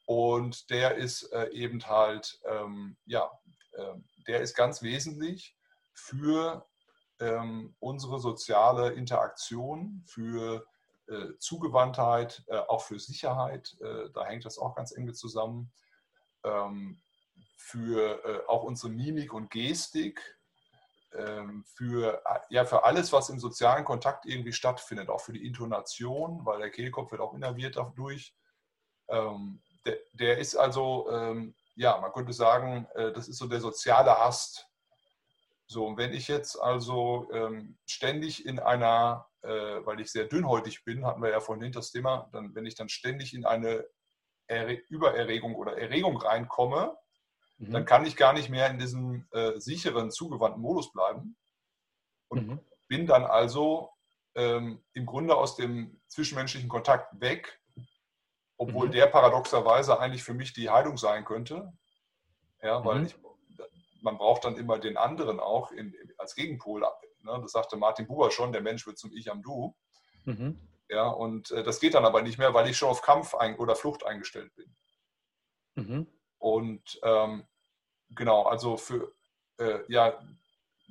Und 0.06 0.70
der 0.70 0.96
ist 0.96 1.32
äh, 1.32 1.50
eben 1.50 1.86
halt, 1.86 2.40
ähm, 2.46 2.98
ja, 3.06 3.32
äh, 3.74 3.94
der 4.28 4.42
ist 4.42 4.56
ganz 4.56 4.82
wesentlich 4.82 5.56
für 5.94 6.68
ähm, 7.20 7.76
unsere 7.80 8.20
soziale 8.20 8.92
Interaktion, 8.94 10.04
für 10.08 10.66
äh, 11.08 11.38
Zugewandtheit, 11.40 12.44
auch 12.68 12.84
für 12.84 13.00
Sicherheit. 13.00 13.76
da 14.14 14.26
hängt 14.26 14.46
das 14.46 14.58
auch 14.58 14.76
ganz 14.76 14.92
eng 14.96 15.14
zusammen. 15.14 15.72
Ähm, 16.44 17.02
für 17.62 18.24
äh, 18.26 18.48
auch 18.48 18.64
unsere 18.64 18.92
Mimik 18.92 19.34
und 19.34 19.50
Gestik, 19.50 20.38
ähm, 21.14 21.64
für, 21.76 22.22
ja, 22.50 22.66
für 22.66 22.84
alles, 22.84 23.12
was 23.12 23.30
im 23.30 23.40
sozialen 23.40 23.86
Kontakt 23.86 24.26
irgendwie 24.26 24.54
stattfindet, 24.54 25.10
auch 25.10 25.22
für 25.22 25.34
die 25.34 25.46
Intonation, 25.46 26.46
weil 26.46 26.60
der 26.60 26.72
Kehlkopf 26.72 27.12
wird 27.12 27.22
auch 27.22 27.34
innerviert 27.34 27.76
dadurch. 27.76 28.36
Ähm, 29.10 29.62
der, 29.86 29.98
der, 30.14 30.38
ist 30.38 30.56
also, 30.56 31.10
ähm, 31.12 31.56
ja, 31.76 31.98
man 32.00 32.12
könnte 32.12 32.34
sagen, 32.34 32.88
äh, 32.96 33.12
das 33.12 33.28
ist 33.28 33.38
so 33.38 33.48
der 33.48 33.62
soziale 33.62 34.20
Ast. 34.20 34.68
So, 35.68 35.86
und 35.86 35.98
wenn 35.98 36.14
ich 36.14 36.28
jetzt 36.28 36.62
also 36.62 37.30
ähm, 37.32 37.78
ständig 37.86 38.46
in 38.46 38.60
einer, 38.60 39.28
äh, 39.42 39.50
weil 39.86 40.02
ich 40.02 40.12
sehr 40.12 40.26
dünnhäutig 40.26 40.84
bin, 40.84 41.06
hatten 41.06 41.22
wir 41.22 41.30
ja 41.30 41.40
vorhin 41.40 41.72
das 41.72 41.92
Thema, 41.92 42.30
dann, 42.34 42.54
wenn 42.54 42.66
ich 42.66 42.76
dann 42.76 42.90
ständig 42.90 43.34
in 43.34 43.46
eine 43.46 43.86
Erre 44.48 44.74
Übererregung 44.90 45.56
oder 45.56 45.78
Erregung 45.78 46.18
reinkomme, 46.18 46.98
mhm. 47.58 47.72
dann 47.72 47.86
kann 47.86 48.06
ich 48.06 48.18
gar 48.18 48.34
nicht 48.34 48.50
mehr 48.50 48.70
in 48.70 48.80
diesem 48.80 49.26
äh, 49.32 49.60
sicheren, 49.62 50.12
zugewandten 50.12 50.62
Modus 50.62 50.92
bleiben 50.92 51.38
und 52.28 52.48
mhm. 52.48 52.60
bin 52.90 53.08
dann 53.08 53.24
also 53.24 53.92
ähm, 54.36 54.84
im 54.92 55.06
Grunde 55.06 55.38
aus 55.38 55.56
dem 55.56 56.02
zwischenmenschlichen 56.08 56.68
Kontakt 56.68 57.20
weg, 57.22 57.61
obwohl 58.62 58.90
mhm. 58.90 58.92
der 58.92 59.08
paradoxerweise 59.08 60.00
eigentlich 60.00 60.22
für 60.22 60.36
mich 60.36 60.54
die 60.54 60.70
Heilung 60.70 60.96
sein 60.96 61.26
könnte. 61.26 61.74
Ja, 62.62 62.86
weil 62.86 63.00
mhm. 63.00 63.06
ich, 63.08 63.16
man 64.04 64.20
braucht 64.20 64.46
dann 64.46 64.56
immer 64.56 64.78
den 64.78 64.98
anderen 64.98 65.40
auch 65.40 65.72
in, 65.72 65.96
als 66.20 66.36
Gegenpol. 66.36 66.82
Ne? 66.82 67.40
Das 67.42 67.54
sagte 67.54 67.76
Martin 67.76 68.06
Buber 68.06 68.30
schon, 68.30 68.52
der 68.52 68.62
Mensch 68.62 68.86
wird 68.86 69.00
zum 69.00 69.12
Ich 69.14 69.32
am 69.32 69.42
Du. 69.42 69.76
Mhm. 70.26 70.62
Ja, 70.90 71.08
und 71.08 71.50
äh, 71.50 71.64
das 71.64 71.80
geht 71.80 71.96
dann 71.96 72.06
aber 72.06 72.22
nicht 72.22 72.38
mehr, 72.38 72.54
weil 72.54 72.70
ich 72.70 72.78
schon 72.78 72.90
auf 72.90 73.02
Kampf 73.02 73.34
oder 73.58 73.76
Flucht 73.76 74.06
eingestellt 74.06 74.54
bin. 74.54 74.76
Mhm. 75.74 76.08
Und 76.38 77.00
ähm, 77.02 77.48
genau, 78.12 78.44
also 78.44 78.78
für, 78.78 79.12
äh, 79.58 79.80
ja, 79.88 80.22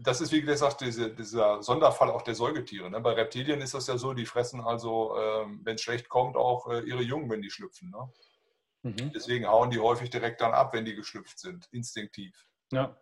das 0.02 0.20
ist 0.20 0.32
wie 0.32 0.40
gesagt 0.40 0.80
diese, 0.80 1.10
dieser 1.10 1.62
Sonderfall 1.62 2.10
auch 2.10 2.22
der 2.22 2.34
Säugetiere. 2.34 2.90
Ne? 2.90 3.00
Bei 3.00 3.12
Reptilien 3.12 3.60
ist 3.60 3.74
das 3.74 3.86
ja 3.86 3.98
so, 3.98 4.14
die 4.14 4.26
fressen 4.26 4.60
also, 4.60 5.16
äh, 5.16 5.46
wenn 5.62 5.74
es 5.74 5.82
schlecht 5.82 6.08
kommt, 6.08 6.36
auch 6.36 6.68
äh, 6.68 6.80
ihre 6.80 7.02
Jungen, 7.02 7.28
wenn 7.30 7.42
die 7.42 7.50
schlüpfen. 7.50 7.90
Ne? 7.90 8.12
Mhm. 8.82 9.12
Deswegen 9.12 9.46
hauen 9.46 9.70
die 9.70 9.78
häufig 9.78 10.10
direkt 10.10 10.40
dann 10.40 10.52
ab, 10.52 10.72
wenn 10.72 10.84
die 10.84 10.94
geschlüpft 10.94 11.38
sind, 11.38 11.68
instinktiv. 11.70 12.46
Ja. 12.72 12.96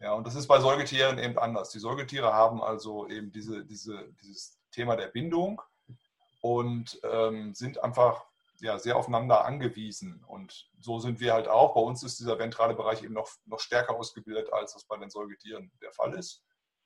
Ja, 0.00 0.12
und 0.12 0.26
das 0.26 0.36
ist 0.36 0.46
bei 0.46 0.60
Säugetieren 0.60 1.18
eben 1.18 1.38
anders. 1.38 1.70
Die 1.70 1.80
Säugetiere 1.80 2.32
haben 2.32 2.62
also 2.62 3.08
eben 3.08 3.32
diese, 3.32 3.64
diese, 3.64 4.12
dieses 4.22 4.56
Thema 4.70 4.94
der 4.94 5.08
Bindung 5.08 5.60
und 6.40 7.00
ähm, 7.02 7.52
sind 7.52 7.82
einfach 7.82 8.27
ja, 8.60 8.78
sehr 8.78 8.96
aufeinander 8.96 9.44
angewiesen. 9.44 10.24
Und 10.26 10.68
so 10.78 10.98
sind 10.98 11.20
wir 11.20 11.32
halt 11.32 11.48
auch. 11.48 11.74
Bei 11.74 11.80
uns 11.80 12.02
ist 12.02 12.18
dieser 12.18 12.38
ventrale 12.38 12.74
Bereich 12.74 13.02
eben 13.02 13.14
noch, 13.14 13.30
noch 13.46 13.60
stärker 13.60 13.96
ausgebildet, 13.96 14.52
als 14.52 14.72
das 14.72 14.84
bei 14.84 14.96
den 14.96 15.10
Säugetieren 15.10 15.70
der 15.82 15.92
Fall 15.92 16.14
ist. 16.14 16.44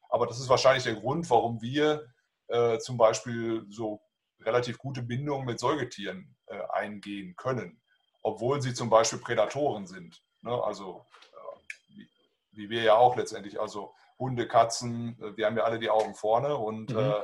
Aber 0.08 0.26
das 0.26 0.38
ist 0.38 0.48
wahrscheinlich 0.48 0.84
der 0.84 0.96
Grund, 0.96 1.28
warum 1.30 1.62
wir 1.62 2.06
äh, 2.48 2.78
zum 2.78 2.98
Beispiel 2.98 3.64
so 3.70 4.02
relativ 4.40 4.78
gute 4.78 5.02
Bindungen 5.02 5.46
mit 5.46 5.58
Säugetieren 5.58 6.36
äh, 6.46 6.60
eingehen 6.72 7.34
können, 7.36 7.80
obwohl 8.22 8.60
sie 8.60 8.74
zum 8.74 8.90
Beispiel 8.90 9.20
Prädatoren 9.20 9.86
sind. 9.86 10.22
Ne? 10.42 10.52
Also 10.62 11.06
äh, 11.32 11.94
wie, 11.94 12.08
wie, 12.50 12.70
wir 12.70 12.82
ja 12.82 12.94
auch 12.96 13.16
letztendlich, 13.16 13.60
also 13.60 13.94
Hunde, 14.18 14.46
Katzen, 14.46 15.18
äh, 15.22 15.36
wir 15.36 15.46
haben 15.46 15.56
ja 15.56 15.64
alle 15.64 15.78
die 15.78 15.90
Augen 15.90 16.14
vorne 16.14 16.56
und 16.56 16.90
mhm. 16.90 17.14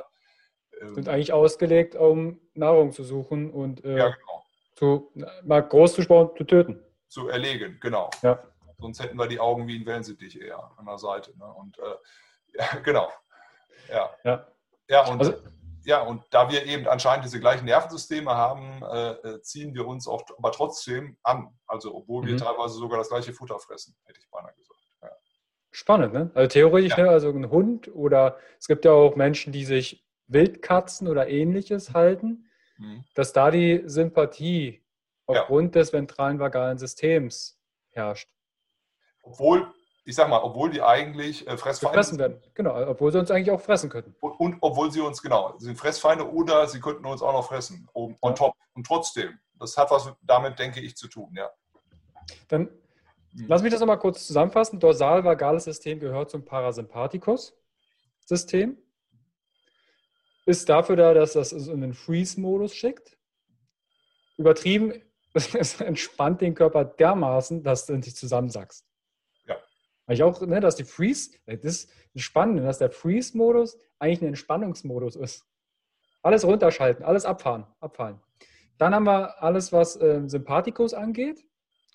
Äh, 0.79 0.87
sind 0.89 1.07
ähm, 1.07 1.13
eigentlich 1.13 1.33
ausgelegt, 1.33 1.95
um 1.95 2.39
Nahrung 2.53 2.91
zu 2.91 3.03
suchen 3.03 3.51
und 3.51 3.83
äh, 3.83 3.97
ja, 3.97 4.09
genau. 4.09 4.43
zu, 4.75 5.11
mal 5.43 5.61
groß 5.61 5.93
zu 5.93 6.01
sparen, 6.01 6.29
zu 6.37 6.43
töten. 6.43 6.81
Zu 7.07 7.27
erlegen, 7.29 7.77
genau. 7.81 8.09
Ja. 8.21 8.43
Sonst 8.79 9.01
hätten 9.03 9.17
wir 9.17 9.27
die 9.27 9.39
Augen 9.39 9.67
wie 9.67 9.77
ein 9.77 9.85
Wellensittich 9.85 10.39
eher 10.39 10.71
an 10.77 10.85
der 10.85 10.97
Seite. 10.97 11.37
Ne? 11.37 11.45
Und 11.45 11.77
äh, 11.79 11.95
ja, 12.57 12.79
genau. 12.83 13.09
Ja. 13.89 14.09
Ja, 14.23 14.47
ja 14.87 15.07
und. 15.09 15.19
Also, 15.19 15.33
ja, 15.85 16.01
und 16.01 16.23
da 16.29 16.51
wir 16.51 16.65
eben 16.65 16.87
anscheinend 16.87 17.25
diese 17.25 17.39
gleichen 17.39 17.65
Nervensysteme 17.65 18.35
haben, 18.35 18.83
äh, 18.83 19.11
äh 19.11 19.41
ziehen 19.41 19.73
wir 19.73 19.87
uns 19.87 20.07
auch 20.07 20.23
aber 20.37 20.51
trotzdem 20.51 21.17
an. 21.23 21.57
Also 21.67 21.95
obwohl 21.95 22.25
wir 22.25 22.33
mhm. 22.33 22.37
teilweise 22.37 22.75
sogar 22.75 22.99
das 22.99 23.09
gleiche 23.09 23.33
Futter 23.33 23.57
fressen, 23.59 23.95
hätte 24.05 24.19
ich 24.19 24.29
beinahe 24.29 24.53
gesagt. 24.53 24.79
Ja. 25.01 25.09
Spannend, 25.71 26.13
ne? 26.13 26.31
Also 26.35 26.49
theoretisch, 26.49 26.97
ja. 26.97 27.05
ne, 27.05 27.09
also 27.09 27.29
ein 27.29 27.49
Hund 27.49 27.87
oder 27.95 28.37
es 28.59 28.67
gibt 28.67 28.83
ja 28.85 28.91
auch 28.91 29.15
Menschen, 29.15 29.53
die 29.53 29.63
sich 29.63 30.05
Wildkatzen 30.29 31.07
oder 31.07 31.27
ähnliches 31.27 31.93
halten, 31.93 32.45
mhm. 32.77 33.03
dass 33.15 33.33
da 33.33 33.51
die 33.51 33.83
Sympathie 33.85 34.81
aufgrund 35.25 35.75
ja. 35.75 35.81
des 35.81 35.91
ventralen 35.93 36.39
vagalen 36.39 36.77
Systems 36.77 37.59
herrscht. 37.91 38.29
Obwohl, 39.23 39.67
ich 40.05 40.15
sag 40.15 40.29
mal, 40.29 40.41
obwohl 40.41 40.69
die 40.71 40.81
eigentlich 40.81 41.45
äh, 41.47 41.57
Fressfeinde 41.57 41.93
fressen 41.93 42.17
werden. 42.17 42.41
Genau, 42.53 42.73
obwohl 42.87 43.11
sie 43.11 43.19
uns 43.19 43.29
eigentlich 43.29 43.51
auch 43.51 43.59
fressen 43.61 43.89
könnten. 43.89 44.15
Und, 44.21 44.39
und, 44.39 44.57
obwohl 44.61 44.89
sie 44.91 45.01
uns, 45.01 45.21
genau, 45.21 45.55
sind 45.57 45.77
Fressfeinde 45.77 46.31
oder 46.31 46.65
sie 46.67 46.79
könnten 46.79 47.05
uns 47.05 47.21
auch 47.21 47.33
noch 47.33 47.47
fressen. 47.47 47.89
On, 47.93 48.15
on 48.21 48.31
ja. 48.31 48.35
top. 48.35 48.53
Und 48.73 48.87
trotzdem, 48.87 49.37
das 49.59 49.77
hat 49.77 49.91
was 49.91 50.11
damit, 50.21 50.57
denke 50.57 50.79
ich, 50.79 50.95
zu 50.95 51.07
tun, 51.07 51.31
ja. 51.35 51.51
Dann 52.47 52.69
hm. 53.33 53.45
lass 53.47 53.61
mich 53.61 53.71
das 53.71 53.81
nochmal 53.81 53.99
kurz 53.99 54.25
zusammenfassen. 54.25 54.79
Dorsal-vagales 54.79 55.65
System 55.65 55.99
gehört 55.99 56.31
zum 56.31 56.45
Parasympathikus-System. 56.45 58.77
Ist 60.49 60.67
dafür 60.67 60.95
da, 60.95 61.13
dass 61.13 61.33
das 61.33 61.51
in 61.51 61.81
den 61.81 61.93
Freeze-Modus 61.93 62.73
schickt. 62.73 63.15
Übertrieben, 64.35 64.99
es 65.35 65.79
entspannt 65.79 66.41
den 66.41 66.55
Körper 66.55 66.85
dermaßen, 66.85 67.61
dass 67.61 67.85
du 67.85 67.95
dich 67.99 68.15
zusammensackst. 68.15 68.83
Ja. 69.45 69.57
Weil 70.07 70.15
ich 70.15 70.23
auch, 70.23 70.41
ne, 70.41 70.59
dass 70.59 70.75
die 70.75 70.85
Freeze, 70.85 71.37
das 71.45 71.87
ist 72.15 72.23
spannend, 72.23 72.65
dass 72.65 72.79
der 72.79 72.89
Freeze-Modus 72.89 73.77
eigentlich 73.99 74.23
ein 74.23 74.29
Entspannungsmodus 74.29 75.17
ist. 75.17 75.45
Alles 76.23 76.43
runterschalten, 76.43 77.05
alles 77.05 77.25
abfahren, 77.25 77.67
abfallen. 77.79 78.19
Dann 78.79 78.95
haben 78.95 79.05
wir 79.05 79.43
alles, 79.43 79.71
was 79.71 79.97
äh, 79.97 80.23
Sympathikus 80.25 80.95
angeht. 80.95 81.45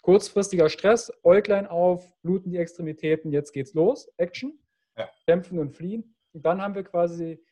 Kurzfristiger 0.02 0.68
Stress, 0.68 1.12
Äuglein 1.24 1.66
auf, 1.66 2.08
bluten 2.22 2.52
die 2.52 2.58
Extremitäten, 2.58 3.32
jetzt 3.32 3.50
geht's 3.50 3.74
los, 3.74 4.08
Action, 4.16 4.56
ja. 4.96 5.10
kämpfen 5.26 5.58
und 5.58 5.72
fliehen. 5.74 6.14
Und 6.32 6.46
dann 6.46 6.62
haben 6.62 6.76
wir 6.76 6.84
quasi 6.84 7.43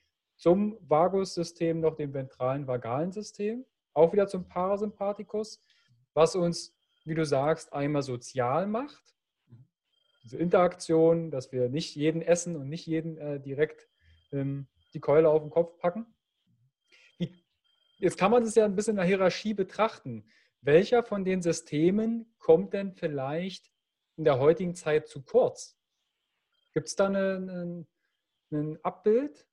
zum 0.42 0.76
Vagussystem 0.80 1.78
noch 1.78 1.94
den 1.94 2.12
ventralen 2.12 2.66
vagalen 2.66 3.12
System, 3.12 3.64
auch 3.94 4.12
wieder 4.12 4.26
zum 4.26 4.48
Parasympathikus, 4.48 5.62
was 6.14 6.34
uns, 6.34 6.76
wie 7.04 7.14
du 7.14 7.24
sagst, 7.24 7.72
einmal 7.72 8.02
sozial 8.02 8.66
macht. 8.66 9.14
Diese 10.24 10.38
Interaktion, 10.38 11.30
dass 11.30 11.52
wir 11.52 11.68
nicht 11.68 11.94
jeden 11.94 12.22
essen 12.22 12.56
und 12.56 12.68
nicht 12.68 12.86
jeden 12.86 13.18
äh, 13.18 13.38
direkt 13.38 13.88
ähm, 14.32 14.66
die 14.94 14.98
Keule 14.98 15.28
auf 15.28 15.42
den 15.42 15.50
Kopf 15.50 15.78
packen. 15.78 16.12
Jetzt 17.98 18.18
kann 18.18 18.32
man 18.32 18.42
das 18.42 18.56
ja 18.56 18.64
ein 18.64 18.74
bisschen 18.74 18.94
in 18.94 18.96
der 18.96 19.06
Hierarchie 19.06 19.54
betrachten. 19.54 20.28
Welcher 20.60 21.04
von 21.04 21.24
den 21.24 21.40
Systemen 21.40 22.34
kommt 22.40 22.72
denn 22.72 22.94
vielleicht 22.94 23.70
in 24.16 24.24
der 24.24 24.40
heutigen 24.40 24.74
Zeit 24.74 25.06
zu 25.06 25.22
kurz? 25.22 25.78
Gibt 26.72 26.88
es 26.88 26.96
da 26.96 27.06
ein 27.06 27.86
Abbild? 28.82 29.46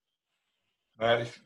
Naja, 0.99 1.21
ich, 1.21 1.41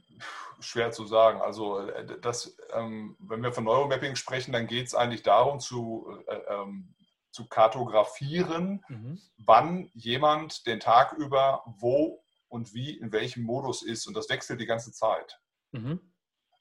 schwer 0.60 0.92
zu 0.92 1.06
sagen. 1.06 1.42
Also, 1.42 1.80
äh, 1.80 2.20
das, 2.20 2.58
ähm, 2.74 3.16
wenn 3.20 3.44
wir 3.44 3.54
von 3.54 3.64
Neuromapping 3.64 4.16
sprechen, 4.16 4.52
dann 4.52 4.68
geht 4.68 4.88
es 4.88 4.96
eigentlich 4.96 5.24
darum, 5.24 5.60
zu, 5.60 6.20
äh, 6.28 6.36
ähm, 6.50 6.96
zu 7.32 7.48
kartografieren, 7.48 8.84
mhm. 8.90 9.22
wann 9.38 9.90
jemand 9.94 10.68
den 10.68 10.80
Tag 10.80 11.14
über 11.14 11.64
wo 11.66 12.24
und 12.48 12.74
wie 12.74 12.98
in 12.98 13.12
welchem 13.12 13.44
Modus 13.44 13.84
ist. 13.84 14.08
Und 14.08 14.16
das 14.16 14.30
wechselt 14.30 14.60
die 14.60 14.66
ganze 14.66 14.92
Zeit. 14.92 15.40
Mhm. 15.72 16.14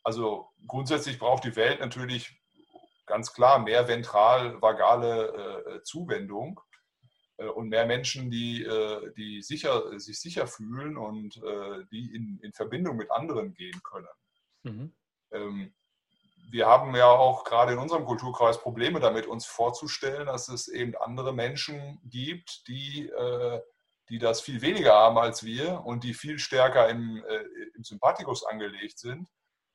Also 0.02 0.50
grundsätzlich 0.66 1.18
braucht 1.18 1.44
die 1.44 1.56
Welt 1.56 1.80
natürlich 1.80 2.40
ganz 3.06 3.32
klar 3.32 3.58
mehr 3.58 3.88
ventral-vagale 3.88 5.76
äh, 5.76 5.82
Zuwendung 5.82 6.60
äh, 6.60 6.71
und 7.48 7.68
mehr 7.68 7.86
Menschen, 7.86 8.30
die, 8.30 8.62
äh, 8.62 9.12
die 9.14 9.42
sicher, 9.42 9.98
sich 9.98 10.20
sicher 10.20 10.46
fühlen 10.46 10.96
und 10.96 11.36
äh, 11.38 11.84
die 11.90 12.14
in, 12.14 12.38
in 12.42 12.52
Verbindung 12.52 12.96
mit 12.96 13.10
anderen 13.10 13.54
gehen 13.54 13.80
können. 13.82 14.08
Mhm. 14.62 14.92
Ähm, 15.32 15.74
wir 16.50 16.66
haben 16.66 16.94
ja 16.94 17.06
auch 17.06 17.44
gerade 17.44 17.72
in 17.72 17.78
unserem 17.78 18.04
Kulturkreis 18.04 18.60
Probleme 18.60 19.00
damit, 19.00 19.26
uns 19.26 19.46
vorzustellen, 19.46 20.26
dass 20.26 20.48
es 20.48 20.68
eben 20.68 20.94
andere 20.96 21.32
Menschen 21.32 22.00
gibt, 22.04 22.68
die, 22.68 23.08
äh, 23.08 23.60
die 24.08 24.18
das 24.18 24.42
viel 24.42 24.60
weniger 24.60 24.92
haben 24.92 25.16
als 25.16 25.44
wir 25.44 25.82
und 25.84 26.04
die 26.04 26.12
viel 26.12 26.38
stärker 26.38 26.88
im, 26.88 27.24
äh, 27.24 27.44
im 27.74 27.84
Sympathikus 27.84 28.44
angelegt 28.44 28.98
sind 28.98 29.28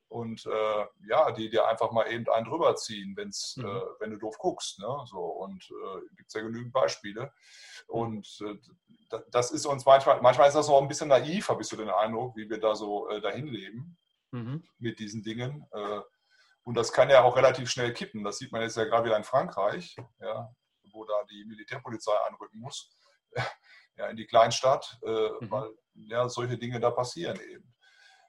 und 0.10 0.46
äh, 0.46 0.86
ja, 1.08 1.32
die 1.32 1.50
dir 1.50 1.68
einfach 1.68 1.92
mal 1.92 2.10
eben 2.12 2.28
einen 2.30 2.46
drüber 2.46 2.76
ziehen, 2.76 3.16
wenn's, 3.18 3.58
mhm. 3.58 3.66
äh, 3.66 3.82
wenn 4.00 4.12
du 4.12 4.18
doof 4.18 4.38
guckst. 4.38 4.80
Ne? 4.80 5.04
So, 5.06 5.20
und 5.20 5.70
äh, 5.70 6.16
gibt 6.16 6.30
es 6.30 6.34
ja 6.34 6.42
genügend 6.42 6.74
Beispiele. 6.74 7.24
Mhm. 7.90 7.94
Und 7.94 8.40
äh, 8.42 9.20
das 9.32 9.52
ist 9.52 9.66
uns 9.66 9.86
manchmal, 9.86 10.22
manchmal 10.22 10.48
ist 10.48 10.56
das 10.56 10.70
auch 10.70 10.82
ein 10.82 10.88
bisschen 10.88 11.10
naiv, 11.10 11.50
habe 11.50 11.62
ich 11.62 11.68
so 11.68 11.76
den 11.76 11.90
Eindruck, 11.90 12.36
wie 12.36 12.50
wir 12.50 12.60
da 12.60 12.76
so 12.76 13.10
äh, 13.10 13.22
dahin 13.22 13.48
leben 13.48 13.98
mhm. 14.32 14.64
mit 14.78 15.00
diesen 15.00 15.24
Dingen. 15.24 15.66
Äh, 15.72 16.02
und 16.64 16.76
das 16.76 16.92
kann 16.92 17.10
ja 17.10 17.24
auch 17.24 17.36
relativ 17.36 17.70
schnell 17.70 17.94
kippen. 17.94 18.24
Das 18.24 18.38
sieht 18.38 18.52
man 18.52 18.62
jetzt 18.62 18.78
ja 18.78 18.86
gerade 18.86 19.06
wieder 19.06 19.18
in 19.18 19.24
Frankreich, 19.24 19.96
ja, 20.20 20.54
wo 20.92 21.06
da 21.06 21.24
die 21.30 21.46
Militärpolizei 21.46 22.14
einrücken 22.28 22.60
muss, 22.60 22.94
ja, 23.98 24.08
in 24.08 24.18
die 24.18 24.26
Kleinstadt, 24.26 25.00
mhm. 25.02 25.50
weil 25.50 25.70
ja, 25.94 26.28
solche 26.28 26.58
Dinge 26.58 26.82
da 26.82 26.92
passieren 26.92 27.40
eben 27.40 27.77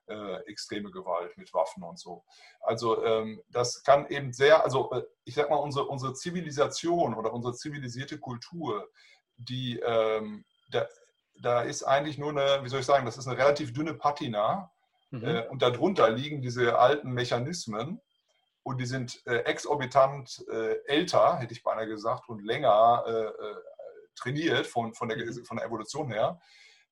äh, 0.08 0.36
extreme 0.46 0.90
Gewalt 0.90 1.36
mit 1.36 1.52
Waffen 1.54 1.82
und 1.82 1.98
so. 1.98 2.24
Also 2.60 3.04
ähm, 3.04 3.42
das 3.48 3.82
kann 3.82 4.06
eben 4.08 4.32
sehr, 4.32 4.64
also 4.64 4.90
äh, 4.92 5.02
ich 5.24 5.34
sag 5.34 5.50
mal, 5.50 5.56
unsere, 5.56 5.86
unsere 5.86 6.14
Zivilisation 6.14 7.14
oder 7.14 7.32
unsere 7.32 7.54
zivilisierte 7.54 8.18
Kultur, 8.18 8.88
die 9.36 9.78
ähm, 9.80 10.44
da, 10.70 10.86
da 11.40 11.62
ist 11.62 11.82
eigentlich 11.82 12.18
nur 12.18 12.30
eine, 12.30 12.64
wie 12.64 12.68
soll 12.68 12.80
ich 12.80 12.86
sagen, 12.86 13.06
das 13.06 13.18
ist 13.18 13.28
eine 13.28 13.38
relativ 13.38 13.72
dünne 13.72 13.94
Patina 13.94 14.70
mhm. 15.10 15.24
äh, 15.24 15.46
und 15.48 15.62
darunter 15.62 16.10
liegen 16.10 16.42
diese 16.42 16.78
alten 16.78 17.12
Mechanismen 17.12 18.00
und 18.62 18.78
die 18.78 18.86
sind 18.86 19.24
äh, 19.26 19.38
exorbitant 19.44 20.44
äh, 20.50 20.76
älter, 20.86 21.38
hätte 21.38 21.52
ich 21.52 21.62
beinahe 21.62 21.86
gesagt, 21.86 22.28
und 22.28 22.44
länger 22.44 23.04
trainiert 24.18 24.66
von, 24.66 24.94
von, 24.94 25.08
der, 25.08 25.18
mhm. 25.18 25.44
von 25.44 25.56
der 25.56 25.66
Evolution 25.66 26.10
her. 26.10 26.40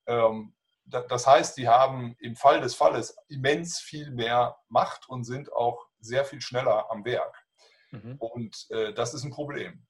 Ähm, 0.07 0.55
das 0.87 1.27
heißt, 1.27 1.57
die 1.57 1.69
haben 1.69 2.17
im 2.21 2.37
Fall 2.37 2.61
des 2.61 2.75
Falles 2.75 3.17
immens 3.29 3.81
viel 3.81 4.11
mehr 4.11 4.57
Macht 4.69 5.09
und 5.09 5.25
sind 5.25 5.53
auch 5.53 5.87
sehr 5.99 6.25
viel 6.25 6.41
schneller 6.41 6.91
am 6.91 7.05
Werk. 7.05 7.45
Mhm. 7.91 8.17
Und 8.19 8.67
äh, 8.71 8.95
das 8.95 9.13
ist 9.13 9.25
ein 9.25 9.33
Problem. 9.33 9.85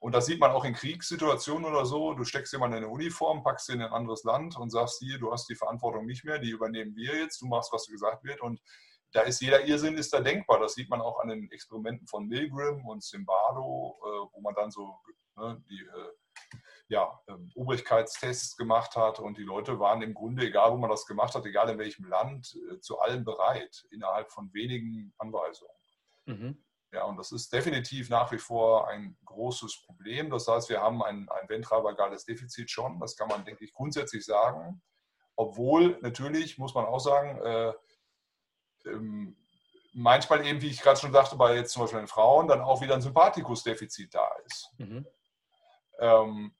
Und 0.00 0.14
das 0.14 0.26
sieht 0.26 0.40
man 0.40 0.52
auch 0.52 0.64
in 0.64 0.74
Kriegssituationen 0.74 1.64
oder 1.64 1.84
so. 1.84 2.14
Du 2.14 2.24
steckst 2.24 2.52
jemanden 2.52 2.78
in 2.78 2.84
eine 2.84 2.92
Uniform, 2.92 3.42
packst 3.42 3.68
ihn 3.68 3.76
in 3.76 3.82
ein 3.82 3.92
anderes 3.92 4.22
Land 4.22 4.56
und 4.56 4.70
sagst 4.70 5.00
hier, 5.00 5.18
du 5.18 5.32
hast 5.32 5.48
die 5.48 5.56
Verantwortung 5.56 6.06
nicht 6.06 6.24
mehr, 6.24 6.38
die 6.38 6.50
übernehmen 6.50 6.94
wir 6.94 7.16
jetzt, 7.16 7.42
du 7.42 7.46
machst, 7.46 7.72
was 7.72 7.86
gesagt 7.86 8.24
wird. 8.24 8.40
Und 8.40 8.60
da 9.12 9.22
ist 9.22 9.40
jeder 9.40 9.66
Irrsinn 9.66 9.96
ist 9.96 10.12
da 10.12 10.20
denkbar. 10.20 10.60
Das 10.60 10.74
sieht 10.74 10.88
man 10.88 11.00
auch 11.00 11.18
an 11.20 11.28
den 11.28 11.50
Experimenten 11.50 12.06
von 12.06 12.28
Milgram 12.28 12.86
und 12.86 13.02
Zimbardo, 13.02 13.98
äh, 14.00 14.34
wo 14.34 14.40
man 14.40 14.54
dann 14.54 14.70
so 14.70 14.94
ne, 15.36 15.62
die 15.68 15.80
äh, 15.80 16.12
ja, 16.88 17.20
ähm, 17.28 17.50
Obrigkeitstests 17.54 18.56
gemacht 18.56 18.96
hat 18.96 19.20
und 19.20 19.36
die 19.36 19.42
Leute 19.42 19.78
waren 19.78 20.02
im 20.02 20.14
Grunde, 20.14 20.46
egal 20.46 20.72
wo 20.72 20.76
man 20.76 20.90
das 20.90 21.06
gemacht 21.06 21.34
hat, 21.34 21.44
egal 21.44 21.68
in 21.68 21.78
welchem 21.78 22.06
Land, 22.06 22.56
äh, 22.70 22.80
zu 22.80 22.98
allem 22.98 23.24
bereit, 23.24 23.86
innerhalb 23.90 24.32
von 24.32 24.52
wenigen 24.54 25.12
Anweisungen. 25.18 25.72
Mhm. 26.24 26.64
Ja, 26.90 27.04
und 27.04 27.18
das 27.18 27.32
ist 27.32 27.52
definitiv 27.52 28.08
nach 28.08 28.32
wie 28.32 28.38
vor 28.38 28.88
ein 28.88 29.18
großes 29.26 29.82
Problem. 29.84 30.30
Das 30.30 30.48
heißt, 30.48 30.70
wir 30.70 30.80
haben 30.80 31.02
ein, 31.02 31.28
ein 31.28 31.48
ventralvagales 31.48 32.24
Defizit 32.24 32.70
schon, 32.70 32.98
das 32.98 33.16
kann 33.16 33.28
man, 33.28 33.44
denke 33.44 33.64
ich, 33.64 33.74
grundsätzlich 33.74 34.24
sagen. 34.24 34.80
Obwohl 35.36 35.98
natürlich, 36.00 36.56
muss 36.56 36.74
man 36.74 36.86
auch 36.86 37.00
sagen, 37.00 37.38
äh, 37.42 37.72
ähm, 38.86 39.36
manchmal 39.92 40.46
eben, 40.46 40.62
wie 40.62 40.68
ich 40.68 40.80
gerade 40.80 40.98
schon 40.98 41.12
sagte, 41.12 41.36
bei 41.36 41.54
jetzt 41.54 41.72
zum 41.72 41.82
Beispiel 41.82 42.00
den 42.00 42.08
Frauen 42.08 42.48
dann 42.48 42.62
auch 42.62 42.80
wieder 42.80 42.94
ein 42.94 43.02
Sympathikusdefizit 43.02 44.14
da 44.14 44.26
ist. 44.46 44.72
Mhm. 44.78 45.06
Ähm, 45.98 46.54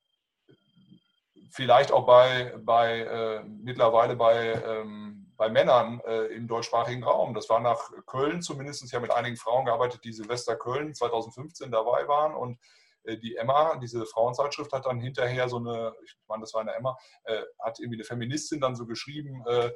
vielleicht 1.51 1.93
auch 1.93 2.07
bei, 2.07 2.55
bei 2.59 3.01
äh, 3.01 3.45
mittlerweile 3.45 4.17
bei, 4.17 4.53
ähm, 4.53 5.33
bei 5.37 5.49
Männern 5.49 6.01
äh, 6.07 6.27
im 6.35 6.49
deutschsprachigen 6.49 7.05
Raum. 7.05 7.35
Das 7.35 7.49
war 7.49 7.61
nach 7.61 7.91
Köln 8.07 8.43
zumindest. 8.43 8.85
Ich 8.85 8.95
habe 8.95 9.03
mit 9.03 9.13
einigen 9.13 9.37
Frauen 9.37 9.65
gearbeitet, 9.65 10.05
die 10.05 10.13
Silvester 10.13 10.57
Köln 10.57 10.95
2015 10.95 11.71
dabei 11.71 12.07
waren 12.09 12.35
und 12.35 12.59
äh, 13.05 13.17
die 13.17 13.37
Emma, 13.37 13.77
diese 13.77 14.05
Frauenzeitschrift, 14.07 14.73
hat 14.73 14.87
dann 14.87 15.01
hinterher 15.01 15.49
so 15.49 15.57
eine, 15.57 15.95
ich 16.05 16.17
meine, 16.27 16.43
das 16.43 16.55
war 16.55 16.61
eine 16.61 16.75
Emma, 16.75 16.97
äh, 17.25 17.43
hat 17.61 17.79
irgendwie 17.79 17.99
eine 17.99 18.05
Feministin 18.05 18.61
dann 18.61 18.77
so 18.77 18.87
geschrieben, 18.87 19.45
äh, 19.47 19.71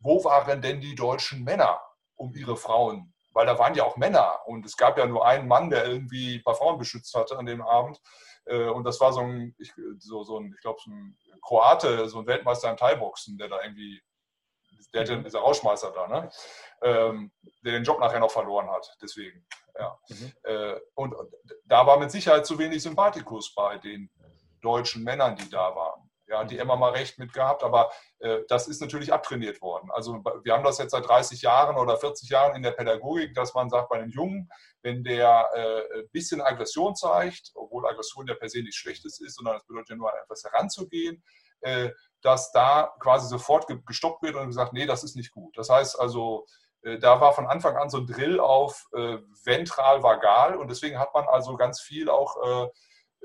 wo 0.00 0.22
waren 0.24 0.60
denn 0.60 0.80
die 0.80 0.94
deutschen 0.94 1.44
Männer 1.44 1.80
um 2.16 2.34
ihre 2.34 2.56
Frauen? 2.56 3.14
Weil 3.36 3.44
da 3.44 3.58
waren 3.58 3.74
ja 3.74 3.84
auch 3.84 3.98
Männer 3.98 4.40
und 4.46 4.64
es 4.64 4.78
gab 4.78 4.96
ja 4.96 5.04
nur 5.04 5.26
einen 5.26 5.46
Mann, 5.46 5.68
der 5.68 5.86
irgendwie 5.86 6.36
ein 6.36 6.42
paar 6.42 6.54
Frauen 6.54 6.78
beschützt 6.78 7.14
hatte 7.14 7.36
an 7.36 7.44
dem 7.44 7.60
Abend. 7.60 8.00
Äh, 8.46 8.70
und 8.70 8.84
das 8.84 8.98
war 8.98 9.12
so 9.12 9.20
ein, 9.20 9.54
ich, 9.58 9.74
so, 9.98 10.24
so 10.24 10.38
ein, 10.40 10.54
ich 10.56 10.62
glaube, 10.62 10.80
so 10.82 10.90
ein 10.90 11.18
Kroate, 11.42 12.08
so 12.08 12.20
ein 12.20 12.26
Weltmeister 12.26 12.70
im 12.70 12.78
Thai-Boxen, 12.78 13.36
der 13.36 13.48
da 13.48 13.62
irgendwie, 13.62 14.00
der 14.94 15.02
hatte 15.02 15.18
mhm. 15.18 15.24
dieser 15.24 15.40
Rausschmeißer 15.40 15.92
da, 15.92 16.08
ne? 16.08 16.30
Ähm, 16.80 17.30
der 17.62 17.72
den 17.72 17.84
Job 17.84 18.00
nachher 18.00 18.20
noch 18.20 18.30
verloren 18.30 18.70
hat. 18.70 18.96
Deswegen, 19.02 19.46
ja. 19.78 19.98
Mhm. 20.08 20.32
Äh, 20.44 20.80
und 20.94 21.14
da 21.66 21.86
war 21.86 21.98
mit 21.98 22.10
Sicherheit 22.10 22.46
zu 22.46 22.58
wenig 22.58 22.82
Sympathikus 22.82 23.54
bei 23.54 23.76
den 23.76 24.10
deutschen 24.62 25.04
Männern, 25.04 25.36
die 25.36 25.50
da 25.50 25.76
waren. 25.76 26.05
Ja, 26.28 26.42
die 26.42 26.58
immer 26.58 26.74
mal 26.74 26.90
recht 26.90 27.20
mit 27.20 27.32
gehabt, 27.32 27.62
aber 27.62 27.92
äh, 28.18 28.40
das 28.48 28.66
ist 28.66 28.80
natürlich 28.80 29.12
abtrainiert 29.12 29.62
worden. 29.62 29.92
Also 29.92 30.24
wir 30.42 30.54
haben 30.54 30.64
das 30.64 30.78
jetzt 30.78 30.90
seit 30.90 31.06
30 31.06 31.42
Jahren 31.42 31.76
oder 31.76 31.96
40 31.96 32.28
Jahren 32.28 32.56
in 32.56 32.62
der 32.62 32.72
Pädagogik, 32.72 33.32
dass 33.34 33.54
man 33.54 33.70
sagt, 33.70 33.88
bei 33.88 33.98
den 33.98 34.10
Jungen, 34.10 34.50
wenn 34.82 35.04
der 35.04 35.48
äh, 35.54 36.00
ein 36.00 36.08
bisschen 36.10 36.40
Aggression 36.40 36.96
zeigt, 36.96 37.52
obwohl 37.54 37.86
Aggression 37.86 38.26
ja 38.26 38.34
per 38.34 38.48
se 38.48 38.58
nichts 38.58 38.74
Schlechtes 38.74 39.20
ist, 39.20 39.36
sondern 39.36 39.56
es 39.56 39.64
bedeutet 39.66 39.90
ja 39.90 39.96
nur 39.96 40.12
etwas 40.20 40.42
heranzugehen, 40.42 41.22
äh, 41.60 41.90
dass 42.22 42.50
da 42.50 42.92
quasi 42.98 43.28
sofort 43.28 43.66
gestoppt 43.86 44.24
wird 44.24 44.34
und 44.34 44.48
gesagt, 44.48 44.72
nee, 44.72 44.86
das 44.86 45.04
ist 45.04 45.14
nicht 45.14 45.30
gut. 45.30 45.56
Das 45.56 45.70
heißt 45.70 45.98
also, 45.98 46.46
äh, 46.82 46.98
da 46.98 47.20
war 47.20 47.34
von 47.34 47.46
Anfang 47.46 47.76
an 47.76 47.88
so 47.88 47.98
ein 47.98 48.06
Drill 48.06 48.40
auf 48.40 48.88
äh, 48.94 49.18
ventral-vagal 49.44 50.56
und 50.56 50.68
deswegen 50.70 50.98
hat 50.98 51.14
man 51.14 51.26
also 51.26 51.56
ganz 51.56 51.80
viel 51.80 52.08
auch 52.08 52.70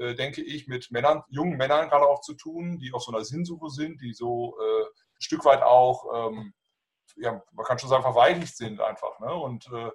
äh, 0.01 0.15
denke 0.15 0.41
ich, 0.41 0.67
mit 0.67 0.91
Männern, 0.91 1.23
jungen 1.29 1.57
Männern 1.57 1.89
gerade 1.89 2.07
auch 2.07 2.21
zu 2.21 2.33
tun, 2.33 2.79
die 2.79 2.91
auf 2.93 3.03
so 3.03 3.11
einer 3.11 3.23
Sinnsuche 3.23 3.69
sind, 3.69 4.01
die 4.01 4.13
so 4.13 4.57
äh, 4.59 4.83
ein 4.83 5.21
Stück 5.21 5.45
weit 5.45 5.61
auch, 5.61 6.29
ähm, 6.29 6.53
ja, 7.17 7.41
man 7.51 7.65
kann 7.65 7.79
schon 7.79 7.89
sagen, 7.89 8.03
verweichlicht 8.03 8.57
sind 8.57 8.81
einfach. 8.81 9.19
Ne? 9.19 9.33
Und 9.33 9.67
äh, 9.71 9.91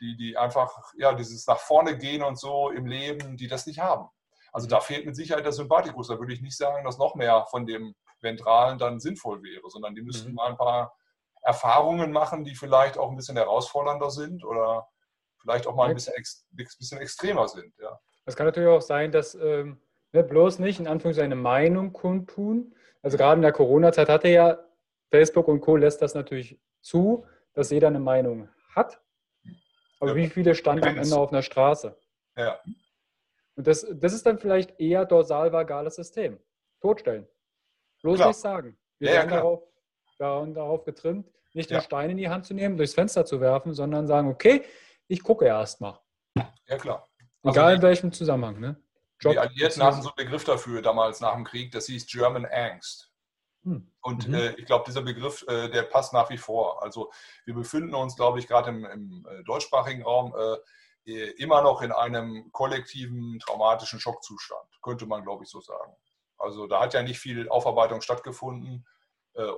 die, 0.00 0.16
die 0.16 0.36
einfach, 0.36 0.92
ja, 0.96 1.14
dieses 1.14 1.46
nach 1.46 1.58
vorne 1.58 1.96
gehen 1.96 2.22
und 2.22 2.38
so 2.38 2.70
im 2.70 2.86
Leben, 2.86 3.36
die 3.36 3.48
das 3.48 3.66
nicht 3.66 3.78
haben. 3.78 4.08
Also 4.52 4.68
da 4.68 4.80
fehlt 4.80 5.06
mit 5.06 5.16
Sicherheit 5.16 5.44
der 5.44 5.52
Sympathikus. 5.52 6.08
Da 6.08 6.18
würde 6.18 6.32
ich 6.32 6.40
nicht 6.40 6.56
sagen, 6.56 6.84
dass 6.84 6.98
noch 6.98 7.14
mehr 7.14 7.46
von 7.50 7.66
dem 7.66 7.94
Ventralen 8.20 8.78
dann 8.78 9.00
sinnvoll 9.00 9.42
wäre, 9.42 9.68
sondern 9.70 9.94
die 9.94 10.02
müssten 10.02 10.30
mhm. 10.30 10.34
mal 10.34 10.50
ein 10.50 10.56
paar 10.56 10.94
Erfahrungen 11.42 12.12
machen, 12.12 12.44
die 12.44 12.54
vielleicht 12.54 12.98
auch 12.98 13.10
ein 13.10 13.16
bisschen 13.16 13.36
herausfordernder 13.36 14.10
sind 14.10 14.44
oder 14.44 14.88
vielleicht 15.40 15.66
auch 15.66 15.74
mal 15.74 15.88
ein 15.88 15.94
bisschen, 15.94 16.14
ex, 16.14 16.46
bisschen 16.50 16.98
extremer 16.98 17.48
sind. 17.48 17.74
Ja. 17.78 17.98
Es 18.26 18.36
kann 18.36 18.46
natürlich 18.46 18.68
auch 18.68 18.82
sein, 18.82 19.12
dass 19.12 19.34
ähm, 19.34 19.78
ne, 20.12 20.22
bloß 20.22 20.58
nicht 20.58 20.80
in 20.80 20.88
Anführungszeichen 20.88 21.30
seine 21.30 21.40
Meinung 21.40 21.92
kundtun. 21.92 22.74
Also 23.02 23.16
gerade 23.16 23.36
in 23.36 23.42
der 23.42 23.52
Corona-Zeit 23.52 24.08
hatte 24.08 24.28
ja 24.28 24.58
Facebook 25.10 25.48
und 25.48 25.60
Co. 25.60 25.76
lässt 25.76 26.02
das 26.02 26.14
natürlich 26.14 26.60
zu, 26.80 27.24
dass 27.54 27.70
jeder 27.70 27.86
eine 27.88 28.00
Meinung 28.00 28.48
hat. 28.74 29.00
Aber 30.00 30.10
ja. 30.10 30.16
wie 30.16 30.26
viele 30.28 30.54
standen 30.54 30.84
am 30.84 30.98
Ende 30.98 31.16
auf 31.16 31.30
einer 31.30 31.42
Straße? 31.42 31.96
Ja. 32.36 32.60
Und 33.54 33.66
das, 33.66 33.86
das 33.94 34.12
ist 34.12 34.26
dann 34.26 34.38
vielleicht 34.38 34.78
eher 34.78 35.06
dorsal-vagales 35.06 35.94
System. 35.94 36.38
Totstellen. 36.80 37.26
Bloß 38.02 38.16
klar. 38.16 38.28
nicht 38.28 38.38
sagen. 38.38 38.78
Wir 38.98 39.10
ja, 39.10 39.16
werden 39.16 39.30
ja, 39.30 39.36
darauf, 39.36 39.62
darauf 40.18 40.84
getrimmt, 40.84 41.30
nicht 41.54 41.70
den 41.70 41.80
Stein 41.80 42.10
in 42.10 42.18
die 42.18 42.28
Hand 42.28 42.44
zu 42.44 42.54
nehmen, 42.54 42.76
durchs 42.76 42.94
Fenster 42.94 43.24
zu 43.24 43.40
werfen, 43.40 43.72
sondern 43.72 44.06
sagen, 44.06 44.28
okay, 44.28 44.62
ich 45.08 45.22
gucke 45.22 45.46
erst 45.46 45.80
mal. 45.80 45.98
Ja, 46.66 46.76
klar. 46.76 47.08
Also 47.46 47.60
Egal 47.60 47.76
in 47.76 47.82
welchem 47.82 48.12
Zusammenhang, 48.12 48.58
ne? 48.58 48.82
Job 49.20 49.32
die 49.32 49.38
Alliierten 49.38 49.82
hatten 49.82 50.02
so 50.02 50.08
einen 50.08 50.16
Begriff 50.16 50.44
dafür 50.44 50.82
damals 50.82 51.20
nach 51.20 51.34
dem 51.34 51.44
Krieg, 51.44 51.70
das 51.70 51.86
hieß 51.86 52.06
German 52.06 52.44
Angst. 52.44 53.10
Hm. 53.62 53.90
Und 54.00 54.28
mhm. 54.28 54.34
äh, 54.34 54.50
ich 54.54 54.66
glaube, 54.66 54.84
dieser 54.86 55.02
Begriff, 55.02 55.44
äh, 55.48 55.68
der 55.68 55.84
passt 55.84 56.12
nach 56.12 56.28
wie 56.30 56.38
vor. 56.38 56.82
Also 56.82 57.10
wir 57.44 57.54
befinden 57.54 57.94
uns, 57.94 58.16
glaube 58.16 58.40
ich, 58.40 58.46
gerade 58.46 58.70
im, 58.70 58.84
im 58.84 59.26
äh, 59.30 59.44
deutschsprachigen 59.44 60.02
Raum 60.02 60.34
äh, 60.36 61.12
äh, 61.12 61.30
immer 61.38 61.62
noch 61.62 61.82
in 61.82 61.92
einem 61.92 62.50
kollektiven 62.52 63.38
traumatischen 63.38 64.00
Schockzustand, 64.00 64.68
könnte 64.82 65.06
man, 65.06 65.22
glaube 65.22 65.44
ich, 65.44 65.50
so 65.50 65.60
sagen. 65.60 65.92
Also 66.38 66.66
da 66.66 66.80
hat 66.80 66.94
ja 66.94 67.02
nicht 67.02 67.18
viel 67.18 67.48
Aufarbeitung 67.48 68.00
stattgefunden. 68.00 68.86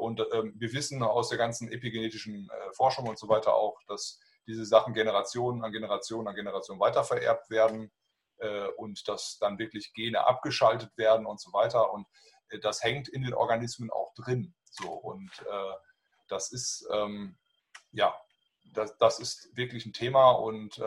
Und 0.00 0.20
ähm, 0.32 0.54
wir 0.56 0.72
wissen 0.72 1.04
aus 1.04 1.28
der 1.28 1.38
ganzen 1.38 1.70
epigenetischen 1.70 2.50
Forschung 2.72 3.06
und 3.06 3.16
so 3.16 3.28
weiter 3.28 3.54
auch, 3.54 3.80
dass 3.86 4.18
diese 4.48 4.64
Sachen 4.64 4.94
Generationen 4.94 5.62
an 5.62 5.70
Generationen 5.70 6.26
an 6.26 6.34
Generationen 6.34 6.80
weitervererbt 6.80 7.50
werden 7.50 7.92
äh, 8.38 8.68
und 8.76 9.06
dass 9.06 9.38
dann 9.38 9.58
wirklich 9.58 9.92
Gene 9.92 10.26
abgeschaltet 10.26 10.96
werden 10.96 11.26
und 11.26 11.40
so 11.40 11.52
weiter. 11.52 11.92
Und 11.92 12.06
äh, 12.48 12.58
das 12.58 12.82
hängt 12.82 13.08
in 13.08 13.22
den 13.22 13.34
Organismen 13.34 13.90
auch 13.90 14.14
drin. 14.14 14.54
So, 14.64 14.90
und 14.90 15.30
äh, 15.40 15.74
das 16.28 16.50
ist, 16.50 16.88
ähm, 16.92 17.36
ja, 17.92 18.14
das, 18.74 18.96
das 18.98 19.20
ist 19.20 19.56
wirklich 19.56 19.86
ein 19.86 19.92
Thema 19.92 20.30
und 20.32 20.80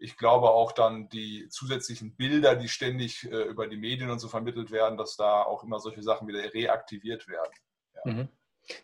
ich 0.00 0.16
glaube 0.16 0.50
auch 0.50 0.72
dann 0.72 1.08
die 1.08 1.48
zusätzlichen 1.48 2.16
Bilder, 2.16 2.56
die 2.56 2.68
ständig 2.68 3.22
über 3.22 3.68
die 3.68 3.76
Medien 3.76 4.10
und 4.10 4.18
so 4.18 4.28
vermittelt 4.28 4.72
werden, 4.72 4.98
dass 4.98 5.16
da 5.16 5.42
auch 5.42 5.62
immer 5.62 5.78
solche 5.78 6.02
Sachen 6.02 6.26
wieder 6.26 6.52
reaktiviert 6.52 7.28
werden. 7.28 7.52
Ja. 7.94 8.12
Mhm. 8.12 8.28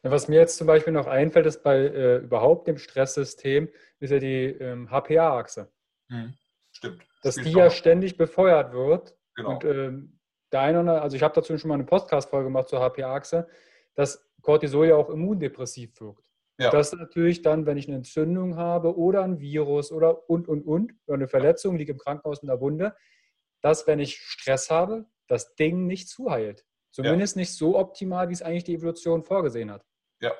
Was 0.03 0.28
mir 0.28 0.41
jetzt 0.41 0.57
zum 0.57 0.66
Beispiel 0.66 0.93
noch 0.93 1.07
einfällt, 1.07 1.47
ist 1.47 1.62
bei 1.62 1.76
äh, 1.76 2.16
überhaupt 2.18 2.68
dem 2.68 2.78
Stresssystem, 2.78 3.68
ist 4.01 4.11
ja 4.11 4.18
die 4.18 4.47
ähm, 4.47 4.91
HPA-Achse. 4.91 5.70
Mhm. 6.09 6.35
Stimmt. 6.72 7.03
Dass 7.22 7.37
die 7.37 7.53
ja 7.53 7.70
ständig 7.70 8.16
befeuert 8.16 8.72
wird. 8.72 9.16
Genau. 9.37 9.51
Und 9.51 9.64
ähm, 9.64 10.18
der 10.53 10.61
eine 10.61 11.03
also 11.03 11.16
ich 11.16 11.22
habe 11.22 11.35
dazu 11.35 11.57
schon 11.59 11.68
mal 11.68 11.74
eine 11.74 11.85
Podcast-Folge 11.85 12.47
gemacht 12.47 12.68
zur 12.68 12.80
HPA-Achse, 12.80 13.49
dass 13.95 14.24
Cortisol 14.43 14.89
ja 14.89 14.97
auch 14.97 15.11
immundepressiv 15.11 16.01
wirkt. 16.01 16.22
Ja. 16.59 16.70
Das 16.70 16.93
natürlich 16.93 17.43
dann, 17.43 17.66
wenn 17.66 17.76
ich 17.76 17.89
eine 17.89 17.97
Entzündung 17.97 18.57
habe 18.57 18.97
oder 18.97 19.24
ein 19.24 19.41
Virus 19.41 19.91
oder 19.91 20.28
und, 20.30 20.47
und, 20.47 20.62
und, 20.62 20.95
oder 21.07 21.16
eine 21.16 21.28
Verletzung, 21.28 21.76
liege 21.76 21.93
im 21.93 21.99
Krankenhaus 21.99 22.43
in 22.43 22.49
der 22.49 22.61
Wunde, 22.61 22.95
dass, 23.61 23.87
wenn 23.87 23.99
ich 23.99 24.18
Stress 24.18 24.70
habe, 24.70 25.07
das 25.26 25.55
Ding 25.57 25.87
nicht 25.87 26.09
zuheilt. 26.09 26.64
Zumindest 26.95 27.34
ja. 27.34 27.40
nicht 27.40 27.53
so 27.53 27.76
optimal, 27.76 28.28
wie 28.28 28.34
es 28.34 28.42
eigentlich 28.42 28.62
die 28.62 28.74
Evolution 28.74 29.24
vorgesehen 29.24 29.68
hat. 29.72 29.84
Ja, 30.20 30.30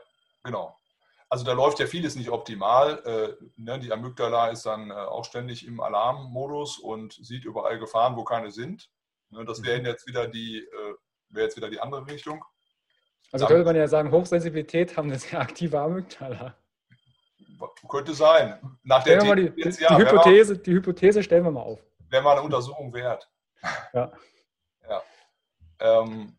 genau. 0.45 0.79
Also 1.29 1.45
da 1.45 1.53
läuft 1.53 1.81
ja 1.81 1.87
vieles 1.87 2.15
nicht 2.15 2.31
optimal. 2.31 3.03
Äh, 3.05 3.45
ne, 3.57 3.81
die 3.81 3.93
Amygdala 3.93 4.51
ist 4.51 4.65
dann 4.65 4.93
äh, 4.93 4.95
auch 4.95 5.25
ständig 5.25 5.67
im 5.67 5.81
Alarmmodus 5.81 6.79
und 6.79 7.13
sieht 7.15 7.45
überall 7.45 7.81
Gefahren, 7.81 8.15
wo 8.17 8.23
keine 8.23 8.53
sind. 8.53 8.89
Ne, 9.31 9.45
das 9.45 9.65
wäre 9.65 9.81
mhm. 9.81 9.87
jetzt 9.87 10.07
wieder 10.07 10.29
die, 10.29 10.59
äh, 10.59 10.95
wäre 11.31 11.47
jetzt 11.47 11.57
wieder 11.57 11.69
die 11.71 11.81
andere 11.81 12.07
Richtung. 12.07 12.45
Also 13.33 13.47
könnte 13.47 13.65
man 13.65 13.75
ja 13.75 13.89
sagen, 13.89 14.13
Hochsensibilität 14.13 14.97
haben 14.97 15.09
eine 15.09 15.19
sehr 15.19 15.41
aktive 15.41 15.81
Amygdala. 15.81 16.57
Könnte 17.89 18.15
sein. 18.15 18.61
Nach 18.85 19.03
der 19.03 19.19
die, 19.35 19.53
jetzt, 19.57 19.81
ja, 19.81 19.97
die, 19.97 20.05
Hypothese, 20.05 20.57
die 20.59 20.73
Hypothese 20.73 21.21
stellen 21.21 21.43
wir 21.43 21.51
mal 21.51 21.63
auf. 21.63 21.81
Wäre 22.11 22.23
mal 22.23 22.33
eine 22.35 22.43
Untersuchung 22.43 22.95
wert. 22.95 23.29
Ja. 23.93 24.13
ja. 24.89 25.03
Ähm, 25.81 26.37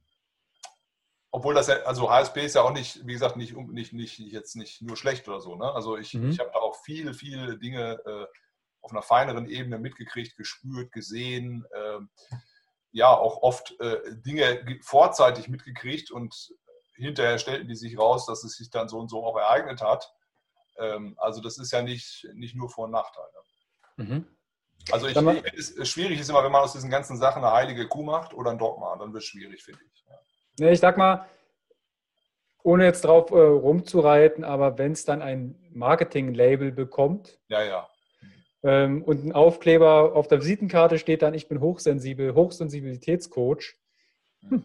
obwohl 1.36 1.54
das 1.54 1.68
ja, 1.68 1.76
also 1.84 2.10
HSP 2.10 2.46
ist 2.46 2.56
ja 2.56 2.62
auch 2.62 2.72
nicht, 2.72 3.06
wie 3.06 3.12
gesagt, 3.12 3.36
nicht, 3.36 3.58
nicht, 3.58 3.92
nicht, 3.92 4.20
jetzt 4.20 4.56
nicht 4.56 4.82
nur 4.82 4.96
schlecht 4.96 5.28
oder 5.28 5.42
so. 5.42 5.58
Ne? 5.58 5.70
Also 5.70 5.98
ich, 5.98 6.14
mhm. 6.14 6.30
ich 6.30 6.40
habe 6.40 6.50
da 6.54 6.60
auch 6.60 6.78
viele, 6.86 7.14
viele 7.14 7.58
Dinge 7.58 8.00
äh, 8.06 8.26
auf 8.80 8.92
einer 8.92 9.02
feineren 9.02 9.46
Ebene 9.46 9.78
mitgekriegt, 9.78 10.38
gespürt, 10.38 10.94
gesehen. 10.94 11.66
Äh, 11.72 12.36
ja, 12.94 13.14
auch 13.14 13.42
oft 13.42 13.78
äh, 13.82 13.98
Dinge 14.26 14.80
vorzeitig 14.82 15.50
mitgekriegt 15.50 16.10
und 16.10 16.54
hinterher 16.96 17.38
stellten 17.38 17.68
die 17.68 17.76
sich 17.76 17.98
raus, 17.98 18.26
dass 18.26 18.46
es 18.46 18.56
sich 18.56 18.70
dann 18.70 18.88
so 18.88 18.98
und 18.98 19.10
so 19.10 19.26
auch 19.26 19.36
ereignet 19.36 19.82
hat. 19.82 20.10
Ähm, 20.78 21.16
also 21.18 21.42
das 21.42 21.58
ist 21.58 21.74
ja 21.74 21.82
nicht, 21.82 22.30
nicht 22.34 22.56
nur 22.56 22.70
Vor- 22.70 22.86
und 22.86 22.92
Nachteil. 22.92 23.26
Mhm. 23.98 24.26
Also 24.90 25.08
ich, 25.08 25.18
ich, 25.18 25.90
schwierig 25.90 26.18
ist 26.18 26.30
immer, 26.30 26.46
wenn 26.46 26.52
man 26.54 26.62
aus 26.62 26.72
diesen 26.72 26.90
ganzen 26.90 27.18
Sachen 27.18 27.44
eine 27.44 27.54
heilige 27.54 27.90
Kuh 27.90 28.04
macht 28.04 28.34
oder 28.34 28.52
ein 28.52 28.58
Dogma, 28.58 28.96
dann 28.96 29.12
wird 29.12 29.24
es 29.24 29.28
schwierig, 29.28 29.62
finde 29.62 29.82
ich. 29.84 30.06
Ja. 30.08 30.16
Ne, 30.60 30.72
ich 30.72 30.80
sag 30.80 30.97
mal, 30.97 31.26
ohne 32.64 32.86
jetzt 32.86 33.06
drauf 33.06 33.32
äh, 33.32 33.36
rumzureiten, 33.36 34.43
aber 34.43 34.78
wenn 34.78 34.93
es 34.93 35.06
dann 35.06 35.22
ein 35.22 35.56
Marketing-Label 35.72 36.72
bekommt 36.72 37.39
ja, 37.47 37.64
ja. 37.64 37.89
Ähm, 38.64 39.03
und 39.03 39.24
ein 39.24 39.34
Aufkleber 39.34 40.16
auf 40.16 40.28
der 40.28 40.39
Visitenkarte 40.39 40.97
steht 40.97 41.22
dann, 41.22 41.36
ich 41.36 41.47
bin 41.47 41.62
hochsensibel, 41.62 42.34
Hochsensibilitätscoach, 42.34 43.76
hm, 44.41 44.64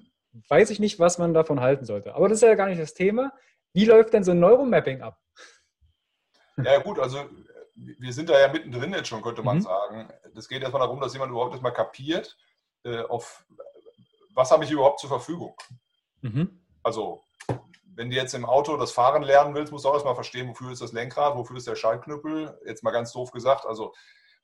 weiß 0.49 0.71
ich 0.71 0.81
nicht, 0.81 0.99
was 0.99 1.19
man 1.19 1.35
davon 1.35 1.61
halten 1.61 1.85
sollte. 1.85 2.15
Aber 2.15 2.29
das 2.29 2.39
ist 2.39 2.49
ja 2.49 2.55
gar 2.55 2.69
nicht 2.69 2.81
das 2.81 2.95
Thema. 2.95 3.33
Wie 3.75 3.85
läuft 3.85 4.15
denn 4.15 4.25
so 4.25 4.31
ein 4.31 4.41
Neuromapping 4.41 5.03
ab? 5.03 5.21
Ja, 6.65 6.79
gut, 6.79 6.99
also 6.99 7.29
wir 7.75 8.13
sind 8.13 8.31
da 8.31 8.41
ja 8.41 8.49
mittendrin 8.49 8.95
jetzt 8.95 9.09
schon, 9.09 9.21
könnte 9.23 9.43
man 9.43 9.59
mhm. 9.59 9.63
sagen. 9.63 10.09
Das 10.35 10.49
geht 10.49 10.63
erstmal 10.63 10.81
darum, 10.81 11.01
dass 11.01 11.13
jemand 11.13 11.31
überhaupt 11.31 11.53
erstmal 11.53 11.75
kapiert, 11.75 12.39
äh, 12.85 13.01
auf 13.03 13.45
was 14.35 14.51
habe 14.51 14.65
ich 14.65 14.71
überhaupt 14.71 15.01
zur 15.01 15.09
Verfügung? 15.09 15.55
Mhm. 16.23 16.61
Also, 16.83 17.23
wenn 17.95 18.11
du 18.11 18.17
jetzt 18.17 18.35
im 18.35 18.45
Auto 18.45 18.77
das 18.77 18.93
Fahren 18.93 19.23
lernen 19.23 19.55
willst, 19.55 19.73
musst 19.73 19.85
du 19.85 19.89
auch 19.89 19.95
erstmal 19.95 20.15
verstehen, 20.15 20.49
wofür 20.49 20.73
ist 20.73 20.81
das 20.81 20.93
Lenkrad, 20.93 21.37
wofür 21.37 21.57
ist 21.57 21.67
der 21.67 21.77
Schaltknüppel. 21.77 22.59
Jetzt 22.67 22.83
mal 22.83 22.93
ganz 22.93 23.13
doof 23.13 23.31
gesagt. 23.31 23.67
Also, 23.67 23.93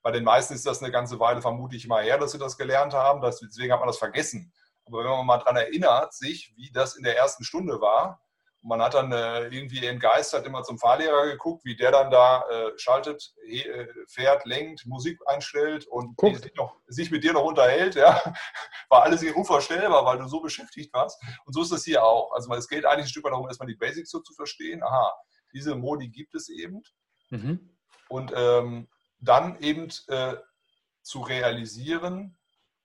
bei 0.03 0.11
den 0.11 0.24
meisten 0.24 0.55
ist 0.55 0.66
das 0.66 0.82
eine 0.82 0.93
ganze 0.93 1.18
Weile 1.18 1.43
vermute 1.43 1.76
ich 1.76 1.89
mal 1.89 2.05
her, 2.05 2.18
dass 2.18 2.32
sie 2.32 2.39
das 2.39 2.57
gelernt 2.57 2.95
haben. 2.95 3.20
deswegen 3.22 3.72
hat 3.72 3.80
man 3.80 3.89
das 3.89 3.99
vergessen. 3.99 4.53
Aber 4.87 5.01
wenn 5.01 5.11
man 5.11 5.26
mal 5.26 5.39
daran 5.39 5.57
erinnert, 5.57 6.14
sich, 6.14 6.55
wie 6.57 6.70
das 6.70 6.97
in 6.97 7.03
der 7.03 7.16
ersten 7.16 7.43
Stunde 7.43 7.80
war, 7.80 8.20
man 8.62 8.82
hat 8.82 8.94
dann 8.94 9.12
äh, 9.12 9.46
irgendwie 9.48 9.86
entgeistert 9.86 10.44
immer 10.46 10.62
zum 10.62 10.78
Fahrlehrer 10.78 11.26
geguckt, 11.26 11.64
wie 11.64 11.76
der 11.76 11.92
dann 11.92 12.11
da 12.11 12.42
äh, 12.48 12.72
schaltet, 12.76 13.32
äh, 13.46 13.86
fährt, 14.09 14.44
lenkt, 14.44 14.86
Musik 14.86 15.18
einstellt 15.26 15.86
und 15.86 16.18
sich, 16.20 16.54
noch, 16.57 16.76
sich, 16.86 17.11
mit 17.11 17.22
dir 17.22 17.32
noch 17.32 17.44
unterhält. 17.44 17.94
Ja. 17.94 18.20
War 18.88 19.04
alles 19.04 19.22
unvorstellbar, 19.22 20.04
weil 20.04 20.18
du 20.18 20.26
so 20.26 20.40
beschäftigt 20.40 20.92
warst. 20.92 21.22
Und 21.44 21.52
so 21.52 21.62
ist 21.62 21.72
das 21.72 21.84
hier 21.84 22.04
auch. 22.04 22.32
Also 22.32 22.52
es 22.54 22.68
geht 22.68 22.84
eigentlich 22.84 23.07
ein 23.07 23.09
Stück 23.09 23.24
weit 23.24 23.32
darum, 23.32 23.46
erstmal 23.46 23.68
die 23.68 23.76
Basics 23.76 24.11
so 24.11 24.20
zu 24.20 24.34
verstehen. 24.34 24.82
Aha, 24.82 25.14
diese 25.52 25.76
Modi 25.76 26.09
gibt 26.09 26.34
es 26.34 26.48
eben. 26.48 26.82
Mhm. 27.30 27.76
Und 28.09 28.32
ähm, 28.34 28.88
dann 29.18 29.59
eben 29.61 29.88
äh, 30.09 30.34
zu 31.02 31.20
realisieren, 31.20 32.36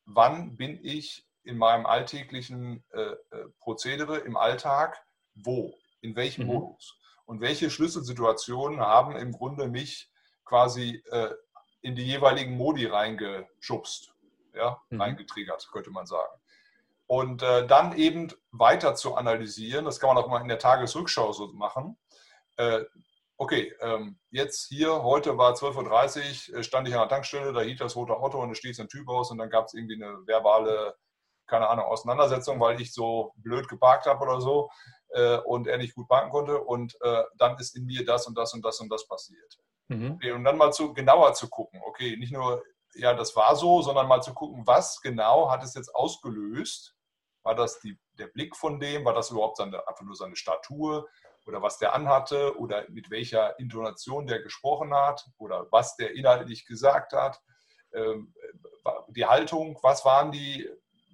wann 0.06 0.56
bin 0.56 0.80
ich 0.84 1.28
in 1.44 1.58
meinem 1.58 1.86
alltäglichen 1.86 2.84
äh, 2.92 3.02
äh, 3.02 3.16
Prozedere 3.60 4.20
im 4.20 4.38
Alltag 4.38 5.04
wo, 5.36 5.74
in 6.02 6.16
welchem 6.16 6.46
mhm. 6.46 6.54
Modus. 6.54 6.98
Und 7.26 7.42
welche 7.42 7.70
Schlüsselsituationen 7.70 8.80
haben 8.80 9.16
im 9.16 9.32
Grunde 9.32 9.68
mich 9.68 10.10
quasi 10.44 11.04
äh, 11.12 11.34
in 11.82 11.96
die 11.96 12.04
jeweiligen 12.04 12.58
Modi 12.58 12.86
reingeschubst, 12.86 14.14
ja, 14.54 14.82
mhm. 14.90 15.02
reingetriggert, 15.02 15.70
könnte 15.72 15.92
man 15.92 16.06
sagen. 16.06 16.34
Und 17.08 17.44
äh, 17.44 17.68
dann 17.68 17.98
eben 17.98 18.32
weiter 18.52 18.96
zu 18.96 19.16
analysieren, 19.16 19.86
das 19.86 20.00
kann 20.00 20.14
man 20.14 20.24
auch 20.24 20.30
mal 20.30 20.42
in 20.42 20.48
der 20.48 20.60
Tagesrückschau 20.60 21.34
so 21.34 21.48
machen. 21.54 21.98
Äh, 22.58 22.86
okay, 23.38 23.74
ähm, 23.82 24.18
jetzt 24.30 24.68
hier, 24.68 25.04
heute 25.04 25.38
war 25.38 25.54
12.30 25.54 26.52
Uhr, 26.52 26.60
äh, 26.60 26.64
stand 26.64 26.88
ich 26.88 26.94
an 26.94 27.02
der 27.02 27.10
Tankstelle, 27.10 27.54
da 27.54 27.62
hielt 27.62 27.82
das 27.82 27.96
rote 27.96 28.16
Auto 28.16 28.40
und 28.40 28.52
es 28.52 28.60
stieg 28.60 28.80
ein 28.80 28.88
Typ 28.88 29.10
aus 29.10 29.32
und 29.32 29.40
dann 29.40 29.50
gab 29.50 29.66
es 29.66 29.74
irgendwie 29.74 29.96
eine 29.96 30.26
verbale, 30.26 30.96
keine 31.52 31.68
Ahnung, 31.68 31.86
Auseinandersetzung, 31.86 32.60
weil 32.62 32.80
ich 32.80 32.94
so 32.94 33.34
blöd 33.36 33.68
geparkt 33.68 34.06
habe 34.06 34.24
oder 34.24 34.40
so 34.40 34.72
äh, 35.10 35.38
und 35.40 35.68
er 35.68 35.78
nicht 35.78 35.94
gut 35.94 36.08
parken 36.08 36.32
konnte 36.32 36.60
und 36.60 36.98
äh, 37.02 37.24
dann 37.38 37.58
ist 37.58 37.76
in 37.76 37.86
mir 37.86 38.06
das 38.06 38.26
und 38.26 38.38
das 38.38 38.54
und 38.54 38.64
das 38.64 38.80
und 38.80 38.90
das 38.90 39.06
passiert. 39.06 39.58
Mhm. 39.90 40.14
Okay, 40.14 40.32
und 40.32 40.46
dann 40.46 40.58
mal 40.58 40.72
zu, 40.72 40.94
genauer 40.94 41.34
zu 41.34 41.50
gucken, 41.50 41.82
okay, 41.86 42.16
nicht 42.16 42.32
nur, 42.32 42.64
ja, 42.96 43.14
das 43.14 43.36
war 43.36 43.56
so, 43.58 43.82
sondern 43.82 44.08
mal 44.08 44.22
zu 44.22 44.34
gucken, 44.34 44.66
was 44.66 45.02
genau 45.02 45.52
hat 45.52 45.62
es 45.64 45.76
jetzt 45.76 45.94
ausgelöst? 45.94 46.96
War 47.44 47.54
das 47.56 47.82
die, 47.82 48.00
der 48.14 48.28
Blick 48.28 48.56
von 48.56 48.80
dem? 48.80 49.04
War 49.04 49.14
das 49.14 49.30
überhaupt 49.32 49.58
seine, 49.58 49.86
einfach 49.88 50.06
nur 50.06 50.16
seine 50.16 50.38
Statur? 50.38 51.10
Oder 51.48 51.62
was 51.62 51.80
der 51.80 51.94
anhatte? 51.94 52.58
Oder 52.58 52.86
mit 52.90 53.10
welcher 53.10 53.60
Intonation 53.60 54.28
der 54.28 54.42
gesprochen 54.42 54.94
hat? 54.94 55.26
Oder 55.38 55.68
was 55.72 55.96
der 55.98 56.14
inhaltlich 56.14 56.66
gesagt 56.66 57.14
hat? 57.14 57.42
Ähm, 57.94 58.34
die 59.10 59.26
Haltung, 59.26 59.78
was 59.82 60.06
waren 60.06 60.32
die, 60.32 60.70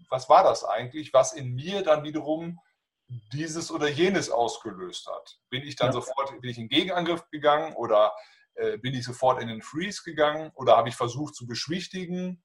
was 0.10 0.30
war 0.30 0.44
das 0.44 0.64
eigentlich, 0.64 1.14
was 1.14 1.34
in 1.34 1.54
mir 1.54 1.84
dann 1.84 2.04
wiederum 2.04 2.60
dieses 3.32 3.72
oder 3.72 3.88
jenes 3.88 4.30
ausgelöst 4.30 5.08
hat. 5.08 5.40
Bin 5.50 5.64
ich 5.64 5.76
dann 5.76 5.88
ja. 5.88 5.94
sofort, 5.94 6.42
bin 6.42 6.50
ich 6.50 6.58
in 6.58 6.68
Gegenangriff 6.68 7.30
gegangen 7.30 7.74
oder 7.74 8.14
äh, 8.56 8.78
bin 8.78 8.94
ich 8.94 9.06
sofort 9.06 9.42
in 9.42 9.48
den 9.48 9.62
Freeze 9.62 10.04
gegangen 10.04 10.52
oder 10.56 10.76
habe 10.76 10.90
ich 10.90 10.96
versucht 10.96 11.36
zu 11.36 11.48
beschwichtigen? 11.48 12.44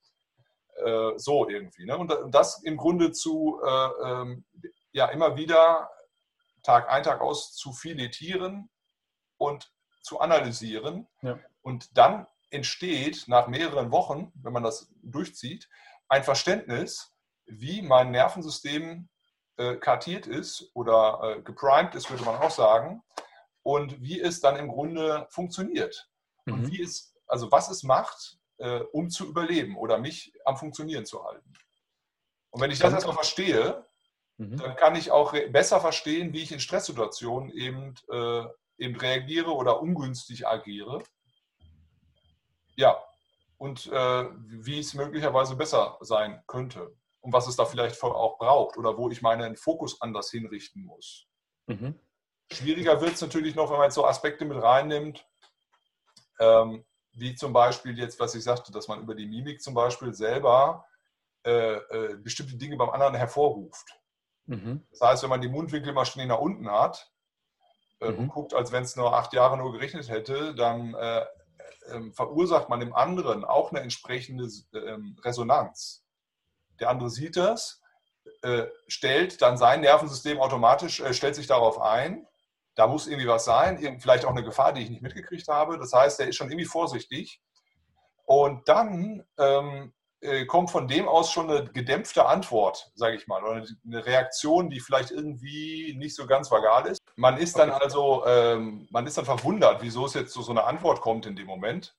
Äh, 0.76 1.12
so 1.16 1.48
irgendwie. 1.48 1.84
Ne? 1.84 1.96
Und, 1.98 2.12
und, 2.12 2.34
das 2.34 2.62
im 2.62 2.76
Grunde 2.76 3.12
zu, 3.12 3.60
äh, 3.64 3.88
ähm, 4.04 4.44
ja, 4.92 5.06
immer 5.06 5.36
wieder 5.36 5.90
Tag 6.62 6.88
ein, 6.88 7.02
Tag 7.02 7.20
aus 7.20 7.54
zu 7.54 7.72
filetieren 7.72 8.70
und 9.36 9.72
zu 10.02 10.20
analysieren. 10.20 11.08
Ja. 11.22 11.38
Und 11.60 11.96
dann 11.96 12.26
entsteht 12.50 13.24
nach 13.28 13.48
mehreren 13.48 13.90
Wochen, 13.90 14.32
wenn 14.34 14.52
man 14.52 14.62
das 14.62 14.92
durchzieht, 15.02 15.68
ein 16.08 16.24
Verständnis, 16.24 17.11
wie 17.46 17.82
mein 17.82 18.10
Nervensystem 18.10 19.08
äh, 19.56 19.76
kartiert 19.76 20.26
ist 20.26 20.70
oder 20.74 21.20
äh, 21.22 21.42
geprimed 21.42 21.94
ist, 21.94 22.10
würde 22.10 22.24
man 22.24 22.36
auch 22.36 22.50
sagen, 22.50 23.02
und 23.62 24.00
wie 24.00 24.20
es 24.20 24.40
dann 24.40 24.56
im 24.56 24.68
Grunde 24.68 25.26
funktioniert. 25.30 26.08
Mhm. 26.46 26.52
Und 26.52 26.72
wie 26.72 26.82
es, 26.82 27.14
also 27.26 27.52
was 27.52 27.70
es 27.70 27.82
macht, 27.82 28.38
äh, 28.58 28.80
um 28.92 29.10
zu 29.10 29.28
überleben 29.28 29.76
oder 29.76 29.98
mich 29.98 30.32
am 30.44 30.56
Funktionieren 30.56 31.04
zu 31.04 31.24
halten. 31.24 31.52
Und 32.50 32.60
wenn 32.60 32.70
ich 32.70 32.78
das 32.78 32.92
erstmal 32.92 33.14
verstehe, 33.14 33.86
mhm. 34.38 34.56
dann 34.56 34.76
kann 34.76 34.96
ich 34.96 35.10
auch 35.10 35.32
besser 35.50 35.80
verstehen, 35.80 36.32
wie 36.32 36.42
ich 36.42 36.52
in 36.52 36.60
Stresssituationen 36.60 37.50
eben, 37.50 37.94
äh, 38.10 38.44
eben 38.78 38.96
reagiere 38.96 39.52
oder 39.52 39.80
ungünstig 39.80 40.46
agiere. 40.46 41.02
Ja, 42.74 43.02
und 43.58 43.86
äh, 43.92 44.24
wie 44.46 44.78
es 44.78 44.94
möglicherweise 44.94 45.56
besser 45.56 45.98
sein 46.00 46.42
könnte 46.46 46.96
und 47.22 47.32
was 47.32 47.46
es 47.46 47.56
da 47.56 47.64
vielleicht 47.64 48.00
auch 48.02 48.36
braucht 48.36 48.76
oder 48.76 48.98
wo 48.98 49.08
ich 49.08 49.22
meinen 49.22 49.56
Fokus 49.56 50.00
anders 50.00 50.30
hinrichten 50.30 50.84
muss. 50.84 51.26
Mhm. 51.66 51.98
Schwieriger 52.50 53.00
wird 53.00 53.14
es 53.14 53.20
natürlich 53.20 53.54
noch, 53.54 53.70
wenn 53.70 53.78
man 53.78 53.86
jetzt 53.86 53.94
so 53.94 54.04
Aspekte 54.04 54.44
mit 54.44 54.60
reinnimmt, 54.60 55.26
ähm, 56.40 56.84
wie 57.12 57.34
zum 57.34 57.52
Beispiel 57.52 57.96
jetzt, 57.98 58.18
was 58.18 58.34
ich 58.34 58.42
sagte, 58.42 58.72
dass 58.72 58.88
man 58.88 59.00
über 59.00 59.14
die 59.14 59.26
Mimik 59.26 59.62
zum 59.62 59.74
Beispiel 59.74 60.12
selber 60.12 60.84
äh, 61.44 61.76
äh, 61.76 62.16
bestimmte 62.16 62.56
Dinge 62.56 62.76
beim 62.76 62.90
anderen 62.90 63.14
hervorruft. 63.14 64.00
Mhm. 64.46 64.84
Das 64.90 65.00
heißt, 65.00 65.22
wenn 65.22 65.30
man 65.30 65.40
die 65.40 65.48
Mundwinkel 65.48 65.92
mal 65.92 66.04
schnell 66.04 66.26
nach 66.26 66.40
unten 66.40 66.70
hat 66.70 67.10
äh, 68.00 68.10
mhm. 68.10 68.18
und 68.18 68.28
guckt, 68.28 68.54
als 68.54 68.72
wenn 68.72 68.82
es 68.82 68.96
nur 68.96 69.14
acht 69.16 69.32
Jahre 69.32 69.56
nur 69.56 69.72
gerechnet 69.72 70.08
hätte, 70.08 70.54
dann 70.54 70.94
äh, 70.94 71.24
ähm, 71.90 72.12
verursacht 72.12 72.68
man 72.68 72.80
dem 72.80 72.94
anderen 72.94 73.44
auch 73.44 73.70
eine 73.70 73.80
entsprechende 73.80 74.48
ähm, 74.74 75.16
Resonanz 75.22 76.04
der 76.80 76.90
andere 76.90 77.10
sieht 77.10 77.36
das, 77.36 77.82
äh, 78.42 78.66
stellt 78.88 79.42
dann 79.42 79.56
sein 79.56 79.80
Nervensystem 79.80 80.40
automatisch, 80.40 81.00
äh, 81.00 81.14
stellt 81.14 81.34
sich 81.34 81.46
darauf 81.46 81.80
ein. 81.80 82.26
Da 82.74 82.86
muss 82.86 83.06
irgendwie 83.06 83.28
was 83.28 83.44
sein, 83.44 84.00
vielleicht 84.00 84.24
auch 84.24 84.30
eine 84.30 84.42
Gefahr, 84.42 84.72
die 84.72 84.82
ich 84.82 84.90
nicht 84.90 85.02
mitgekriegt 85.02 85.48
habe. 85.48 85.78
Das 85.78 85.92
heißt, 85.92 86.20
er 86.20 86.28
ist 86.28 86.36
schon 86.36 86.48
irgendwie 86.48 86.64
vorsichtig. 86.64 87.40
Und 88.24 88.66
dann 88.68 89.24
ähm, 89.38 89.92
äh, 90.20 90.46
kommt 90.46 90.70
von 90.70 90.88
dem 90.88 91.06
aus 91.06 91.30
schon 91.30 91.50
eine 91.50 91.64
gedämpfte 91.64 92.26
Antwort, 92.26 92.90
sage 92.94 93.16
ich 93.16 93.26
mal, 93.26 93.42
oder 93.44 93.66
eine 93.84 94.06
Reaktion, 94.06 94.70
die 94.70 94.80
vielleicht 94.80 95.10
irgendwie 95.10 95.94
nicht 95.98 96.16
so 96.16 96.26
ganz 96.26 96.50
vagal 96.50 96.86
ist. 96.86 97.00
Man 97.16 97.36
ist 97.36 97.58
dann 97.58 97.70
also, 97.70 98.24
ähm, 98.26 98.88
man 98.90 99.06
ist 99.06 99.18
dann 99.18 99.24
verwundert, 99.26 99.82
wieso 99.82 100.06
es 100.06 100.14
jetzt 100.14 100.32
zu 100.32 100.42
so 100.42 100.52
einer 100.52 100.66
Antwort 100.66 101.00
kommt 101.00 101.26
in 101.26 101.36
dem 101.36 101.46
Moment. 101.46 101.94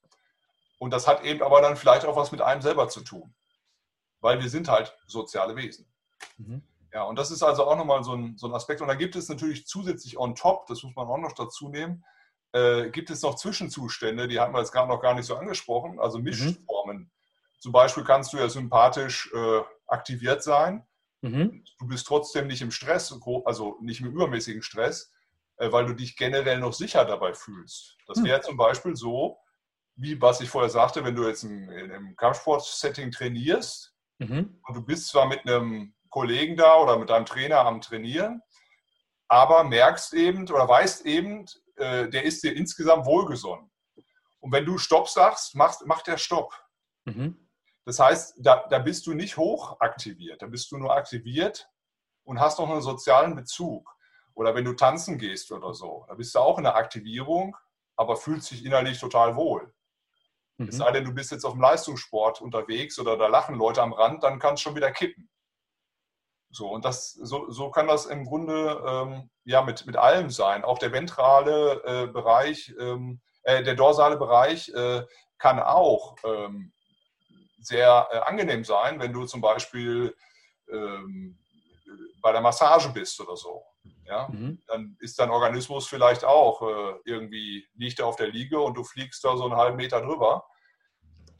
Und 0.78 0.90
das 0.92 1.06
hat 1.06 1.22
eben 1.22 1.42
aber 1.42 1.60
dann 1.60 1.76
vielleicht 1.76 2.04
auch 2.04 2.16
was 2.16 2.32
mit 2.32 2.42
einem 2.42 2.62
selber 2.62 2.88
zu 2.88 3.02
tun 3.02 3.34
weil 4.24 4.40
wir 4.40 4.48
sind 4.48 4.68
halt 4.68 4.96
soziale 5.06 5.54
Wesen. 5.54 5.86
Mhm. 6.38 6.62
Ja, 6.94 7.02
und 7.02 7.18
das 7.18 7.30
ist 7.30 7.42
also 7.42 7.64
auch 7.64 7.76
nochmal 7.76 8.02
so 8.02 8.14
ein, 8.14 8.38
so 8.38 8.46
ein 8.46 8.54
Aspekt. 8.54 8.80
Und 8.80 8.88
da 8.88 8.94
gibt 8.94 9.16
es 9.16 9.28
natürlich 9.28 9.66
zusätzlich 9.66 10.16
on 10.16 10.34
top, 10.34 10.66
das 10.66 10.82
muss 10.82 10.96
man 10.96 11.06
auch 11.06 11.18
noch 11.18 11.32
dazu 11.32 11.68
nehmen, 11.68 12.02
äh, 12.52 12.88
gibt 12.88 13.10
es 13.10 13.20
noch 13.20 13.34
Zwischenzustände, 13.34 14.26
die 14.26 14.40
hatten 14.40 14.54
wir 14.54 14.60
jetzt 14.60 14.72
gerade 14.72 14.88
noch 14.88 15.02
gar 15.02 15.12
nicht 15.12 15.26
so 15.26 15.36
angesprochen, 15.36 16.00
also 16.00 16.18
mhm. 16.18 16.24
Mischformen. 16.24 16.96
Mhm. 16.96 17.10
Zum 17.58 17.72
Beispiel 17.72 18.02
kannst 18.02 18.32
du 18.32 18.38
ja 18.38 18.48
sympathisch 18.48 19.30
äh, 19.34 19.60
aktiviert 19.88 20.42
sein. 20.42 20.86
Mhm. 21.20 21.62
Du 21.78 21.86
bist 21.86 22.06
trotzdem 22.06 22.46
nicht 22.46 22.62
im 22.62 22.70
Stress, 22.70 23.14
also 23.44 23.76
nicht 23.82 24.00
im 24.00 24.06
übermäßigen 24.06 24.62
Stress, 24.62 25.12
äh, 25.56 25.70
weil 25.70 25.84
du 25.84 25.92
dich 25.92 26.16
generell 26.16 26.60
noch 26.60 26.72
sicher 26.72 27.04
dabei 27.04 27.34
fühlst. 27.34 27.98
Das 28.06 28.18
hm. 28.18 28.24
wäre 28.24 28.40
zum 28.40 28.56
Beispiel 28.56 28.96
so, 28.96 29.38
wie 29.96 30.20
was 30.20 30.40
ich 30.40 30.48
vorher 30.48 30.70
sagte, 30.70 31.04
wenn 31.04 31.14
du 31.14 31.26
jetzt 31.26 31.44
im, 31.44 31.68
im 31.68 32.16
Kampfsport-Setting 32.16 33.10
trainierst, 33.10 33.93
Mhm. 34.18 34.60
Und 34.66 34.76
du 34.76 34.82
bist 34.82 35.08
zwar 35.08 35.26
mit 35.26 35.40
einem 35.48 35.94
Kollegen 36.10 36.56
da 36.56 36.76
oder 36.76 36.98
mit 36.98 37.10
deinem 37.10 37.26
Trainer 37.26 37.60
am 37.60 37.80
Trainieren, 37.80 38.42
aber 39.28 39.64
merkst 39.64 40.14
eben 40.14 40.48
oder 40.48 40.68
weißt 40.68 41.06
eben, 41.06 41.46
äh, 41.76 42.08
der 42.08 42.22
ist 42.24 42.42
dir 42.42 42.54
insgesamt 42.54 43.06
wohlgesonnen. 43.06 43.70
Und 44.40 44.52
wenn 44.52 44.64
du 44.64 44.78
Stopp 44.78 45.08
sagst, 45.08 45.56
macht, 45.56 45.84
macht 45.86 46.06
der 46.06 46.18
Stopp. 46.18 46.52
Mhm. 47.04 47.48
Das 47.84 47.98
heißt, 47.98 48.36
da, 48.38 48.66
da 48.68 48.78
bist 48.78 49.06
du 49.06 49.14
nicht 49.14 49.36
hoch 49.36 49.80
aktiviert, 49.80 50.40
da 50.40 50.46
bist 50.46 50.70
du 50.70 50.78
nur 50.78 50.94
aktiviert 50.94 51.68
und 52.22 52.40
hast 52.40 52.58
noch 52.58 52.70
einen 52.70 52.80
sozialen 52.80 53.34
Bezug. 53.34 53.90
Oder 54.34 54.54
wenn 54.54 54.64
du 54.64 54.72
tanzen 54.72 55.18
gehst 55.18 55.52
oder 55.52 55.74
so, 55.74 56.04
da 56.08 56.14
bist 56.14 56.34
du 56.34 56.38
auch 56.38 56.58
in 56.58 56.64
der 56.64 56.76
Aktivierung, 56.76 57.56
aber 57.96 58.16
fühlst 58.16 58.50
dich 58.50 58.64
innerlich 58.64 59.00
total 59.00 59.36
wohl. 59.36 59.73
Mhm. 60.58 60.68
Es 60.68 60.76
sei 60.76 60.90
denn, 60.92 61.04
du 61.04 61.12
bist 61.12 61.32
jetzt 61.32 61.44
auf 61.44 61.52
dem 61.52 61.62
Leistungssport 61.62 62.40
unterwegs 62.40 62.98
oder 62.98 63.16
da 63.16 63.26
lachen 63.26 63.56
Leute 63.56 63.82
am 63.82 63.92
Rand, 63.92 64.22
dann 64.22 64.38
kann 64.38 64.54
es 64.54 64.60
schon 64.60 64.76
wieder 64.76 64.92
kippen. 64.92 65.28
So, 66.50 66.70
und 66.70 66.84
das, 66.84 67.12
so, 67.12 67.50
so 67.50 67.70
kann 67.70 67.88
das 67.88 68.06
im 68.06 68.24
Grunde 68.24 68.80
ähm, 68.86 69.30
ja 69.44 69.62
mit, 69.62 69.86
mit 69.86 69.96
allem 69.96 70.30
sein. 70.30 70.62
Auch 70.62 70.78
der 70.78 70.92
ventrale 70.92 71.82
äh, 71.84 72.06
Bereich, 72.06 72.72
ähm, 72.78 73.20
äh, 73.42 73.64
der 73.64 73.74
dorsale 73.74 74.16
Bereich 74.16 74.68
äh, 74.68 75.02
kann 75.38 75.58
auch 75.58 76.14
ähm, 76.24 76.72
sehr 77.60 78.06
äh, 78.12 78.18
angenehm 78.18 78.62
sein, 78.62 79.00
wenn 79.00 79.12
du 79.12 79.26
zum 79.26 79.40
Beispiel 79.40 80.14
ähm, 80.70 81.38
bei 82.22 82.30
der 82.30 82.40
Massage 82.40 82.90
bist 82.90 83.20
oder 83.20 83.36
so. 83.36 83.64
Ja? 84.06 84.28
Mhm. 84.30 84.62
Dann 84.66 84.96
ist 85.00 85.18
dein 85.18 85.30
Organismus 85.30 85.86
vielleicht 85.86 86.24
auch 86.24 86.62
äh, 86.62 86.94
irgendwie, 87.04 87.66
liegt 87.74 88.00
er 88.00 88.06
auf 88.06 88.16
der 88.16 88.28
Liege 88.28 88.60
und 88.60 88.76
du 88.76 88.84
fliegst 88.84 89.24
da 89.24 89.36
so 89.36 89.44
einen 89.44 89.56
halben 89.56 89.76
Meter 89.76 90.00
drüber. 90.00 90.46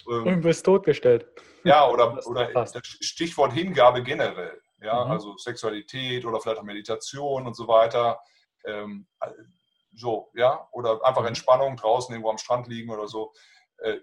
Ähm, 0.09 0.23
und 0.25 0.41
bist 0.43 0.65
totgestellt. 0.65 1.27
Ja, 1.65 1.89
oder, 1.91 2.15
das 2.15 2.27
oder 2.27 2.47
das 2.53 2.75
Stichwort 3.01 3.53
Hingabe 3.53 4.03
generell. 4.03 4.61
Ja, 4.81 5.05
mhm. 5.05 5.13
also 5.13 5.37
Sexualität 5.37 6.25
oder 6.25 6.41
vielleicht 6.41 6.59
auch 6.59 6.65
Meditation 6.65 7.47
und 7.47 7.55
so 7.55 7.69
weiter. 7.69 8.21
Ähm, 8.65 9.07
so, 9.95 10.31
ja, 10.35 10.69
oder 10.73 11.05
einfach 11.05 11.23
mhm. 11.23 11.29
Entspannung 11.29 11.77
draußen 11.77 12.13
irgendwo 12.13 12.31
am 12.31 12.39
Strand 12.39 12.67
liegen 12.67 12.91
oder 12.91 13.09
so. 13.09 13.33
Äh, 13.79 13.99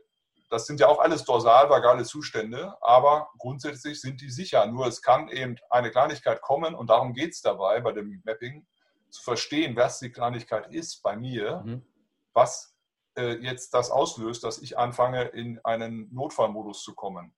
das 0.51 0.65
sind 0.65 0.81
ja 0.81 0.87
auch 0.87 0.99
alles 0.99 1.23
dorsal-vagale 1.23 2.03
Zustände, 2.03 2.75
aber 2.81 3.29
grundsätzlich 3.37 4.01
sind 4.01 4.19
die 4.19 4.29
sicher. 4.29 4.65
Nur 4.67 4.85
es 4.85 5.01
kann 5.01 5.29
eben 5.29 5.55
eine 5.69 5.91
Kleinigkeit 5.91 6.41
kommen 6.41 6.75
und 6.75 6.89
darum 6.89 7.13
geht 7.13 7.31
es 7.31 7.41
dabei 7.41 7.79
bei 7.79 7.93
dem 7.93 8.21
Mapping, 8.25 8.67
zu 9.09 9.23
verstehen, 9.23 9.75
was 9.75 9.99
die 9.99 10.11
Kleinigkeit 10.11 10.73
ist 10.73 11.01
bei 11.03 11.15
mir, 11.15 11.63
mhm. 11.65 11.85
was 12.33 12.75
äh, 13.17 13.35
jetzt 13.37 13.73
das 13.73 13.91
auslöst, 13.91 14.43
dass 14.43 14.59
ich 14.59 14.77
anfange, 14.77 15.23
in 15.23 15.59
einen 15.63 16.13
Notfallmodus 16.13 16.83
zu 16.83 16.95
kommen. 16.95 17.33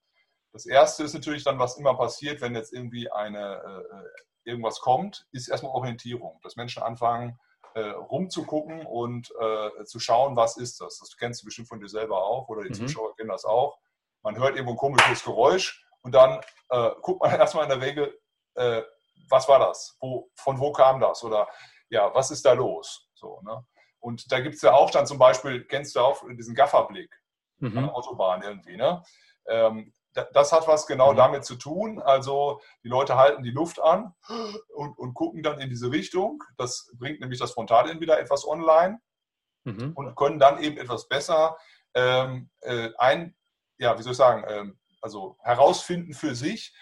Das 0.51 0.66
erste 0.66 1.03
ist 1.03 1.14
natürlich 1.14 1.43
dann, 1.43 1.59
was 1.59 1.78
immer 1.78 1.95
passiert, 1.95 2.41
wenn 2.41 2.55
jetzt 2.55 2.74
irgendwie 2.74 3.11
eine, 3.11 3.84
äh, 3.84 4.49
irgendwas 4.49 4.80
kommt, 4.80 5.28
ist 5.32 5.49
erstmal 5.49 5.72
Orientierung. 5.74 6.39
Dass 6.43 6.55
Menschen 6.55 6.84
anfangen, 6.84 7.39
äh, 7.76 7.89
rumzugucken 7.89 8.86
und 8.86 9.34
äh, 9.39 9.84
zu 9.86 9.99
schauen, 9.99 10.36
was 10.36 10.57
ist 10.57 10.82
das. 10.82 10.99
Das 10.99 11.15
kennst 11.17 11.41
du 11.41 11.45
bestimmt 11.45 11.67
von 11.67 11.80
dir 11.80 11.89
selber 11.89 12.24
auch 12.24 12.49
oder 12.49 12.63
die 12.63 12.69
mhm. 12.69 12.88
Zuschauer 12.88 13.15
kennen 13.15 13.30
das 13.30 13.45
auch. 13.45 13.78
Man 14.21 14.38
hört 14.38 14.55
irgendwo 14.55 14.74
ein 14.74 14.78
komisches 14.78 15.24
Geräusch 15.24 15.86
und 16.01 16.13
dann 16.13 16.39
äh, 16.69 16.91
guckt 17.01 17.21
man 17.21 17.32
erstmal 17.39 17.63
in 17.63 17.69
der 17.69 17.82
Regel, 17.82 18.19
äh, 18.55 18.82
was 19.30 19.47
war 19.47 19.59
das? 19.59 19.97
Wo, 19.99 20.30
von 20.36 20.59
wo 20.59 20.71
kam 20.71 20.99
das? 20.99 21.24
Oder 21.24 21.47
ja, 21.89 22.13
was 22.13 22.32
ist 22.32 22.45
da 22.45 22.53
los? 22.53 23.09
So, 23.13 23.39
ne? 23.41 23.65
Und 23.99 24.32
da 24.32 24.41
gibt 24.41 24.55
es 24.55 24.61
ja 24.61 24.74
auch 24.74 24.91
dann 24.91 25.07
zum 25.07 25.17
Beispiel, 25.17 25.65
kennst 25.65 25.95
du 25.95 26.01
auch 26.01 26.24
diesen 26.36 26.55
Gafferblick 26.55 27.09
mhm. 27.59 27.78
an 27.78 27.84
der 27.86 27.95
Autobahn 27.95 28.41
irgendwie. 28.41 28.76
Ne? 28.76 29.01
Ähm, 29.47 29.93
das 30.14 30.51
hat 30.51 30.68
was 30.68 30.88
genau 30.88 31.14
mhm. 31.14 31.18
damit 31.18 31.45
zu 31.45 31.55
tun. 31.55 32.01
Also 32.01 32.61
die 32.84 32.89
Leute 32.89 33.18
halten 33.18 33.43
die 33.43 33.51
Luft 33.51 33.82
an 33.82 34.14
und, 34.70 34.97
und, 34.97 35.14
gucken 35.14 35.43
dann 35.43 35.59
in 35.59 35.70
diese 35.70 35.91
Richtung. 35.91 36.43
Das 36.57 36.91
bringt 36.97 37.20
nämlich 37.20 37.39
das 37.39 37.51
Frontalien 37.51 37.99
wieder 37.99 38.20
etwas 38.20 38.47
online 38.47 38.99
mhm. 39.64 39.93
und 39.95 40.16
können 40.16 40.39
dann 40.39 40.61
eben 40.61 40.78
etwas 40.78 41.07
besser 41.07 41.57
ähm, 41.95 42.49
äh, 42.61 42.89
ein, 42.97 43.36
ja, 43.78 43.97
wie 43.97 44.03
soll 44.03 44.14
ich 44.14 44.18
sagen, 44.18 44.45
ähm, 44.47 44.80
also 45.01 45.38
herausfinden 45.41 46.14
für 46.14 46.36
sich, 46.36 46.76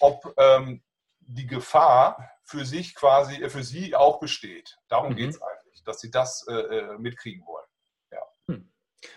ob 0.00 0.34
ähm, 0.38 0.82
die 1.20 1.46
Gefahr 1.46 2.30
für 2.44 2.64
sich 2.64 2.94
quasi, 2.94 3.42
äh, 3.42 3.50
für 3.50 3.62
sie 3.62 3.94
auch 3.94 4.20
besteht. 4.20 4.78
Darum 4.88 5.12
mhm. 5.12 5.16
geht 5.16 5.30
es 5.30 5.42
eigentlich, 5.42 5.84
dass 5.84 6.00
sie 6.00 6.10
das 6.10 6.46
äh, 6.48 6.54
äh, 6.54 6.98
mitkriegen 6.98 7.46
wollen. 7.46 7.66
Ja. 8.10 8.22
Hm. 8.48 8.72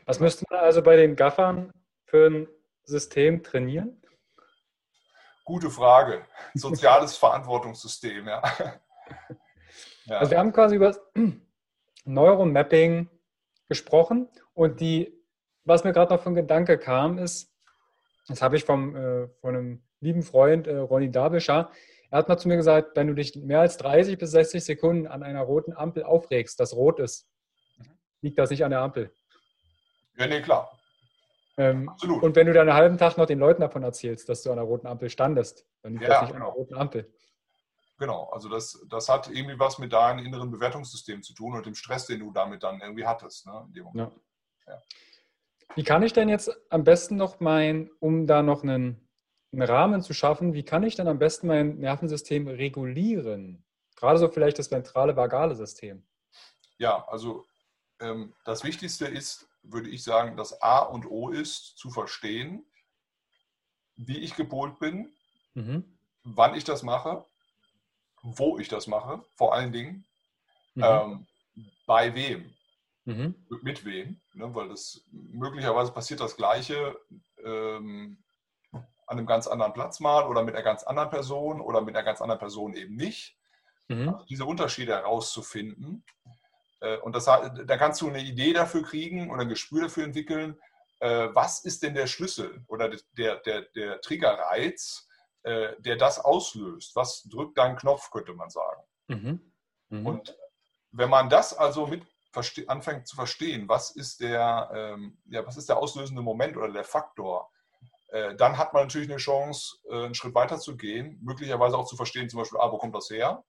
Was 0.05 0.19
müsste 0.19 0.45
man 0.49 0.59
also 0.59 0.81
bei 0.83 0.95
den 0.95 1.15
Gaffern 1.15 1.71
für 2.05 2.27
ein 2.27 2.47
System 2.83 3.43
trainieren? 3.43 4.01
Gute 5.45 5.69
Frage. 5.69 6.25
Soziales 6.53 7.17
Verantwortungssystem, 7.17 8.27
ja. 8.27 8.41
ja. 8.59 8.73
Also 10.07 10.31
wir 10.31 10.39
haben 10.39 10.51
quasi 10.51 10.75
über 10.75 10.97
Neuromapping 12.05 13.07
gesprochen 13.69 14.27
und 14.53 14.81
die, 14.81 15.13
was 15.63 15.83
mir 15.83 15.93
gerade 15.93 16.13
noch 16.13 16.21
für 16.21 16.29
ein 16.29 16.35
Gedanke 16.35 16.77
kam, 16.77 17.17
ist, 17.17 17.53
das 18.27 18.41
habe 18.41 18.57
ich 18.57 18.65
vom, 18.65 18.95
äh, 18.95 19.27
von 19.39 19.55
einem 19.55 19.83
lieben 19.99 20.23
Freund, 20.23 20.67
äh, 20.67 20.75
Ronny 20.75 21.11
Dabischer, 21.11 21.71
er 22.11 22.17
hat 22.17 22.27
mal 22.27 22.37
zu 22.37 22.49
mir 22.49 22.57
gesagt, 22.57 22.97
wenn 22.97 23.07
du 23.07 23.13
dich 23.13 23.37
mehr 23.37 23.61
als 23.61 23.77
30 23.77 24.17
bis 24.17 24.31
60 24.31 24.65
Sekunden 24.65 25.07
an 25.07 25.23
einer 25.23 25.41
roten 25.41 25.71
Ampel 25.73 26.03
aufregst, 26.03 26.59
das 26.59 26.75
rot 26.75 26.99
ist, 26.99 27.29
liegt 28.21 28.37
das 28.37 28.49
nicht 28.49 28.65
an 28.65 28.71
der 28.71 28.81
Ampel. 28.81 29.13
Ja, 30.17 30.27
nee, 30.27 30.41
klar. 30.41 30.77
Ähm, 31.57 31.89
Absolut. 31.89 32.23
Und 32.23 32.35
wenn 32.35 32.47
du 32.47 32.53
dann 32.53 32.69
einen 32.69 32.77
halben 32.77 32.97
Tag 32.97 33.17
noch 33.17 33.25
den 33.25 33.39
Leuten 33.39 33.61
davon 33.61 33.83
erzählst, 33.83 34.29
dass 34.29 34.43
du 34.43 34.51
an 34.51 34.57
der 34.57 34.65
roten 34.65 34.87
Ampel 34.87 35.09
standest, 35.09 35.67
dann 35.81 35.93
liegt 35.93 36.03
ja, 36.03 36.09
das 36.09 36.21
nicht 36.21 36.33
genau. 36.33 36.45
an 36.45 36.51
der 36.51 36.59
roten 36.59 36.75
Ampel. 36.75 37.13
Genau, 37.97 38.29
also 38.31 38.49
das, 38.49 38.83
das 38.89 39.09
hat 39.09 39.29
irgendwie 39.29 39.59
was 39.59 39.77
mit 39.77 39.93
deinem 39.93 40.25
inneren 40.25 40.49
Bewertungssystem 40.49 41.21
zu 41.21 41.33
tun 41.33 41.55
und 41.55 41.65
dem 41.65 41.75
Stress, 41.75 42.07
den 42.07 42.19
du 42.21 42.31
damit 42.31 42.63
dann 42.63 42.81
irgendwie 42.81 43.05
hattest. 43.05 43.45
Ne, 43.45 43.67
ja. 43.93 44.11
Ja. 44.67 44.81
Wie 45.75 45.83
kann 45.83 46.01
ich 46.01 46.13
denn 46.13 46.27
jetzt 46.27 46.51
am 46.69 46.83
besten 46.83 47.15
noch 47.15 47.39
mein, 47.39 47.91
um 47.99 48.25
da 48.25 48.41
noch 48.41 48.63
einen, 48.63 49.07
einen 49.53 49.61
Rahmen 49.61 50.01
zu 50.01 50.13
schaffen, 50.13 50.53
wie 50.53 50.63
kann 50.63 50.83
ich 50.83 50.95
denn 50.95 51.07
am 51.07 51.19
besten 51.19 51.47
mein 51.47 51.77
Nervensystem 51.77 52.47
regulieren? 52.47 53.63
Gerade 53.95 54.17
so 54.17 54.29
vielleicht 54.29 54.57
das 54.57 54.71
ventrale 54.71 55.15
vagale 55.15 55.55
System. 55.55 56.03
Ja, 56.79 57.05
also 57.07 57.45
ähm, 57.99 58.33
das 58.45 58.63
Wichtigste 58.63 59.05
ist, 59.05 59.47
würde 59.63 59.89
ich 59.89 60.03
sagen, 60.03 60.37
das 60.37 60.61
A 60.61 60.79
und 60.79 61.05
O 61.05 61.29
ist, 61.29 61.77
zu 61.77 61.89
verstehen, 61.89 62.65
wie 63.95 64.19
ich 64.19 64.35
gepolt 64.35 64.79
bin, 64.79 65.13
mhm. 65.53 65.97
wann 66.23 66.55
ich 66.55 66.63
das 66.63 66.83
mache, 66.83 67.25
wo 68.23 68.59
ich 68.59 68.67
das 68.67 68.87
mache, 68.87 69.23
vor 69.35 69.53
allen 69.53 69.71
Dingen, 69.71 70.05
mhm. 70.75 70.83
ähm, 70.83 71.27
bei 71.85 72.13
wem, 72.15 72.53
mhm. 73.05 73.35
mit 73.61 73.85
wem, 73.85 74.21
ne, 74.33 74.53
weil 74.55 74.69
das 74.69 75.03
möglicherweise 75.11 75.91
passiert 75.91 76.19
das 76.19 76.37
Gleiche 76.37 76.99
ähm, 77.43 78.23
an 78.71 79.17
einem 79.17 79.25
ganz 79.25 79.47
anderen 79.47 79.73
Platz 79.73 79.99
mal 79.99 80.27
oder 80.27 80.43
mit 80.43 80.55
einer 80.55 80.63
ganz 80.63 80.83
anderen 80.83 81.09
Person 81.09 81.59
oder 81.59 81.81
mit 81.81 81.95
einer 81.95 82.05
ganz 82.05 82.21
anderen 82.21 82.39
Person 82.39 82.73
eben 82.75 82.95
nicht. 82.95 83.37
Mhm. 83.89 84.09
Also 84.09 84.25
diese 84.25 84.45
Unterschiede 84.45 84.93
herauszufinden 84.93 86.05
und 87.03 87.15
das, 87.15 87.25
da 87.25 87.77
kannst 87.77 88.01
du 88.01 88.07
eine 88.07 88.21
Idee 88.21 88.53
dafür 88.53 88.83
kriegen 88.83 89.29
oder 89.29 89.41
ein 89.41 89.49
Gespür 89.49 89.83
dafür 89.83 90.03
entwickeln, 90.03 90.57
äh, 91.01 91.29
was 91.33 91.65
ist 91.65 91.81
denn 91.81 91.95
der 91.95 92.05
Schlüssel 92.05 92.63
oder 92.67 92.91
der, 93.17 93.37
der, 93.37 93.63
der 93.75 94.01
Triggerreiz, 94.01 95.07
äh, 95.41 95.73
der 95.79 95.95
das 95.95 96.19
auslöst. 96.19 96.95
Was 96.95 97.23
drückt 97.23 97.57
deinen 97.57 97.75
Knopf, 97.75 98.11
könnte 98.11 98.33
man 98.33 98.51
sagen. 98.51 98.83
Mhm. 99.07 99.51
Mhm. 99.89 100.05
Und 100.05 100.37
wenn 100.91 101.09
man 101.09 101.27
das 101.29 101.57
also 101.57 101.87
mit 101.87 102.05
anfängt 102.67 103.07
zu 103.07 103.15
verstehen, 103.15 103.67
was 103.67 103.91
ist 103.91 104.21
der, 104.21 104.69
ähm, 104.73 105.17
ja, 105.25 105.45
was 105.45 105.57
ist 105.57 105.69
der 105.69 105.77
auslösende 105.77 106.21
Moment 106.21 106.55
oder 106.55 106.71
der 106.71 106.85
Faktor, 106.85 107.49
dann 108.37 108.57
hat 108.57 108.73
man 108.73 108.83
natürlich 108.83 109.09
eine 109.09 109.19
Chance, 109.19 109.77
einen 109.89 110.13
Schritt 110.13 110.35
weiter 110.35 110.59
zu 110.59 110.75
gehen, 110.75 111.17
möglicherweise 111.23 111.77
auch 111.77 111.87
zu 111.87 111.95
verstehen, 111.95 112.29
zum 112.29 112.39
Beispiel, 112.39 112.59
ah, 112.59 112.69
wo 112.69 112.77
kommt 112.77 112.93
das 112.93 113.09
her? 113.09 113.41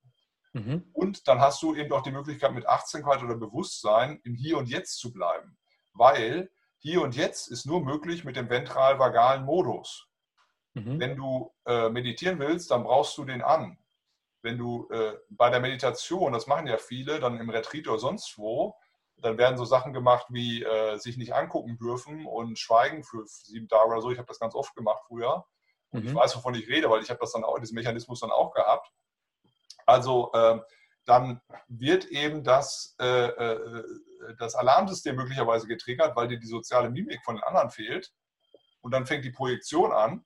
Mhm. 0.53 0.89
Und 0.93 1.27
dann 1.27 1.39
hast 1.39 1.61
du 1.61 1.75
eben 1.75 1.91
auch 1.91 2.03
die 2.03 2.11
Möglichkeit, 2.11 2.53
mit 2.53 2.67
Achtsamkeit 2.67 3.23
oder 3.23 3.35
Bewusstsein 3.35 4.19
im 4.23 4.35
Hier 4.35 4.57
und 4.57 4.69
Jetzt 4.69 4.99
zu 4.99 5.11
bleiben. 5.11 5.57
Weil 5.93 6.49
hier 6.77 7.01
und 7.01 7.15
jetzt 7.15 7.47
ist 7.47 7.65
nur 7.65 7.81
möglich 7.81 8.23
mit 8.23 8.35
dem 8.35 8.49
ventral-vagalen 8.49 9.45
Modus. 9.45 10.07
Mhm. 10.73 10.99
Wenn 10.99 11.15
du 11.15 11.53
äh, 11.65 11.89
meditieren 11.89 12.39
willst, 12.39 12.71
dann 12.71 12.83
brauchst 12.83 13.17
du 13.17 13.25
den 13.25 13.41
an. 13.41 13.77
Wenn 14.41 14.57
du 14.57 14.89
äh, 14.89 15.13
bei 15.29 15.49
der 15.49 15.61
Meditation, 15.61 16.33
das 16.33 16.47
machen 16.47 16.67
ja 16.67 16.77
viele, 16.77 17.19
dann 17.19 17.39
im 17.39 17.49
Retreat 17.49 17.87
oder 17.87 17.99
sonst 17.99 18.37
wo, 18.37 18.75
dann 19.17 19.37
werden 19.37 19.57
so 19.57 19.63
Sachen 19.63 19.93
gemacht 19.93 20.25
wie 20.29 20.63
äh, 20.63 20.97
sich 20.97 21.15
nicht 21.15 21.33
angucken 21.33 21.77
dürfen 21.77 22.25
und 22.25 22.59
schweigen 22.59 23.03
für 23.03 23.25
sieben 23.25 23.69
Tage 23.69 23.89
oder 23.89 24.01
so. 24.01 24.11
Ich 24.11 24.17
habe 24.17 24.27
das 24.27 24.39
ganz 24.39 24.53
oft 24.53 24.75
gemacht 24.75 25.03
früher. 25.07 25.45
Und 25.91 26.03
mhm. 26.03 26.09
ich 26.09 26.15
weiß, 26.15 26.35
wovon 26.35 26.55
ich 26.55 26.67
rede, 26.67 26.89
weil 26.89 27.01
ich 27.01 27.09
habe 27.09 27.19
das 27.21 27.31
dann 27.31 27.45
auch, 27.45 27.57
diesen 27.59 27.75
Mechanismus 27.75 28.19
dann 28.19 28.31
auch 28.31 28.51
gehabt. 28.51 28.91
Also 29.85 30.31
äh, 30.33 30.59
dann 31.05 31.41
wird 31.67 32.05
eben 32.05 32.43
das, 32.43 32.95
äh, 32.99 33.27
äh, 33.27 33.83
das 34.39 34.55
Alarmsystem 34.55 35.15
möglicherweise 35.15 35.67
getriggert, 35.67 36.15
weil 36.15 36.27
dir 36.27 36.39
die 36.39 36.47
soziale 36.47 36.89
Mimik 36.89 37.23
von 37.23 37.35
den 37.35 37.43
anderen 37.43 37.69
fehlt. 37.69 38.11
Und 38.81 38.91
dann 38.91 39.05
fängt 39.05 39.25
die 39.25 39.31
Projektion 39.31 39.91
an 39.91 40.25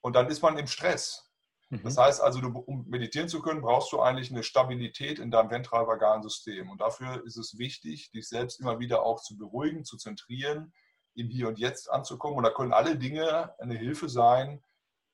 und 0.00 0.14
dann 0.14 0.28
ist 0.28 0.42
man 0.42 0.58
im 0.58 0.66
Stress. 0.66 1.32
Mhm. 1.70 1.82
Das 1.84 1.96
heißt 1.96 2.20
also, 2.20 2.40
du, 2.40 2.48
um 2.58 2.86
meditieren 2.88 3.28
zu 3.28 3.40
können, 3.40 3.62
brauchst 3.62 3.92
du 3.92 4.00
eigentlich 4.00 4.30
eine 4.30 4.42
Stabilität 4.42 5.18
in 5.18 5.30
deinem 5.30 5.50
ventralvagalen 5.50 6.22
System. 6.22 6.70
Und 6.70 6.80
dafür 6.80 7.24
ist 7.24 7.36
es 7.36 7.58
wichtig, 7.58 8.10
dich 8.10 8.28
selbst 8.28 8.60
immer 8.60 8.78
wieder 8.78 9.04
auch 9.04 9.20
zu 9.22 9.36
beruhigen, 9.36 9.84
zu 9.84 9.96
zentrieren, 9.96 10.72
im 11.14 11.28
Hier 11.28 11.48
und 11.48 11.58
Jetzt 11.58 11.90
anzukommen. 11.90 12.36
Und 12.36 12.44
da 12.44 12.50
können 12.50 12.72
alle 12.72 12.96
Dinge 12.96 13.54
eine 13.58 13.74
Hilfe 13.74 14.08
sein, 14.08 14.62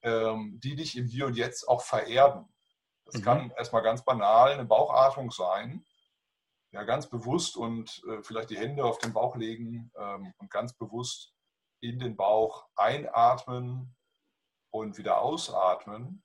ähm, 0.03 0.59
die 0.62 0.76
dich 0.76 0.97
im 0.97 1.07
Hier 1.07 1.26
und 1.26 1.37
Jetzt 1.37 1.68
auch 1.68 1.83
vererden. 1.83 2.49
Das 3.11 3.21
mhm. 3.21 3.25
kann 3.25 3.51
erstmal 3.57 3.83
ganz 3.83 4.05
banal 4.05 4.53
eine 4.53 4.65
Bauchatmung 4.65 5.31
sein. 5.31 5.85
Ja, 6.73 6.83
ganz 6.83 7.09
bewusst 7.09 7.57
und 7.57 8.03
äh, 8.09 8.23
vielleicht 8.23 8.51
die 8.51 8.59
Hände 8.59 8.85
auf 8.85 8.99
den 8.99 9.15
Bauch 9.15 9.37
legen 9.37 9.91
ähm, 9.97 10.35
und 10.37 10.51
ganz 10.51 10.75
bewusst 10.75 11.33
in 11.81 11.99
den 11.99 12.15
Bauch 12.15 12.67
einatmen 12.77 13.97
und 14.71 14.99
wieder 14.99 15.23
ausatmen. 15.23 16.23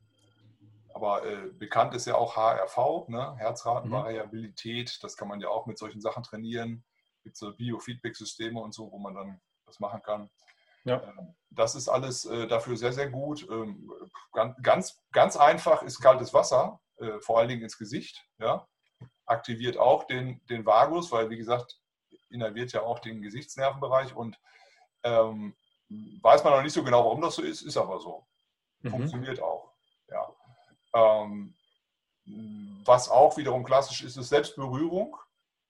Aber 0.94 1.26
äh, 1.26 1.50
bekannt 1.54 1.94
ist 1.96 2.06
ja 2.06 2.16
auch 2.16 2.36
HRV, 2.36 3.08
ne? 3.08 3.36
Herzratenvariabilität. 3.38 5.02
Das 5.02 5.16
kann 5.16 5.30
man 5.30 5.40
ja 5.40 5.48
auch 5.48 5.66
mit 5.66 5.78
solchen 5.78 6.02
Sachen 6.02 6.24
trainieren. 6.24 6.84
Es 7.18 7.24
gibt 7.24 7.38
so 7.38 7.56
Biofeedback-Systeme 7.56 8.60
und 8.60 8.74
so, 8.74 8.92
wo 8.92 9.00
man 9.00 9.16
dann 9.16 9.42
das 9.66 9.80
machen 9.80 10.02
kann. 10.02 10.30
Ja. 10.84 11.02
Ähm, 11.04 11.36
das 11.50 11.76
ist 11.76 11.88
alles 11.88 12.26
äh, 12.26 12.48
dafür 12.48 12.76
sehr, 12.78 12.94
sehr 12.94 13.10
gut. 13.10 13.48
Ähm, 13.50 13.92
ganz, 14.62 15.02
ganz 15.12 15.38
einfach 15.38 15.84
ist 15.84 16.00
kaltes 16.00 16.34
Wasser, 16.34 16.80
äh, 16.98 17.20
vor 17.20 17.40
allen 17.40 17.50
Dingen 17.50 17.62
ins 17.62 17.78
Gesicht. 17.78 18.26
Ja. 18.40 18.68
Aktiviert 19.26 19.78
auch 19.78 20.06
den, 20.06 20.44
den 20.48 20.66
Vagus, 20.66 21.12
weil, 21.12 21.30
wie 21.30 21.38
gesagt, 21.38 21.80
innerviert 22.30 22.74
ja 22.74 22.82
auch 22.82 23.00
den 23.00 23.22
Gesichtsnervenbereich 23.22 24.16
und 24.16 24.40
ähm, 25.04 25.56
weiß 26.22 26.44
man 26.44 26.54
noch 26.54 26.64
nicht 26.64 26.74
so 26.74 26.84
genau, 26.84 27.06
warum 27.06 27.22
das 27.22 27.36
so 27.36 27.44
ist, 27.44 27.62
ist 27.62 27.78
aber 27.78 28.00
so. 28.00 28.26
Mhm. 28.82 28.90
Funktioniert 28.90 29.40
auch. 29.42 29.74
Ja. 30.10 30.36
Ähm, 30.94 31.56
was 32.86 33.10
auch 33.10 33.38
wiederum 33.38 33.64
klassisch 33.64 34.04
ist, 34.04 34.18
ist 34.18 34.30
Selbstberührung. 34.30 35.18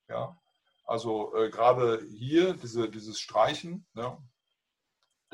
Ja. 0.08 0.38
Also 0.86 1.34
äh, 1.36 1.50
gerade 1.50 2.04
hier 2.10 2.54
diese, 2.54 2.88
dieses 2.88 3.18
Streichen, 3.18 3.86
ne? 3.94 4.18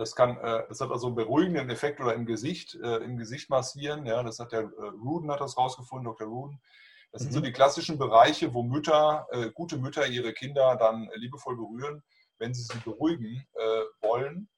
Das, 0.01 0.15
kann, 0.15 0.39
äh, 0.39 0.65
das 0.67 0.81
hat 0.81 0.91
also 0.91 1.09
einen 1.09 1.17
beruhigenden 1.17 1.69
Effekt 1.69 2.01
oder 2.01 2.15
im 2.15 2.25
Gesicht, 2.25 2.75
äh, 2.77 3.05
im 3.05 3.19
Gesicht 3.19 3.51
massieren. 3.51 4.07
Ja, 4.07 4.23
das 4.23 4.39
hat 4.39 4.51
der 4.51 4.63
äh, 4.63 4.83
Ruden 5.05 5.31
hat 5.31 5.43
das 5.43 5.59
rausgefunden, 5.59 6.07
Dr. 6.07 6.27
Ruden. 6.27 6.59
Das 7.13 7.21
sind 7.21 7.35
so 7.35 7.41
mhm. 7.41 7.45
die 7.45 7.53
klassischen 7.53 7.99
Bereiche, 7.99 8.55
wo 8.55 8.63
Mütter, 8.63 9.27
äh, 9.31 9.51
gute 9.51 9.77
Mütter 9.77 10.07
ihre 10.07 10.33
Kinder 10.33 10.75
dann 10.77 11.11
liebevoll 11.17 11.55
berühren, 11.55 12.03
wenn 12.39 12.55
sie 12.55 12.63
sie 12.63 12.79
beruhigen 12.83 13.47
äh, 13.53 13.83
wollen. 14.01 14.49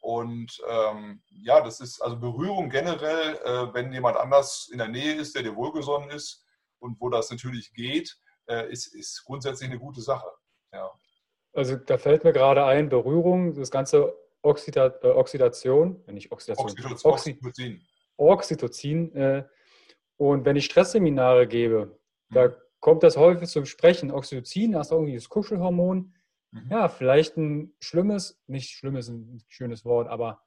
Und 0.00 0.60
ähm, 0.68 1.22
ja, 1.28 1.60
das 1.60 1.78
ist 1.78 2.00
also 2.00 2.18
Berührung 2.18 2.68
generell, 2.68 3.36
äh, 3.44 3.72
wenn 3.74 3.92
jemand 3.92 4.16
anders 4.16 4.68
in 4.72 4.78
der 4.78 4.88
Nähe 4.88 5.14
ist, 5.14 5.36
der 5.36 5.44
dir 5.44 5.54
wohlgesonnen 5.54 6.10
ist 6.10 6.44
und 6.80 7.00
wo 7.00 7.08
das 7.08 7.30
natürlich 7.30 7.72
geht, 7.72 8.18
ist, 8.70 8.94
ist 8.94 9.24
grundsätzlich 9.26 9.68
eine 9.68 9.78
gute 9.78 10.00
Sache. 10.00 10.26
Ja. 10.72 10.90
Also 11.52 11.76
da 11.76 11.98
fällt 11.98 12.24
mir 12.24 12.32
gerade 12.32 12.64
ein, 12.64 12.88
Berührung, 12.88 13.54
das 13.54 13.70
ganze 13.70 14.16
Oxida 14.42 14.98
äh, 15.02 15.08
Oxidation, 15.08 16.02
äh, 16.06 16.12
nicht 16.12 16.32
Oxidation, 16.32 16.70
Oxytocin. 16.70 17.10
Oxytocin. 17.10 17.80
Oxytocin 18.16 19.14
äh, 19.14 19.44
und 20.16 20.44
wenn 20.44 20.56
ich 20.56 20.66
Stressseminare 20.66 21.46
gebe, 21.46 21.98
mhm. 22.28 22.34
da 22.34 22.56
kommt 22.80 23.02
das 23.02 23.16
häufig 23.16 23.48
zum 23.48 23.66
Sprechen. 23.66 24.10
Oxytocin, 24.10 24.72
das 24.72 24.88
ist 24.88 24.92
irgendwie 24.92 25.14
das 25.14 25.28
Kuschelhormon. 25.28 26.14
Mhm. 26.50 26.70
Ja, 26.70 26.88
vielleicht 26.88 27.36
ein 27.36 27.74
schlimmes, 27.80 28.40
nicht 28.46 28.70
schlimmes, 28.70 29.08
ein 29.08 29.42
schönes 29.48 29.84
Wort, 29.84 30.08
aber 30.08 30.42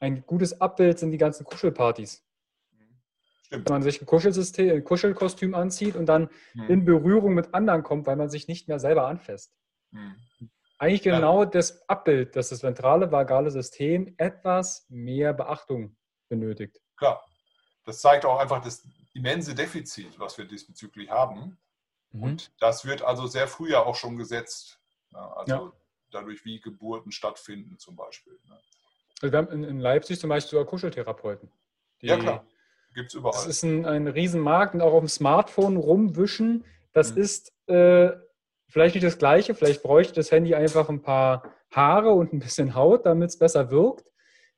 ein 0.00 0.24
gutes 0.26 0.60
Abbild 0.60 0.98
sind 0.98 1.12
die 1.12 1.18
ganzen 1.18 1.44
Kuschelpartys. 1.44 2.24
Stimmt. 3.42 3.68
Wenn 3.68 3.74
man 3.74 3.82
sich 3.82 4.00
ein, 4.00 4.06
Kuschelsystem, 4.06 4.76
ein 4.76 4.84
Kuschelkostüm 4.84 5.54
anzieht 5.54 5.94
und 5.94 6.06
dann 6.06 6.28
mhm. 6.54 6.68
in 6.68 6.84
Berührung 6.84 7.34
mit 7.34 7.54
anderen 7.54 7.82
kommt, 7.82 8.06
weil 8.06 8.16
man 8.16 8.30
sich 8.30 8.48
nicht 8.48 8.66
mehr 8.68 8.78
selber 8.78 9.06
anfasst. 9.06 9.54
Eigentlich 10.82 11.02
genau 11.02 11.44
ja. 11.44 11.46
das 11.48 11.88
Abbild, 11.88 12.34
dass 12.34 12.48
das 12.48 12.64
ventrale 12.64 13.12
vagale 13.12 13.52
System 13.52 14.12
etwas 14.16 14.84
mehr 14.88 15.32
Beachtung 15.32 15.96
benötigt. 16.28 16.80
Klar. 16.96 17.24
Das 17.84 18.00
zeigt 18.00 18.24
auch 18.24 18.40
einfach 18.40 18.60
das 18.60 18.84
immense 19.14 19.54
Defizit, 19.54 20.18
was 20.18 20.38
wir 20.38 20.44
diesbezüglich 20.44 21.08
haben. 21.08 21.56
Mhm. 22.10 22.22
Und 22.24 22.52
das 22.58 22.84
wird 22.84 23.00
also 23.02 23.28
sehr 23.28 23.46
früh 23.46 23.70
ja 23.70 23.84
auch 23.84 23.94
schon 23.94 24.16
gesetzt. 24.16 24.80
Also 25.12 25.54
ja. 25.54 25.72
dadurch, 26.10 26.44
wie 26.44 26.60
Geburten 26.60 27.12
stattfinden 27.12 27.78
zum 27.78 27.94
Beispiel. 27.94 28.36
Ne? 28.48 28.58
Also 29.20 29.32
wir 29.32 29.38
haben 29.38 29.64
in, 29.64 29.78
Leipzig 29.78 30.18
zum 30.18 30.30
Beispiel 30.30 30.50
sogar 30.50 30.66
Kuscheltherapeuten. 30.66 31.48
Ja, 32.00 32.16
klar. 32.16 32.44
Gibt 32.92 33.10
es 33.10 33.14
überall. 33.14 33.34
Das 33.34 33.46
ist 33.46 33.62
ein, 33.62 33.86
ein 33.86 34.08
Riesenmarkt 34.08 34.74
und 34.74 34.80
auch 34.80 34.94
auf 34.94 35.00
dem 35.02 35.08
Smartphone 35.08 35.76
rumwischen. 35.76 36.64
Das 36.92 37.14
mhm. 37.14 37.22
ist 37.22 37.52
äh, 37.68 38.10
vielleicht 38.72 38.94
nicht 38.94 39.06
das 39.06 39.18
Gleiche. 39.18 39.54
Vielleicht 39.54 39.82
bräuchte 39.82 40.14
das 40.14 40.30
Handy 40.30 40.54
einfach 40.54 40.88
ein 40.88 41.02
paar 41.02 41.54
Haare 41.70 42.12
und 42.12 42.32
ein 42.32 42.38
bisschen 42.38 42.74
Haut, 42.74 43.06
damit 43.06 43.30
es 43.30 43.38
besser 43.38 43.70
wirkt. 43.70 44.04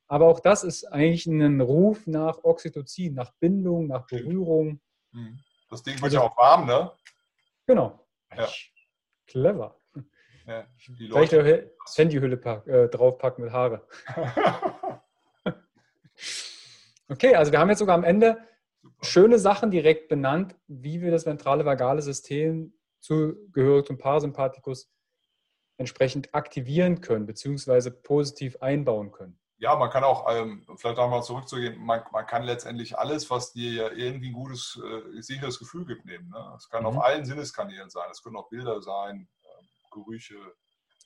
Aber 0.07 0.27
auch 0.27 0.41
das 0.41 0.65
ist 0.65 0.85
eigentlich 0.85 1.27
ein 1.27 1.61
Ruf 1.61 2.07
nach 2.07 2.45
Oxytocin, 2.45 3.15
nach 3.15 3.33
Bindung, 3.41 3.89
nach 3.89 4.07
Berührung. 4.07 4.81
Mhm. 5.13 5.39
Das 5.69 5.83
Ding 5.83 5.95
wird 5.95 6.05
also, 6.05 6.17
ja 6.19 6.23
auch 6.23 6.37
warm, 6.37 6.67
ne? 6.67 6.93
Genau. 7.67 8.07
Ja. 8.37 8.49
Clever. 9.27 9.81
Ja. 10.47 10.67
Vielleicht 10.77 11.33
Handyhülle 11.97 12.37
pack, 12.37 12.67
äh, 12.67 12.89
draufpacken 12.89 13.45
mit 13.45 13.53
Haare. 13.53 13.87
okay, 17.09 17.35
also 17.35 17.51
wir 17.51 17.59
haben 17.59 17.71
jetzt 17.71 17.79
sogar 17.79 17.95
am 17.95 18.05
Ende 18.05 18.39
schöne 19.01 19.39
Sachen 19.39 19.71
direkt 19.71 20.09
benannt, 20.09 20.55
wie 20.67 21.01
wir 21.01 21.11
das 21.11 21.25
ventrale 21.25 21.65
vagale 21.65 22.03
System 22.03 22.75
zugehörig 23.05 23.87
zum 23.87 23.99
Parasympathikus 23.99 24.91
entsprechend 25.77 26.35
aktivieren 26.35 27.01
können, 27.01 27.27
beziehungsweise 27.27 27.91
positiv 27.91 28.57
einbauen 28.63 29.13
können. 29.13 29.39
Ja, 29.59 29.77
man 29.77 29.91
kann 29.91 30.05
auch, 30.05 30.27
ähm, 30.29 30.67
vielleicht 30.77 30.99
einmal 30.99 31.23
zurückzugehen, 31.23 31.79
man, 31.79 32.03
man, 32.13 32.27
kann 32.27 32.43
letztendlich 32.43 32.99
alles, 32.99 33.31
was 33.31 33.53
dir 33.53 33.93
irgendwie 33.93 34.29
ein 34.29 34.35
gutes, 34.35 34.81
äh, 34.83 35.21
sicheres 35.23 35.59
Gefühl 35.59 35.87
gibt, 35.87 36.05
nehmen. 36.07 36.29
Ne? 36.31 36.55
Es 36.57 36.69
kann 36.69 36.83
mhm. 36.83 36.89
auf 36.89 37.05
allen 37.05 37.25
Sinneskanälen 37.25 37.89
sein, 37.89 38.09
es 38.11 38.23
können 38.23 38.37
auch 38.37 38.49
Bilder 38.49 38.81
sein, 38.83 39.29
Gerüche. 39.93 40.35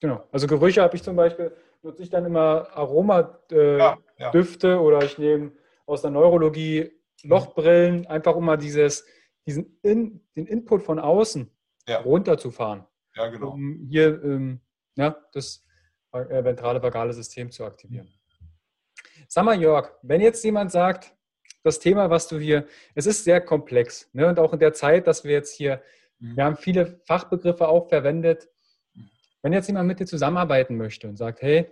Genau, 0.00 0.26
also 0.32 0.46
Gerüche 0.46 0.82
habe 0.82 0.96
ich 0.96 1.02
zum 1.02 1.14
Beispiel, 1.14 1.54
nutze 1.82 2.02
ich 2.02 2.10
dann 2.10 2.24
immer 2.24 2.68
Aromadüfte 2.74 3.46
äh, 3.54 3.78
ja, 3.78 3.98
ja. 4.16 4.78
oder 4.78 5.04
ich 5.04 5.18
nehme 5.18 5.52
aus 5.84 6.02
der 6.02 6.10
Neurologie 6.10 6.90
Lochbrillen, 7.22 8.06
einfach 8.06 8.34
um 8.34 8.44
mal 8.44 8.56
dieses, 8.56 9.04
diesen 9.46 9.78
In, 9.82 10.26
den 10.36 10.46
Input 10.46 10.82
von 10.82 10.98
außen 10.98 11.50
ja. 11.88 12.00
runterzufahren. 12.00 12.84
Ja, 13.14 13.28
genau. 13.28 13.52
Um 13.52 13.86
hier 13.88 14.22
ähm, 14.22 14.60
ja, 14.96 15.16
das 15.32 15.64
äh, 16.12 16.44
ventrale 16.44 16.82
vagale 16.82 17.12
System 17.12 17.50
zu 17.50 17.64
aktivieren. 17.64 18.08
Sag 19.28 19.44
mal, 19.44 19.60
Jörg, 19.60 19.92
wenn 20.02 20.20
jetzt 20.20 20.44
jemand 20.44 20.70
sagt, 20.70 21.14
das 21.64 21.80
Thema, 21.80 22.10
was 22.10 22.28
du 22.28 22.38
hier, 22.38 22.66
es 22.94 23.06
ist 23.06 23.24
sehr 23.24 23.40
komplex. 23.40 24.08
Ne? 24.12 24.26
Und 24.28 24.38
auch 24.38 24.52
in 24.52 24.58
der 24.58 24.72
Zeit, 24.72 25.06
dass 25.06 25.24
wir 25.24 25.32
jetzt 25.32 25.54
hier, 25.54 25.82
mhm. 26.18 26.36
wir 26.36 26.44
haben 26.44 26.56
viele 26.56 27.00
Fachbegriffe 27.04 27.68
auch 27.68 27.88
verwendet, 27.88 28.48
wenn 29.42 29.52
jetzt 29.52 29.66
jemand 29.66 29.86
mit 29.86 30.00
dir 30.00 30.06
zusammenarbeiten 30.06 30.76
möchte 30.76 31.08
und 31.08 31.16
sagt, 31.16 31.42
hey, 31.42 31.70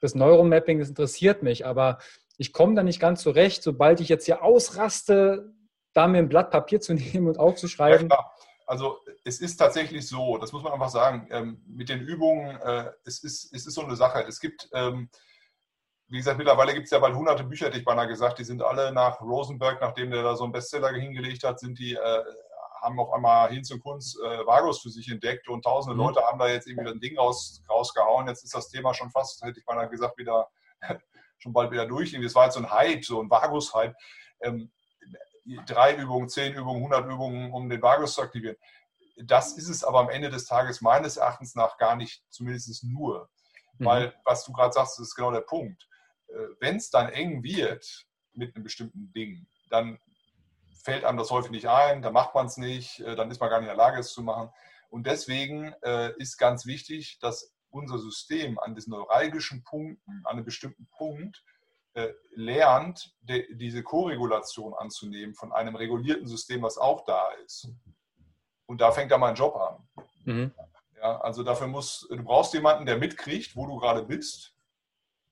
das 0.00 0.14
Neuromapping, 0.14 0.78
das 0.78 0.88
interessiert 0.88 1.42
mich, 1.42 1.66
aber 1.66 1.98
ich 2.36 2.52
komme 2.52 2.74
da 2.74 2.82
nicht 2.82 3.00
ganz 3.00 3.22
zurecht, 3.22 3.62
sobald 3.62 4.00
ich 4.00 4.08
jetzt 4.08 4.26
hier 4.26 4.42
ausraste, 4.42 5.52
da 5.92 6.06
mir 6.06 6.18
ein 6.18 6.28
Blatt 6.28 6.50
Papier 6.50 6.80
zu 6.80 6.94
nehmen 6.94 7.26
und 7.26 7.38
aufzuschreiben. 7.38 8.08
Ja, 8.08 8.30
also 8.68 9.00
es 9.24 9.40
ist 9.40 9.56
tatsächlich 9.56 10.06
so, 10.06 10.36
das 10.36 10.52
muss 10.52 10.62
man 10.62 10.72
einfach 10.72 10.90
sagen, 10.90 11.26
ähm, 11.30 11.62
mit 11.66 11.88
den 11.88 12.00
Übungen, 12.00 12.60
äh, 12.60 12.92
es, 13.04 13.24
ist, 13.24 13.52
es 13.54 13.66
ist 13.66 13.74
so 13.74 13.82
eine 13.82 13.96
Sache. 13.96 14.24
Es 14.28 14.40
gibt, 14.40 14.68
ähm, 14.74 15.08
wie 16.08 16.18
gesagt, 16.18 16.36
mittlerweile 16.36 16.74
gibt 16.74 16.84
es 16.84 16.90
ja 16.90 16.98
bald 16.98 17.16
hunderte 17.16 17.44
Bücher, 17.44 17.66
hätte 17.66 17.78
ich 17.78 17.84
beinahe 17.84 18.08
gesagt, 18.08 18.38
die 18.38 18.44
sind 18.44 18.62
alle 18.62 18.92
nach 18.92 19.20
Rosenberg, 19.22 19.80
nachdem 19.80 20.10
der 20.10 20.22
da 20.22 20.36
so 20.36 20.44
einen 20.44 20.52
Bestseller 20.52 20.92
hingelegt 20.92 21.44
hat, 21.44 21.60
sind 21.60 21.78
die 21.78 21.94
äh, 21.94 22.24
haben 22.82 23.00
auf 23.00 23.12
einmal 23.12 23.50
Hinz 23.50 23.70
und 23.70 23.80
Kunz 23.80 24.16
äh, 24.22 24.46
Vagus 24.46 24.80
für 24.80 24.90
sich 24.90 25.10
entdeckt 25.10 25.48
und 25.48 25.62
tausende 25.62 25.94
mhm. 25.94 26.02
Leute 26.02 26.20
haben 26.22 26.38
da 26.38 26.48
jetzt 26.48 26.66
irgendwie 26.66 26.90
ein 26.90 27.00
Ding 27.00 27.18
raus, 27.18 27.62
rausgehauen. 27.68 28.28
Jetzt 28.28 28.44
ist 28.44 28.54
das 28.54 28.68
Thema 28.68 28.94
schon 28.94 29.10
fast, 29.10 29.42
hätte 29.42 29.60
ich 29.60 29.66
mal 29.66 29.88
gesagt, 29.88 30.18
wieder 30.18 30.48
schon 31.38 31.52
bald 31.52 31.70
wieder 31.70 31.86
durch. 31.86 32.12
Es 32.14 32.34
war 32.34 32.44
jetzt 32.44 32.54
so 32.54 32.60
ein 32.60 32.70
Hype, 32.70 33.04
so 33.04 33.20
ein 33.20 33.30
Vagus-Hype. 33.30 33.94
Ähm, 34.42 34.70
drei 35.66 35.96
Übungen, 35.96 36.28
zehn 36.28 36.54
Übungen, 36.54 36.84
100 36.84 37.06
Übungen, 37.06 37.52
um 37.52 37.68
den 37.68 37.82
Vagus 37.82 38.14
zu 38.14 38.22
aktivieren. 38.22 38.56
Das 39.24 39.56
ist 39.56 39.68
es 39.68 39.82
aber 39.82 40.00
am 40.00 40.10
Ende 40.10 40.30
des 40.30 40.46
Tages 40.46 40.80
meines 40.80 41.16
Erachtens 41.16 41.54
nach 41.54 41.76
gar 41.76 41.96
nicht, 41.96 42.22
zumindest 42.30 42.84
nur. 42.84 43.28
Mhm. 43.78 43.84
Weil, 43.84 44.14
was 44.24 44.44
du 44.44 44.52
gerade 44.52 44.72
sagst, 44.72 45.00
ist 45.00 45.14
genau 45.14 45.32
der 45.32 45.40
Punkt. 45.40 45.88
Äh, 46.28 46.34
Wenn 46.60 46.76
es 46.76 46.90
dann 46.90 47.08
eng 47.08 47.42
wird 47.42 48.06
mit 48.32 48.54
einem 48.54 48.64
bestimmten 48.64 49.12
Ding, 49.12 49.46
dann 49.70 49.98
fällt 50.82 51.04
einem 51.04 51.18
das 51.18 51.30
häufig 51.30 51.50
nicht 51.50 51.68
ein, 51.68 52.02
dann 52.02 52.12
macht 52.12 52.34
man 52.34 52.46
es 52.46 52.56
nicht, 52.56 53.00
äh, 53.00 53.16
dann 53.16 53.30
ist 53.30 53.40
man 53.40 53.50
gar 53.50 53.60
nicht 53.60 53.68
in 53.68 53.76
der 53.76 53.84
Lage, 53.84 54.00
es 54.00 54.12
zu 54.12 54.22
machen. 54.22 54.50
Und 54.90 55.06
deswegen 55.06 55.74
äh, 55.82 56.12
ist 56.18 56.38
ganz 56.38 56.64
wichtig, 56.64 57.18
dass 57.20 57.52
unser 57.70 57.98
System 57.98 58.58
an 58.58 58.74
diesen 58.74 58.92
neuralgischen 58.92 59.62
Punkten, 59.64 60.22
an 60.24 60.36
einem 60.36 60.44
bestimmten 60.44 60.88
Punkt, 60.96 61.44
äh, 61.94 62.12
lernt, 62.30 63.14
diese 63.22 63.82
Koregulation 63.82 64.74
anzunehmen 64.74 65.34
von 65.34 65.52
einem 65.52 65.74
regulierten 65.74 66.26
System, 66.26 66.62
was 66.62 66.78
auch 66.78 67.04
da 67.04 67.30
ist. 67.44 67.68
Und 68.66 68.80
da 68.80 68.92
fängt 68.92 69.10
dann 69.10 69.20
mein 69.20 69.34
Job 69.34 69.56
an. 69.56 69.88
Mhm. 70.24 70.52
Ja, 71.00 71.20
also 71.20 71.42
dafür 71.42 71.68
muss, 71.68 72.06
du 72.10 72.22
brauchst 72.22 72.54
jemanden, 72.54 72.86
der 72.86 72.98
mitkriegt, 72.98 73.56
wo 73.56 73.66
du 73.66 73.76
gerade 73.76 74.02
bist 74.02 74.54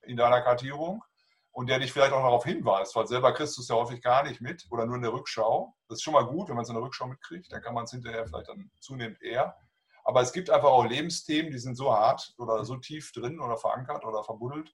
in 0.03 0.17
deiner 0.17 0.41
Kartierung 0.41 1.03
und 1.51 1.69
der 1.69 1.79
dich 1.79 1.93
vielleicht 1.93 2.13
auch 2.13 2.23
darauf 2.23 2.45
hinweist, 2.45 2.95
weil 2.95 3.07
selber 3.07 3.33
kriegst 3.33 3.57
du 3.57 3.63
es 3.63 3.69
ja 3.69 3.75
häufig 3.75 4.01
gar 4.03 4.23
nicht 4.23 4.41
mit 4.41 4.67
oder 4.71 4.87
nur 4.87 4.97
in 4.97 5.03
der 5.03 5.13
Rückschau. 5.13 5.75
Das 5.89 5.97
ist 5.97 6.03
schon 6.03 6.15
mal 6.15 6.27
gut, 6.27 6.49
wenn 6.49 6.55
man 6.55 6.63
es 6.63 6.69
in 6.69 6.75
der 6.75 6.85
Rückschau 6.85 7.07
mitkriegt, 7.07 7.53
dann 7.53 7.63
kann 7.63 7.75
man 7.75 7.85
es 7.85 7.91
hinterher 7.91 8.27
vielleicht 8.27 8.49
dann 8.49 8.71
zunehmend 8.81 9.21
eher. 9.23 9.57
Aber 10.05 10.21
es 10.21 10.33
gibt 10.33 10.51
einfach 10.51 10.69
auch 10.69 10.85
Lebensthemen, 10.85 11.51
die 11.51 11.59
sind 11.59 11.75
so 11.75 11.93
hart 11.93 12.35
oder 12.39 12.65
so 12.65 12.77
tief 12.77 13.11
drin 13.13 13.41
oder 13.41 13.57
verankert 13.57 14.05
oder 14.05 14.23
verbuddelt. 14.23 14.73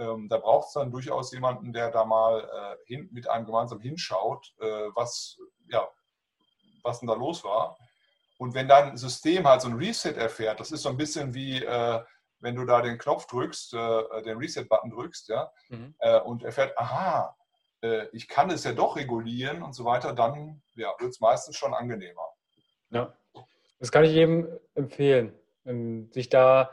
Ähm, 0.00 0.28
da 0.30 0.38
braucht 0.38 0.68
es 0.68 0.72
dann 0.72 0.90
durchaus 0.90 1.30
jemanden, 1.30 1.74
der 1.74 1.90
da 1.90 2.06
mal 2.06 2.40
äh, 2.40 2.76
hin, 2.86 3.10
mit 3.12 3.28
einem 3.28 3.44
gemeinsam 3.44 3.80
hinschaut, 3.80 4.54
äh, 4.58 4.88
was, 4.94 5.36
ja, 5.68 5.86
was 6.82 7.00
denn 7.00 7.08
da 7.08 7.14
los 7.14 7.44
war. 7.44 7.76
Und 8.38 8.54
wenn 8.54 8.66
dein 8.66 8.96
System 8.96 9.46
halt 9.46 9.60
so 9.60 9.68
ein 9.68 9.76
Reset 9.76 10.14
erfährt, 10.16 10.58
das 10.58 10.72
ist 10.72 10.82
so 10.82 10.88
ein 10.88 10.96
bisschen 10.96 11.34
wie, 11.34 11.62
äh, 11.62 12.00
wenn 12.38 12.56
du 12.56 12.64
da 12.64 12.80
den 12.80 12.96
Knopf 12.96 13.26
drückst, 13.26 13.74
äh, 13.74 14.22
den 14.22 14.38
Reset-Button 14.38 14.90
drückst, 14.90 15.28
ja, 15.28 15.52
mhm. 15.68 15.94
äh, 15.98 16.18
und 16.20 16.44
erfährt, 16.44 16.78
aha, 16.78 17.36
äh, 17.82 18.06
ich 18.12 18.26
kann 18.26 18.48
es 18.48 18.64
ja 18.64 18.72
doch 18.72 18.96
regulieren 18.96 19.62
und 19.62 19.74
so 19.74 19.84
weiter, 19.84 20.14
dann 20.14 20.62
ja, 20.76 20.94
wird 20.98 21.10
es 21.10 21.20
meistens 21.20 21.58
schon 21.58 21.74
angenehmer. 21.74 22.26
Ja, 22.88 23.14
das 23.78 23.92
kann 23.92 24.04
ich 24.04 24.12
jedem 24.12 24.48
empfehlen. 24.74 25.34
Sich 26.10 26.30
da, 26.30 26.70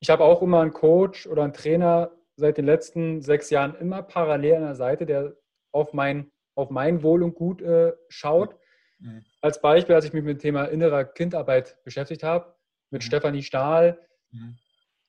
ich 0.00 0.08
habe 0.08 0.24
auch 0.24 0.40
immer 0.40 0.62
einen 0.62 0.72
Coach 0.72 1.26
oder 1.26 1.44
einen 1.44 1.52
Trainer 1.52 2.10
seit 2.42 2.58
den 2.58 2.66
letzten 2.66 3.22
sechs 3.22 3.50
Jahren 3.50 3.74
immer 3.76 4.02
parallel 4.02 4.56
an 4.56 4.62
der 4.62 4.74
Seite, 4.74 5.06
der 5.06 5.34
auf 5.72 5.92
mein, 5.92 6.30
auf 6.54 6.70
mein 6.70 7.02
Wohl 7.02 7.22
und 7.22 7.34
Gut 7.34 7.62
äh, 7.62 7.92
schaut. 8.08 8.56
Mhm. 8.98 9.24
Als 9.40 9.60
Beispiel, 9.60 9.94
als 9.94 10.04
ich 10.04 10.12
mich 10.12 10.22
mit 10.22 10.38
dem 10.38 10.42
Thema 10.42 10.64
innerer 10.66 11.04
Kindarbeit 11.04 11.82
beschäftigt 11.84 12.22
habe, 12.22 12.54
mit 12.90 13.02
mhm. 13.02 13.06
Stefanie 13.06 13.42
Stahl, 13.42 13.98
mhm 14.30 14.58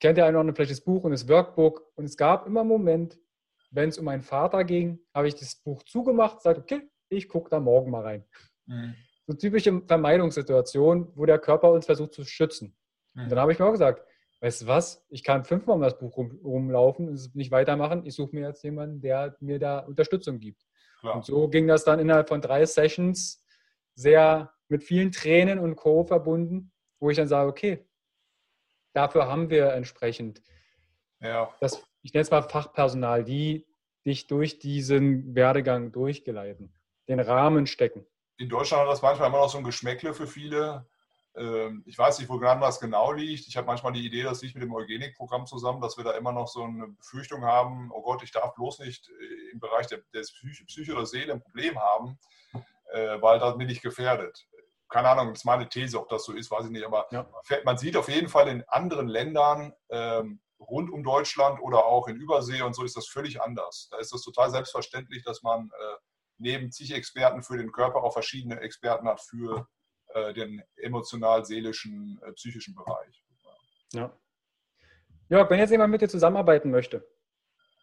kennt 0.04 0.18
der 0.18 0.26
eine 0.26 0.36
oder 0.36 0.42
andere 0.42 0.56
vielleicht 0.56 0.72
das 0.72 0.82
Buch 0.82 1.06
und 1.06 1.12
das 1.12 1.30
Workbook. 1.30 1.82
Und 1.96 2.04
es 2.04 2.18
gab 2.18 2.46
immer 2.46 2.60
einen 2.60 2.70
Moment, 2.70 3.18
wenn 3.72 3.88
es 3.88 3.98
um 3.98 4.04
meinen 4.04 4.22
Vater 4.22 4.66
ging, 4.66 5.00
habe 5.14 5.30
ich 5.30 5.36
das 5.36 5.56
Buch 5.56 5.82
zugemacht, 5.84 6.38
gesagt, 6.38 6.60
okay, 6.60 6.82
ich 7.08 7.30
gucke 7.30 7.50
da 7.50 7.62
morgen 7.62 7.90
mal 7.90 8.02
rein. 8.02 8.26
Mhm. 8.66 8.96
So 9.26 9.34
typische 9.34 9.82
Vermeidungssituation, 9.88 11.14
wo 11.16 11.26
der 11.26 11.40
Körper 11.40 11.72
uns 11.72 11.86
versucht 11.86 12.14
zu 12.14 12.26
schützen. 12.26 12.76
Mhm. 13.14 13.24
Und 13.24 13.30
dann 13.30 13.40
habe 13.40 13.54
ich 13.54 13.60
mir 13.60 13.66
auch 13.66 13.72
gesagt, 13.72 14.06
weißt 14.44 14.64
du 14.64 14.68
was, 14.68 15.06
ich 15.10 15.24
kann 15.24 15.46
fünfmal 15.46 15.78
um 15.78 15.82
das 15.82 15.98
Buch 15.98 16.18
rum, 16.18 16.38
rumlaufen 16.44 17.08
und 17.08 17.34
nicht 17.34 17.52
weitermachen. 17.52 18.06
Ich 18.06 18.14
suche 18.14 18.36
mir 18.36 18.46
jetzt 18.46 18.62
jemanden, 18.62 19.00
der 19.00 19.38
mir 19.40 19.58
da 19.58 19.80
Unterstützung 19.80 20.40
gibt. 20.40 20.66
Klar. 21.00 21.16
Und 21.16 21.26
so 21.26 21.48
ging 21.48 21.66
das 21.66 21.86
dann 21.86 21.98
innerhalb 22.00 22.28
von 22.28 22.42
drei 22.42 22.66
Sessions 22.66 23.42
sehr 23.96 24.54
mit 24.68 24.84
vielen 24.84 25.14
Tränen 25.14 25.60
und 25.60 25.78
Co. 25.78 26.04
verbunden, 26.04 26.74
wo 27.00 27.10
ich 27.10 27.16
dann 27.16 27.30
sage, 27.30 27.50
okay, 27.50 27.88
dafür 28.94 29.28
haben 29.28 29.50
wir 29.50 29.72
entsprechend 29.72 30.42
ja. 31.22 31.50
das, 31.62 31.82
ich 32.02 32.14
nenne 32.14 32.24
es 32.24 32.32
mal 32.32 32.42
Fachpersonal, 32.42 33.24
die 33.24 33.66
dich 34.06 34.28
durch 34.28 34.60
diesen 34.60 35.36
Werdegang 35.36 35.94
durchgeleiten, 35.94 36.74
den 37.08 37.22
Rahmen 37.22 37.66
stecken. 37.66 38.06
In 38.36 38.50
Deutschland 38.50 38.84
hat 38.84 38.92
das 38.92 39.02
manchmal 39.02 39.30
immer 39.30 39.40
noch 39.40 39.50
so 39.50 39.58
ein 39.58 39.64
Geschmäckle 39.64 40.14
für 40.14 40.28
viele. 40.28 40.86
Ähm, 41.36 41.84
ich 41.86 41.98
weiß 41.98 42.20
nicht, 42.20 42.30
woran 42.30 42.62
das 42.62 42.80
genau 42.80 43.12
liegt. 43.12 43.48
Ich 43.48 43.58
habe 43.58 43.68
manchmal 43.68 43.94
die 43.94 44.06
Idee, 44.06 44.24
das 44.24 44.42
liegt 44.42 44.56
mit 44.56 44.64
dem 44.64 44.74
Eugenik-Programm 44.74 45.48
zusammen, 45.48 45.82
dass 45.82 45.98
wir 45.98 46.04
da 46.04 46.12
immer 46.12 46.32
noch 46.32 46.48
so 46.48 46.64
eine 46.64 46.88
Befürchtung 46.90 47.44
haben, 47.44 47.92
oh 47.92 48.02
Gott, 48.02 48.24
ich 48.24 48.32
darf 48.32 48.54
bloß 48.54 48.80
nicht 48.80 49.10
äh, 49.10 49.52
im 49.52 49.60
Bereich 49.60 49.88
der, 49.88 50.00
der 50.14 50.22
Psyche 50.22 50.94
oder 50.94 51.06
Seele 51.06 51.34
ein 51.34 51.42
Problem 51.42 51.80
haben, 51.80 52.20
äh, 52.92 53.22
weil 53.22 53.40
das 53.40 53.58
bin 53.58 53.70
ich 53.70 53.82
gefährdet. 53.82 54.48
Keine 54.90 55.10
Ahnung, 55.10 55.30
das 55.30 55.40
ist 55.40 55.46
meine 55.46 55.68
These, 55.68 56.00
ob 56.00 56.08
das 56.10 56.24
so 56.24 56.34
ist, 56.34 56.52
weiß 56.52 56.66
ich 56.66 56.72
nicht. 56.72 56.86
Aber 56.86 57.08
ja. 57.12 57.28
man 57.66 57.78
sieht 57.78 57.98
auf 57.98 58.10
jeden 58.10 58.30
Fall 58.30 58.48
in 58.48 58.64
anderen 58.68 59.08
Ländern 59.08 59.74
ähm, 59.90 60.40
rund 60.60 60.92
um 60.92 61.04
Deutschland 61.04 61.60
oder 61.62 61.86
auch 61.86 62.08
in 62.08 62.18
Übersee 62.18 62.62
und 62.62 62.76
so 62.76 62.84
ist 62.84 62.96
das 62.96 63.08
völlig 63.08 63.42
anders. 63.42 63.88
Da 63.90 63.98
ist 63.98 64.14
das 64.14 64.22
total 64.22 64.52
selbstverständlich, 64.52 65.24
dass 65.24 65.42
man 65.42 65.70
äh, 65.70 65.96
neben 66.38 66.72
zig 66.72 66.94
Experten 66.94 67.42
für 67.42 67.58
den 67.58 67.72
Körper 67.72 68.04
auch 68.04 68.14
verschiedene 68.14 68.60
Experten 68.60 69.08
hat 69.08 69.20
für 69.20 69.68
äh, 70.14 70.34
den 70.34 70.64
emotional-seelischen, 70.78 72.20
äh, 72.24 72.32
psychischen 72.34 72.76
Bereich. 72.76 73.24
Ja. 73.94 74.12
Jörg, 75.30 75.50
wenn 75.50 75.60
jetzt 75.60 75.72
jemand 75.72 75.92
mit 75.92 76.02
dir 76.02 76.10
zusammenarbeiten 76.10 76.72
möchte, 76.72 77.08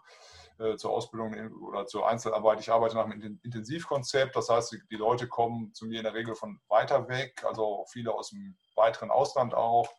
äh, 0.57 0.77
zur 0.77 0.91
Ausbildung 0.91 1.35
oder 1.51 1.85
zur 1.85 2.07
Einzelarbeit. 2.07 2.61
Ich 2.61 2.71
arbeite 2.71 2.95
nach 2.95 3.03
einem 3.03 3.41
Intensivkonzept, 3.43 4.37
das 4.37 4.47
heißt, 4.47 4.77
die, 4.89 4.95
Leute 4.95 5.27
kommen 5.27 5.73
zu 5.73 5.85
mir 5.85 5.97
in 5.97 6.05
der 6.05 6.13
Regel 6.13 6.33
von 6.33 6.61
weiter 6.69 7.09
weg, 7.09 7.43
also 7.45 7.83
viele 7.89 8.13
aus 8.13 8.29
dem 8.29 8.57
weiteren 8.73 9.11
Ausland 9.11 9.53
auch. 9.53 9.89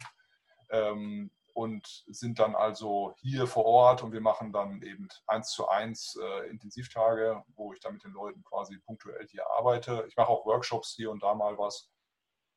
Ähm, 0.70 1.30
und 1.52 2.04
sind 2.07 2.38
dann 2.38 2.54
also 2.54 3.14
hier 3.18 3.46
vor 3.46 3.66
Ort 3.66 4.02
und 4.02 4.12
wir 4.12 4.20
machen 4.22 4.52
dann 4.52 4.80
eben 4.82 5.09
eins 5.26 5.50
zu 5.50 5.68
eins 5.68 6.18
äh, 6.22 6.48
Intensivtage, 6.48 7.42
wo 7.48 7.74
ich 7.74 7.80
dann 7.80 7.94
mit 7.94 8.04
den 8.04 8.12
Leuten 8.12 8.42
quasi 8.44 8.78
punktuell 8.78 9.26
hier 9.28 9.46
arbeite. 9.50 10.07
Ich 10.09 10.16
mache 10.16 10.28
auch 10.28 10.46
Workshops 10.46 10.94
hier 10.96 11.11
und 11.11 11.22
da 11.22 11.34
mal 11.34 11.57
was. 11.57 11.90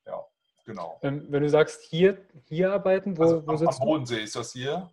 Ja, 0.05 0.25
Genau. 0.65 0.97
Wenn, 1.01 1.31
wenn 1.31 1.43
du 1.43 1.49
sagst, 1.49 1.81
hier, 1.83 2.17
hier 2.45 2.73
arbeiten, 2.73 3.17
wo, 3.17 3.23
also 3.23 3.47
wo 3.47 3.55
sitzt 3.55 3.81
am 3.81 3.87
Bodensee 3.87 4.21
ist 4.21 4.35
das 4.35 4.51
hier. 4.51 4.89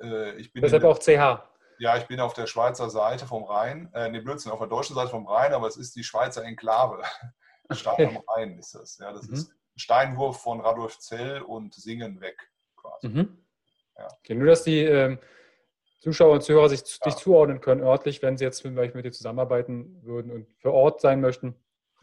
Äh, 0.00 0.36
ich 0.36 0.52
bin 0.52 0.62
Deshalb 0.62 0.82
der, 0.82 0.90
auch 0.90 0.98
CH. 0.98 1.42
Ja, 1.78 1.96
ich 1.96 2.06
bin 2.06 2.20
auf 2.20 2.34
der 2.34 2.46
Schweizer 2.46 2.90
Seite 2.90 3.26
vom 3.26 3.44
Rhein. 3.44 3.90
Äh, 3.94 4.10
ne, 4.10 4.22
Blödsinn, 4.22 4.52
auf 4.52 4.58
der 4.58 4.68
deutschen 4.68 4.94
Seite 4.94 5.10
vom 5.10 5.26
Rhein, 5.26 5.52
aber 5.52 5.66
es 5.68 5.76
ist 5.76 5.96
die 5.96 6.04
Schweizer 6.04 6.44
Enklave. 6.44 7.02
Stadt 7.70 8.00
am 8.00 8.18
Rhein 8.28 8.58
ist 8.58 8.74
das. 8.74 8.98
Ja, 8.98 9.12
das 9.12 9.28
mhm. 9.28 9.34
ist 9.34 9.50
ein 9.50 9.78
Steinwurf 9.78 10.40
von 10.40 10.60
Radolfzell 10.60 11.42
und 11.42 11.74
Singen 11.74 12.20
weg 12.20 12.50
quasi. 12.76 13.08
Mhm. 13.08 13.38
Ja. 13.98 14.08
Okay, 14.20 14.34
nur, 14.34 14.46
dass 14.46 14.62
die 14.62 14.80
ähm, 14.80 15.18
Zuschauer 16.00 16.34
und 16.34 16.42
Zuhörer 16.42 16.68
sich 16.68 16.80
ja. 16.80 17.06
dich 17.06 17.16
zuordnen 17.16 17.60
können 17.60 17.82
örtlich, 17.82 18.22
wenn 18.22 18.36
sie 18.36 18.44
jetzt 18.44 18.62
vielleicht 18.62 18.94
mit 18.94 19.04
dir 19.04 19.12
zusammenarbeiten 19.12 20.02
würden 20.02 20.30
und 20.30 20.46
für 20.58 20.72
Ort 20.72 21.00
sein 21.00 21.20
möchten. 21.20 21.54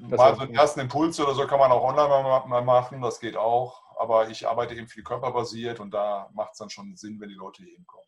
Mal 0.10 0.36
so 0.36 0.42
einen 0.42 0.54
ersten 0.54 0.82
Impuls 0.82 1.20
oder 1.20 1.34
so 1.34 1.48
kann 1.48 1.60
man 1.60 1.72
auch 1.72 1.84
online 1.84 2.10
mal 2.48 2.62
machen, 2.62 3.02
das 3.02 3.20
geht 3.20 3.38
auch. 3.38 3.82
Aber 3.98 4.30
ich 4.30 4.48
arbeite 4.48 4.76
eben 4.76 4.88
viel 4.88 5.04
körperbasiert 5.04 5.80
und 5.80 5.94
da 5.94 6.30
macht 6.34 6.54
es 6.54 6.58
dann 6.58 6.70
schon 6.70 6.96
Sinn, 6.96 7.20
wenn 7.22 7.30
die 7.30 7.36
Leute 7.36 7.64
hier 7.64 7.74
hinkommen. 7.74 8.06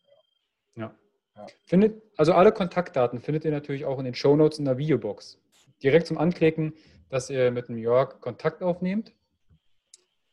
Ja. 0.74 0.94
ja. 1.36 1.46
Findet, 1.64 2.02
also 2.18 2.34
alle 2.34 2.52
Kontaktdaten 2.52 3.20
findet 3.20 3.44
ihr 3.44 3.50
natürlich 3.50 3.86
auch 3.86 3.98
in 3.98 4.04
den 4.04 4.14
Shownotes 4.14 4.58
in 4.58 4.66
der 4.66 4.78
Videobox. 4.78 5.38
Direkt 5.82 6.06
zum 6.06 6.18
Anklicken, 6.18 6.74
dass 7.08 7.30
ihr 7.30 7.50
mit 7.50 7.68
dem 7.68 7.78
Jörg 7.78 8.20
Kontakt 8.20 8.62
aufnehmt. 8.62 9.14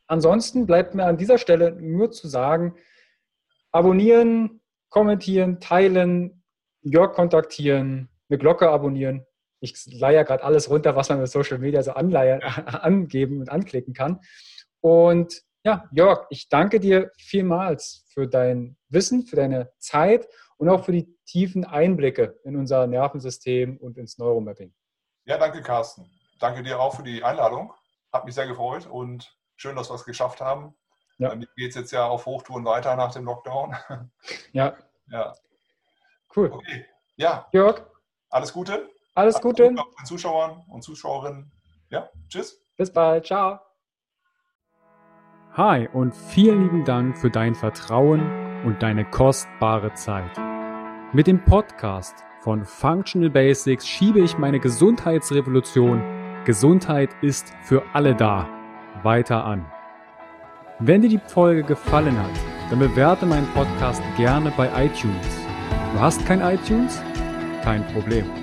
Ansonsten 0.07 0.65
bleibt 0.65 0.95
mir 0.95 1.05
an 1.05 1.17
dieser 1.17 1.37
Stelle 1.37 1.71
nur 1.71 2.11
zu 2.11 2.27
sagen, 2.27 2.75
abonnieren, 3.71 4.59
kommentieren, 4.89 5.59
teilen, 5.59 6.43
Jörg 6.81 7.13
kontaktieren, 7.13 8.09
eine 8.27 8.37
Glocke 8.37 8.69
abonnieren 8.69 9.25
ich 9.63 9.85
leihe 9.85 10.25
gerade 10.25 10.43
alles 10.43 10.69
runter, 10.69 10.95
was 10.95 11.07
man 11.07 11.19
mit 11.19 11.29
Social 11.31 11.57
Media 11.57 11.81
so 11.81 11.93
anleihen, 11.93 12.41
angeben 12.67 13.39
und 13.39 13.49
anklicken 13.49 13.93
kann. 13.93 14.19
Und 14.81 15.41
ja, 15.63 15.89
Jörg, 15.93 16.25
ich 16.29 16.49
danke 16.49 16.81
dir 16.81 17.11
vielmals 17.17 18.05
für 18.09 18.27
dein 18.27 18.75
Wissen, 18.89 19.25
für 19.25 19.37
deine 19.37 19.71
Zeit 19.79 20.27
und 20.57 20.67
auch 20.67 20.83
für 20.83 20.91
die 20.91 21.17
tiefen 21.25 21.63
Einblicke 21.63 22.37
in 22.43 22.57
unser 22.57 22.85
Nervensystem 22.87 23.77
und 23.77 23.97
ins 23.97 24.17
Neuromapping. 24.17 24.73
Ja, 25.25 25.37
danke, 25.37 25.61
Carsten. 25.61 26.11
Danke 26.39 26.61
dir 26.63 26.81
auch 26.81 26.97
für 26.97 27.03
die 27.03 27.23
Einladung. 27.23 27.73
Hat 28.11 28.25
mich 28.25 28.35
sehr 28.35 28.47
gefreut 28.47 28.85
und 28.85 29.33
schön, 29.55 29.77
dass 29.77 29.89
wir 29.89 29.95
es 29.95 30.03
geschafft 30.03 30.41
haben. 30.41 30.75
Ja. 31.19 31.33
Mir 31.33 31.47
geht 31.55 31.69
es 31.69 31.75
jetzt 31.75 31.91
ja 31.91 32.05
auf 32.05 32.25
Hochtouren 32.25 32.65
weiter 32.65 32.97
nach 32.97 33.13
dem 33.13 33.23
Lockdown. 33.25 33.75
Ja. 34.51 34.75
Ja. 35.11 35.33
Cool. 36.33 36.49
Okay. 36.49 36.85
Ja. 37.17 37.47
Jörg. 37.51 37.85
Alles 38.29 38.53
Gute. 38.53 38.89
Alles 39.15 39.39
Gute. 39.41 39.69
Gute 39.69 39.75
den 39.75 40.05
Zuschauern 40.05 40.63
und 40.69 40.83
Zuschauerinnen. 40.83 41.51
Ja, 41.89 42.09
tschüss. 42.29 42.59
Bis 42.77 42.91
bald. 42.91 43.25
Ciao. 43.25 43.59
Hi 45.55 45.87
und 45.93 46.15
vielen 46.15 46.63
lieben 46.63 46.83
Dank 46.83 47.17
für 47.17 47.29
dein 47.29 47.53
Vertrauen 47.53 48.63
und 48.65 48.81
deine 48.81 49.05
kostbare 49.05 49.93
Zeit. 49.93 50.31
Mit 51.13 51.27
dem 51.27 51.45
Podcast 51.45 52.15
von 52.41 52.65
Functional 52.65 53.29
Basics 53.29 53.87
schiebe 53.87 54.19
ich 54.19 54.37
meine 54.39 54.59
Gesundheitsrevolution 54.59 56.01
Gesundheit 56.45 57.11
ist 57.21 57.53
für 57.61 57.83
alle 57.93 58.15
da 58.15 58.49
weiter 59.03 59.45
an. 59.45 59.65
Wenn 60.79 61.01
dir 61.01 61.09
die 61.09 61.19
Folge 61.19 61.63
gefallen 61.63 62.17
hat, 62.19 62.31
dann 62.69 62.79
bewerte 62.79 63.25
meinen 63.25 63.47
Podcast 63.53 64.01
gerne 64.17 64.51
bei 64.57 64.67
iTunes. 64.85 65.27
Du 65.93 65.99
hast 65.99 66.25
kein 66.25 66.41
iTunes? 66.41 67.01
Kein 67.63 67.85
Problem. 67.93 68.42